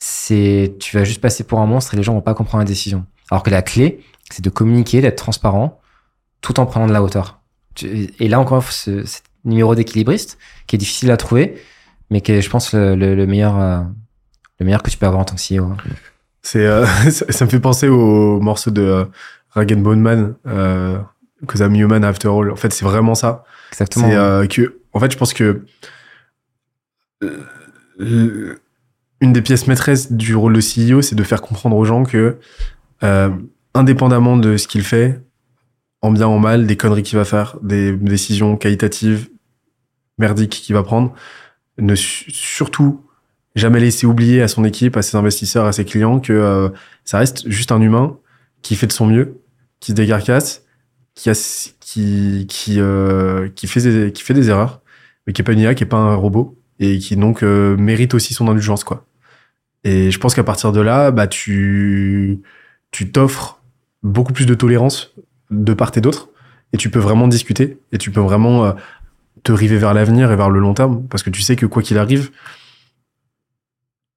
c'est, 0.00 0.74
tu 0.80 0.96
vas 0.96 1.04
juste 1.04 1.20
passer 1.20 1.44
pour 1.44 1.60
un 1.60 1.66
monstre 1.66 1.94
et 1.94 1.96
les 1.96 2.02
gens 2.02 2.14
vont 2.14 2.20
pas 2.20 2.34
comprendre 2.34 2.64
la 2.64 2.68
décision. 2.68 3.06
Alors 3.30 3.44
que 3.44 3.50
la 3.50 3.62
clé, 3.62 4.00
c'est 4.30 4.44
de 4.44 4.50
communiquer, 4.50 5.00
d'être 5.00 5.16
transparent, 5.16 5.80
tout 6.40 6.58
en 6.58 6.66
prenant 6.66 6.88
de 6.88 6.92
la 6.92 7.02
hauteur. 7.02 7.40
Et 7.84 8.28
là 8.28 8.40
encore, 8.40 8.64
ce, 8.64 9.04
ce 9.04 9.20
numéro 9.44 9.74
d'équilibriste 9.76 10.36
qui 10.66 10.74
est 10.76 10.78
difficile 10.78 11.10
à 11.12 11.16
trouver, 11.16 11.54
mais 12.10 12.20
qui 12.20 12.32
est, 12.32 12.42
je 12.42 12.50
pense, 12.50 12.74
le, 12.74 12.96
le- 12.96 13.14
le 13.14 13.26
meilleur, 13.26 13.58
euh, 13.58 13.82
le 14.62 14.66
meilleur 14.66 14.82
que 14.82 14.90
tu 14.90 14.96
peux 14.96 15.06
avoir 15.06 15.20
en 15.20 15.24
tant 15.24 15.34
que 15.34 15.40
CEO. 15.40 15.64
hein. 15.64 15.76
C'est, 16.42 16.66
euh, 16.66 16.84
ça, 17.10 17.26
ça 17.30 17.44
me 17.44 17.50
fait 17.50 17.60
penser 17.60 17.88
au 17.88 18.40
morceau 18.40 18.70
de 18.70 18.82
euh, 18.82 19.04
Rag 19.50 19.72
and 19.72 19.80
Bone 19.80 20.00
Man, 20.00 20.34
euh, 20.46 20.98
Cause 21.46 21.60
I'm 21.60 21.74
Human 21.74 22.04
After 22.04 22.28
All. 22.28 22.50
En 22.50 22.56
fait, 22.56 22.72
c'est 22.72 22.84
vraiment 22.84 23.14
ça. 23.14 23.44
Exactement. 23.70 24.08
C'est 24.08 24.16
euh, 24.16 24.46
que, 24.46 24.78
en 24.92 25.00
fait, 25.00 25.10
je 25.12 25.16
pense 25.18 25.34
que 25.34 25.64
euh, 27.22 27.40
le- 27.98 28.58
une 29.20 29.32
des 29.32 29.42
pièces 29.42 29.68
maîtresses 29.68 30.10
du 30.12 30.34
rôle 30.34 30.52
de 30.54 30.60
CEO, 30.60 31.00
c'est 31.00 31.14
de 31.14 31.22
faire 31.22 31.42
comprendre 31.42 31.76
aux 31.76 31.84
gens 31.84 32.02
que, 32.04 32.38
indépendamment 33.74 34.36
de 34.36 34.56
ce 34.56 34.66
qu'il 34.66 34.82
fait, 34.82 35.20
en 36.00 36.10
bien 36.10 36.26
ou 36.26 36.30
en 36.32 36.38
mal, 36.40 36.66
des 36.66 36.76
conneries 36.76 37.04
qu'il 37.04 37.18
va 37.18 37.24
faire, 37.24 37.56
des 37.62 37.92
décisions 37.92 38.56
qualitatives, 38.56 39.28
merdiques 40.18 40.50
qu'il 40.64 40.74
va 40.74 40.82
prendre, 40.82 41.14
ne 41.78 41.94
su- 41.94 42.30
surtout 42.32 43.04
jamais 43.54 43.80
laisser 43.80 44.06
oublier 44.06 44.42
à 44.42 44.48
son 44.48 44.64
équipe, 44.64 44.96
à 44.96 45.02
ses 45.02 45.16
investisseurs, 45.16 45.66
à 45.66 45.72
ses 45.72 45.84
clients 45.84 46.20
que 46.20 46.32
euh, 46.32 46.68
ça 47.04 47.18
reste 47.18 47.48
juste 47.48 47.72
un 47.72 47.80
humain 47.80 48.16
qui 48.62 48.76
fait 48.76 48.86
de 48.86 48.92
son 48.92 49.06
mieux, 49.06 49.40
qui 49.80 49.92
se 49.92 49.96
décarcasse, 49.96 50.64
qui 51.14 51.30
a, 51.30 51.76
qui 51.80 52.46
qui 52.48 52.80
euh, 52.80 53.48
qui 53.54 53.66
fait 53.66 53.80
des, 53.80 54.12
qui 54.12 54.22
fait 54.22 54.34
des 54.34 54.48
erreurs, 54.48 54.80
mais 55.26 55.32
qui 55.32 55.42
est 55.42 55.44
pas 55.44 55.52
une 55.52 55.60
IA, 55.60 55.74
qui 55.74 55.84
est 55.84 55.86
pas 55.86 55.98
un 55.98 56.14
robot 56.14 56.58
et 56.78 56.98
qui 56.98 57.16
donc 57.16 57.42
euh, 57.42 57.76
mérite 57.76 58.14
aussi 58.14 58.34
son 58.34 58.48
indulgence 58.48 58.84
quoi. 58.84 59.04
Et 59.84 60.10
je 60.10 60.18
pense 60.18 60.34
qu'à 60.34 60.44
partir 60.44 60.72
de 60.72 60.80
là, 60.80 61.10
bah 61.10 61.26
tu 61.26 62.40
tu 62.90 63.10
t'offres 63.10 63.60
beaucoup 64.02 64.32
plus 64.32 64.46
de 64.46 64.54
tolérance 64.54 65.14
de 65.50 65.74
part 65.74 65.92
et 65.96 66.00
d'autre 66.00 66.28
et 66.72 66.76
tu 66.76 66.90
peux 66.90 66.98
vraiment 66.98 67.28
discuter 67.28 67.78
et 67.92 67.98
tu 67.98 68.10
peux 68.10 68.20
vraiment 68.20 68.64
euh, 68.64 68.72
te 69.42 69.52
river 69.52 69.78
vers 69.78 69.94
l'avenir 69.94 70.30
et 70.32 70.36
vers 70.36 70.50
le 70.50 70.60
long 70.60 70.74
terme 70.74 71.06
parce 71.08 71.22
que 71.22 71.30
tu 71.30 71.42
sais 71.42 71.56
que 71.56 71.66
quoi 71.66 71.82
qu'il 71.82 71.98
arrive, 71.98 72.30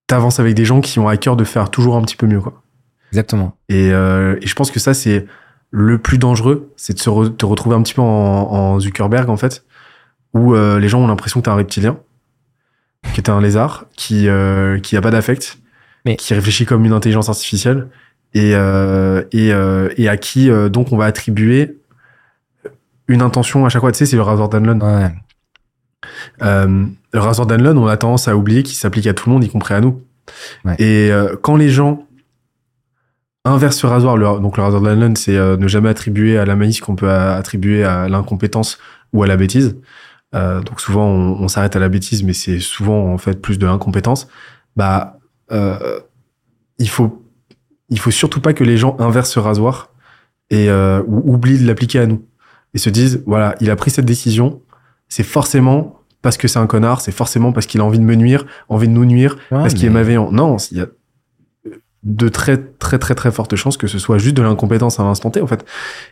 t'avances 0.08 0.40
avec 0.40 0.54
des 0.54 0.66
gens 0.66 0.82
qui 0.82 1.00
ont 1.00 1.08
à 1.08 1.18
cœur 1.18 1.36
de 1.36 1.44
faire 1.44 1.70
toujours 1.70 1.96
un 1.96 2.02
petit 2.02 2.16
peu 2.16 2.28
mieux 2.28 2.42
quoi. 2.42 2.62
Exactement. 3.12 3.56
Et, 3.70 3.92
euh, 3.92 4.38
et 4.42 4.48
je 4.48 4.56
pense 4.56 4.72
que 4.72 4.80
ça, 4.80 4.94
c'est 4.94 5.26
le 5.72 5.98
plus 5.98 6.18
dangereux, 6.18 6.72
c'est 6.76 6.94
de 6.94 7.00
se 7.00 7.10
re- 7.10 7.36
te 7.36 7.46
retrouver 7.46 7.76
un 7.76 7.82
petit 7.82 7.94
peu 7.94 8.02
en, 8.02 8.06
en 8.06 8.80
Zuckerberg, 8.80 9.30
en 9.30 9.38
fait, 9.38 9.66
où 10.34 10.54
euh, 10.54 10.80
les 10.80 10.90
gens 10.90 11.02
ont 11.02 11.08
l'impression 11.08 11.40
que 11.40 11.46
t'es 11.46 11.52
un 11.52 11.56
reptilien, 11.56 11.98
que 13.16 13.22
t'es 13.22 13.30
un 13.30 13.42
lézard, 13.42 13.86
qui 13.96 14.28
euh, 14.28 14.80
qui 14.80 14.98
a 14.98 15.02
pas 15.02 15.12
d'affect, 15.12 15.60
Mais- 16.06 16.16
qui 16.18 16.34
réfléchit 16.34 16.66
comme 16.66 16.84
une 16.86 16.94
intelligence 16.94 17.30
artificielle, 17.30 17.88
et, 18.34 18.52
euh, 18.54 19.24
et, 19.32 19.54
euh, 19.54 19.90
et 19.98 20.10
à 20.10 20.18
qui, 20.18 20.50
euh, 20.50 20.68
donc, 20.70 20.92
on 20.92 20.98
va 20.98 21.06
attribuer 21.06 21.78
une 23.08 23.22
intention 23.22 23.66
à 23.66 23.70
chaque 23.70 23.82
fois. 23.82 23.92
Tu 23.92 24.00
sais, 24.00 24.06
c'est 24.06 24.16
le 24.18 24.24
rasoir 24.24 24.50
d'Anlon. 24.50 24.80
Ouais. 24.82 25.12
Euh, 26.44 26.86
le 27.14 27.20
rasoir 27.20 27.48
d'Anlon, 27.48 27.78
on 27.78 27.88
a 27.88 27.98
tendance 27.98 28.28
à 28.28 28.36
oublier 28.36 28.64
qu'il 28.64 28.76
s'applique 28.76 29.08
à 29.08 29.14
tout 29.14 29.30
le 29.30 29.34
monde, 29.34 29.44
y 29.44 29.50
compris 29.50 29.74
à 29.74 29.82
nous. 29.82 30.02
Ouais. 30.66 30.76
Et 30.80 31.12
euh, 31.12 31.36
quand 31.42 31.56
les 31.56 31.70
gens 31.70 32.06
inversent 33.46 33.78
ce 33.78 33.88
rasoir, 33.88 34.18
le, 34.18 34.26
donc 34.40 34.58
le 34.58 34.64
rasoir 34.64 34.82
d'Anlon, 34.82 35.14
c'est 35.16 35.38
euh, 35.38 35.58
ne 35.58 35.68
jamais 35.68 35.90
attribuer 35.90 36.38
à 36.38 36.46
la 36.46 36.56
maïs 36.56 36.82
qu'on 36.82 36.96
peut 36.96 37.10
attribuer 37.10 37.84
à 37.84 38.10
l'incompétence 38.10 38.78
ou 39.14 39.24
à 39.24 39.28
la 39.28 39.38
bêtise. 39.38 39.78
Euh, 40.34 40.62
donc 40.62 40.82
souvent, 40.82 41.08
on, 41.08 41.44
on 41.44 41.48
s'arrête 41.48 41.76
à 41.76 41.80
la 41.80 41.90
bêtise, 41.90 42.24
mais 42.24 42.34
c'est 42.34 42.60
souvent 42.60 43.14
en 43.14 43.18
fait 43.18 43.42
plus 43.42 43.58
de 43.58 43.66
l'incompétence. 43.66 44.28
Bah, 44.76 45.20
il 46.80 46.90
faut, 46.90 47.24
il 47.90 48.00
faut 48.00 48.12
surtout 48.12 48.42
pas 48.42 48.54
que 48.54 48.64
les 48.64 48.78
gens 48.78 48.98
inversent 49.00 49.32
ce 49.32 49.40
rasoir 49.40 49.92
et 50.50 50.70
ou 50.72 51.34
oublient 51.34 51.60
de 51.60 51.68
l'appliquer 51.68 52.00
à 52.00 52.08
nous 52.08 52.26
et 52.74 52.78
se 52.78 52.90
disent 52.90 53.24
voilà, 53.26 53.56
il 53.62 53.70
a 53.70 53.76
pris 53.76 53.92
cette 53.92 54.06
décision, 54.06 54.62
c'est 55.08 55.24
forcément 55.24 56.02
parce 56.26 56.38
que 56.38 56.48
c'est 56.48 56.58
un 56.60 56.66
connard, 56.66 57.02
c'est 57.02 57.12
forcément 57.12 57.52
parce 57.54 57.68
qu'il 57.68 57.80
a 57.82 57.84
envie 57.86 58.00
de 58.00 58.04
me 58.04 58.16
nuire, 58.16 58.46
envie 58.68 58.88
de 58.88 58.94
nous 58.94 59.06
nuire, 59.06 59.38
parce 59.52 59.74
qu'il 59.76 59.86
est 59.86 59.90
malveillant. 59.92 60.32
Non, 60.32 60.58
il 60.72 60.78
y 60.80 60.82
a 60.82 60.88
de 62.02 62.30
très 62.30 62.58
très 62.58 63.00
très 63.00 63.16
très 63.16 63.32
fortes 63.32 63.56
chances 63.56 63.78
que 63.78 63.88
ce 63.88 63.98
soit 64.00 64.18
juste 64.20 64.36
de 64.38 64.42
l'incompétence 64.44 65.00
à 65.00 65.04
l'instant 65.04 65.30
T 65.32 65.40
en 65.42 65.48
fait. 65.48 65.64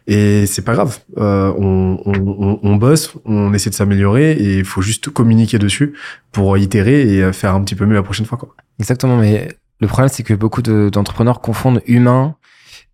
Et 0.07 0.45
c'est 0.45 0.61
pas 0.63 0.73
grave. 0.73 0.99
Euh, 1.17 1.51
on, 1.57 1.99
on, 2.05 2.13
on, 2.13 2.59
on 2.61 2.75
bosse, 2.75 3.13
on 3.25 3.53
essaie 3.53 3.69
de 3.71 3.75
s'améliorer 3.75 4.31
et 4.33 4.57
il 4.59 4.65
faut 4.65 4.81
juste 4.83 5.09
communiquer 5.09 5.57
dessus 5.59 5.93
pour 6.31 6.57
itérer 6.57 7.01
et 7.17 7.33
faire 7.33 7.55
un 7.55 7.61
petit 7.63 7.75
peu 7.75 7.85
mieux 7.87 7.95
la 7.95 8.03
prochaine 8.03 8.25
fois 8.27 8.37
quoi. 8.37 8.49
Exactement, 8.79 9.17
mais 9.17 9.49
le 9.79 9.87
problème, 9.87 10.09
c'est 10.09 10.23
que 10.23 10.33
beaucoup 10.35 10.61
de- 10.61 10.89
d'entrepreneurs 10.93 11.41
confondent 11.41 11.81
humain 11.87 12.35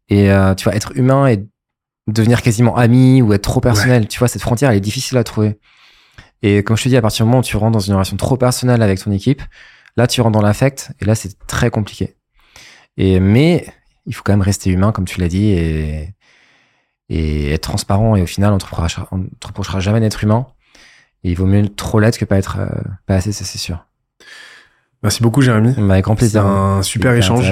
et, 0.09 0.31
euh, 0.31 0.53
tu 0.55 0.63
vois, 0.63 0.75
être 0.75 0.91
humain 0.95 1.27
et 1.27 1.45
devenir 2.07 2.41
quasiment 2.41 2.75
ami 2.77 3.21
ou 3.21 3.31
être 3.33 3.43
trop 3.43 3.59
personnel. 3.61 4.07
Tu 4.07 4.19
vois, 4.19 4.27
cette 4.27 4.41
frontière, 4.41 4.71
elle 4.71 4.77
est 4.77 4.81
difficile 4.81 5.17
à 5.17 5.23
trouver. 5.23 5.57
Et 6.41 6.63
comme 6.63 6.77
je 6.77 6.83
te 6.83 6.89
dis, 6.89 6.97
à 6.97 7.01
partir 7.01 7.25
du 7.25 7.29
moment 7.29 7.39
où 7.39 7.43
tu 7.43 7.57
rentres 7.57 7.73
dans 7.73 7.79
une 7.79 7.93
relation 7.93 8.17
trop 8.17 8.37
personnelle 8.37 8.81
avec 8.81 8.99
ton 9.03 9.11
équipe, 9.11 9.41
là, 9.97 10.07
tu 10.07 10.21
rentres 10.21 10.37
dans 10.37 10.41
l'affect 10.41 10.91
et 11.01 11.05
là, 11.05 11.15
c'est 11.15 11.37
très 11.47 11.69
compliqué. 11.69 12.15
Et, 12.97 13.19
mais 13.19 13.67
il 14.05 14.15
faut 14.15 14.23
quand 14.23 14.33
même 14.33 14.41
rester 14.41 14.69
humain, 14.69 14.91
comme 14.91 15.05
tu 15.05 15.19
l'as 15.19 15.27
dit, 15.27 15.51
et, 15.51 16.13
et 17.09 17.51
être 17.51 17.63
transparent. 17.63 18.15
Et 18.15 18.21
au 18.21 18.25
final, 18.25 18.51
on 18.51 19.17
ne 19.17 19.27
te 19.39 19.47
reprochera 19.47 19.79
jamais 19.79 19.99
d'être 19.99 20.23
humain. 20.23 20.47
Et 21.23 21.31
il 21.31 21.35
vaut 21.35 21.45
mieux 21.45 21.67
trop 21.67 21.99
l'être 21.99 22.17
que 22.17 22.25
pas 22.25 22.37
être, 22.37 22.57
euh, 22.59 22.67
pas 23.05 23.15
assez, 23.15 23.31
ça 23.31 23.43
c'est 23.43 23.57
sûr. 23.57 23.85
Merci 25.03 25.21
beaucoup 25.21 25.41
Jérémy. 25.41 25.73
Bah, 25.77 25.93
avec 25.93 26.05
grand 26.05 26.15
plaisir. 26.15 26.45
un 26.45 26.81
super 26.81 27.13
échange. 27.13 27.51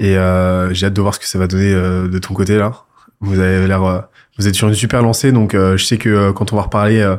Et 0.00 0.16
euh, 0.16 0.72
j'ai 0.74 0.86
hâte 0.86 0.94
de 0.94 1.00
voir 1.00 1.14
ce 1.14 1.20
que 1.20 1.26
ça 1.26 1.38
va 1.38 1.46
donner 1.46 1.72
euh, 1.72 2.08
de 2.08 2.18
ton 2.18 2.34
côté 2.34 2.56
là. 2.56 2.84
Vous 3.20 3.40
avez 3.40 3.66
l'air, 3.66 3.82
euh, 3.82 4.00
vous 4.38 4.46
êtes 4.46 4.54
sur 4.54 4.68
une 4.68 4.74
super 4.74 5.02
lancée, 5.02 5.32
donc 5.32 5.54
euh, 5.54 5.76
je 5.76 5.84
sais 5.84 5.98
que 5.98 6.08
euh, 6.08 6.32
quand 6.32 6.52
on 6.52 6.56
va 6.56 6.62
reparler 6.62 7.00
euh, 7.00 7.16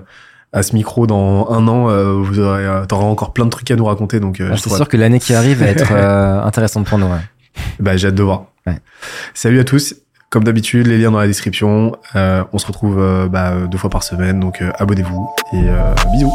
à 0.52 0.64
ce 0.64 0.74
micro 0.74 1.06
dans 1.08 1.48
un 1.52 1.68
an, 1.68 1.90
euh, 1.90 2.14
vous 2.14 2.40
aurez, 2.40 2.66
euh, 2.66 2.86
t'auras 2.86 3.06
encore 3.06 3.34
plein 3.34 3.46
de 3.46 3.50
trucs 3.52 3.70
à 3.72 3.76
nous 3.76 3.86
raconter. 3.86 4.20
Donc, 4.20 4.40
euh, 4.42 4.50
Ah, 4.52 4.56
je 4.56 4.62
c'est 4.62 4.70
sûr 4.76 4.88
que 4.88 4.98
l'année 4.98 5.20
qui 5.20 5.34
arrive 5.34 5.60
va 5.60 5.68
être 5.68 5.88
euh, 5.92 6.42
intéressante 6.44 6.88
pour 6.88 6.98
nous. 6.98 7.06
ouais. 7.08 7.20
bah, 7.80 7.98
j'ai 7.98 8.08
hâte 8.08 8.16
de 8.16 8.24
voir. 8.24 8.46
Ouais. 8.66 8.78
Salut 9.34 9.60
à 9.60 9.64
tous. 9.64 9.96
Comme 10.32 10.44
d'habitude, 10.44 10.86
les 10.88 10.98
liens 11.00 11.12
dans 11.12 11.20
la 11.20 11.28
description. 11.28 11.96
Euh, 12.16 12.44
on 12.54 12.58
se 12.60 12.68
retrouve 12.68 13.00
euh, 13.00 13.28
bah, 13.28 13.54
deux 13.70 13.78
fois 13.80 13.90
par 13.90 14.04
semaine, 14.04 14.40
donc 14.40 14.62
euh, 14.62 14.72
abonnez-vous 14.78 15.28
et 15.54 15.58
euh, 15.68 15.94
bisous. 16.14 16.34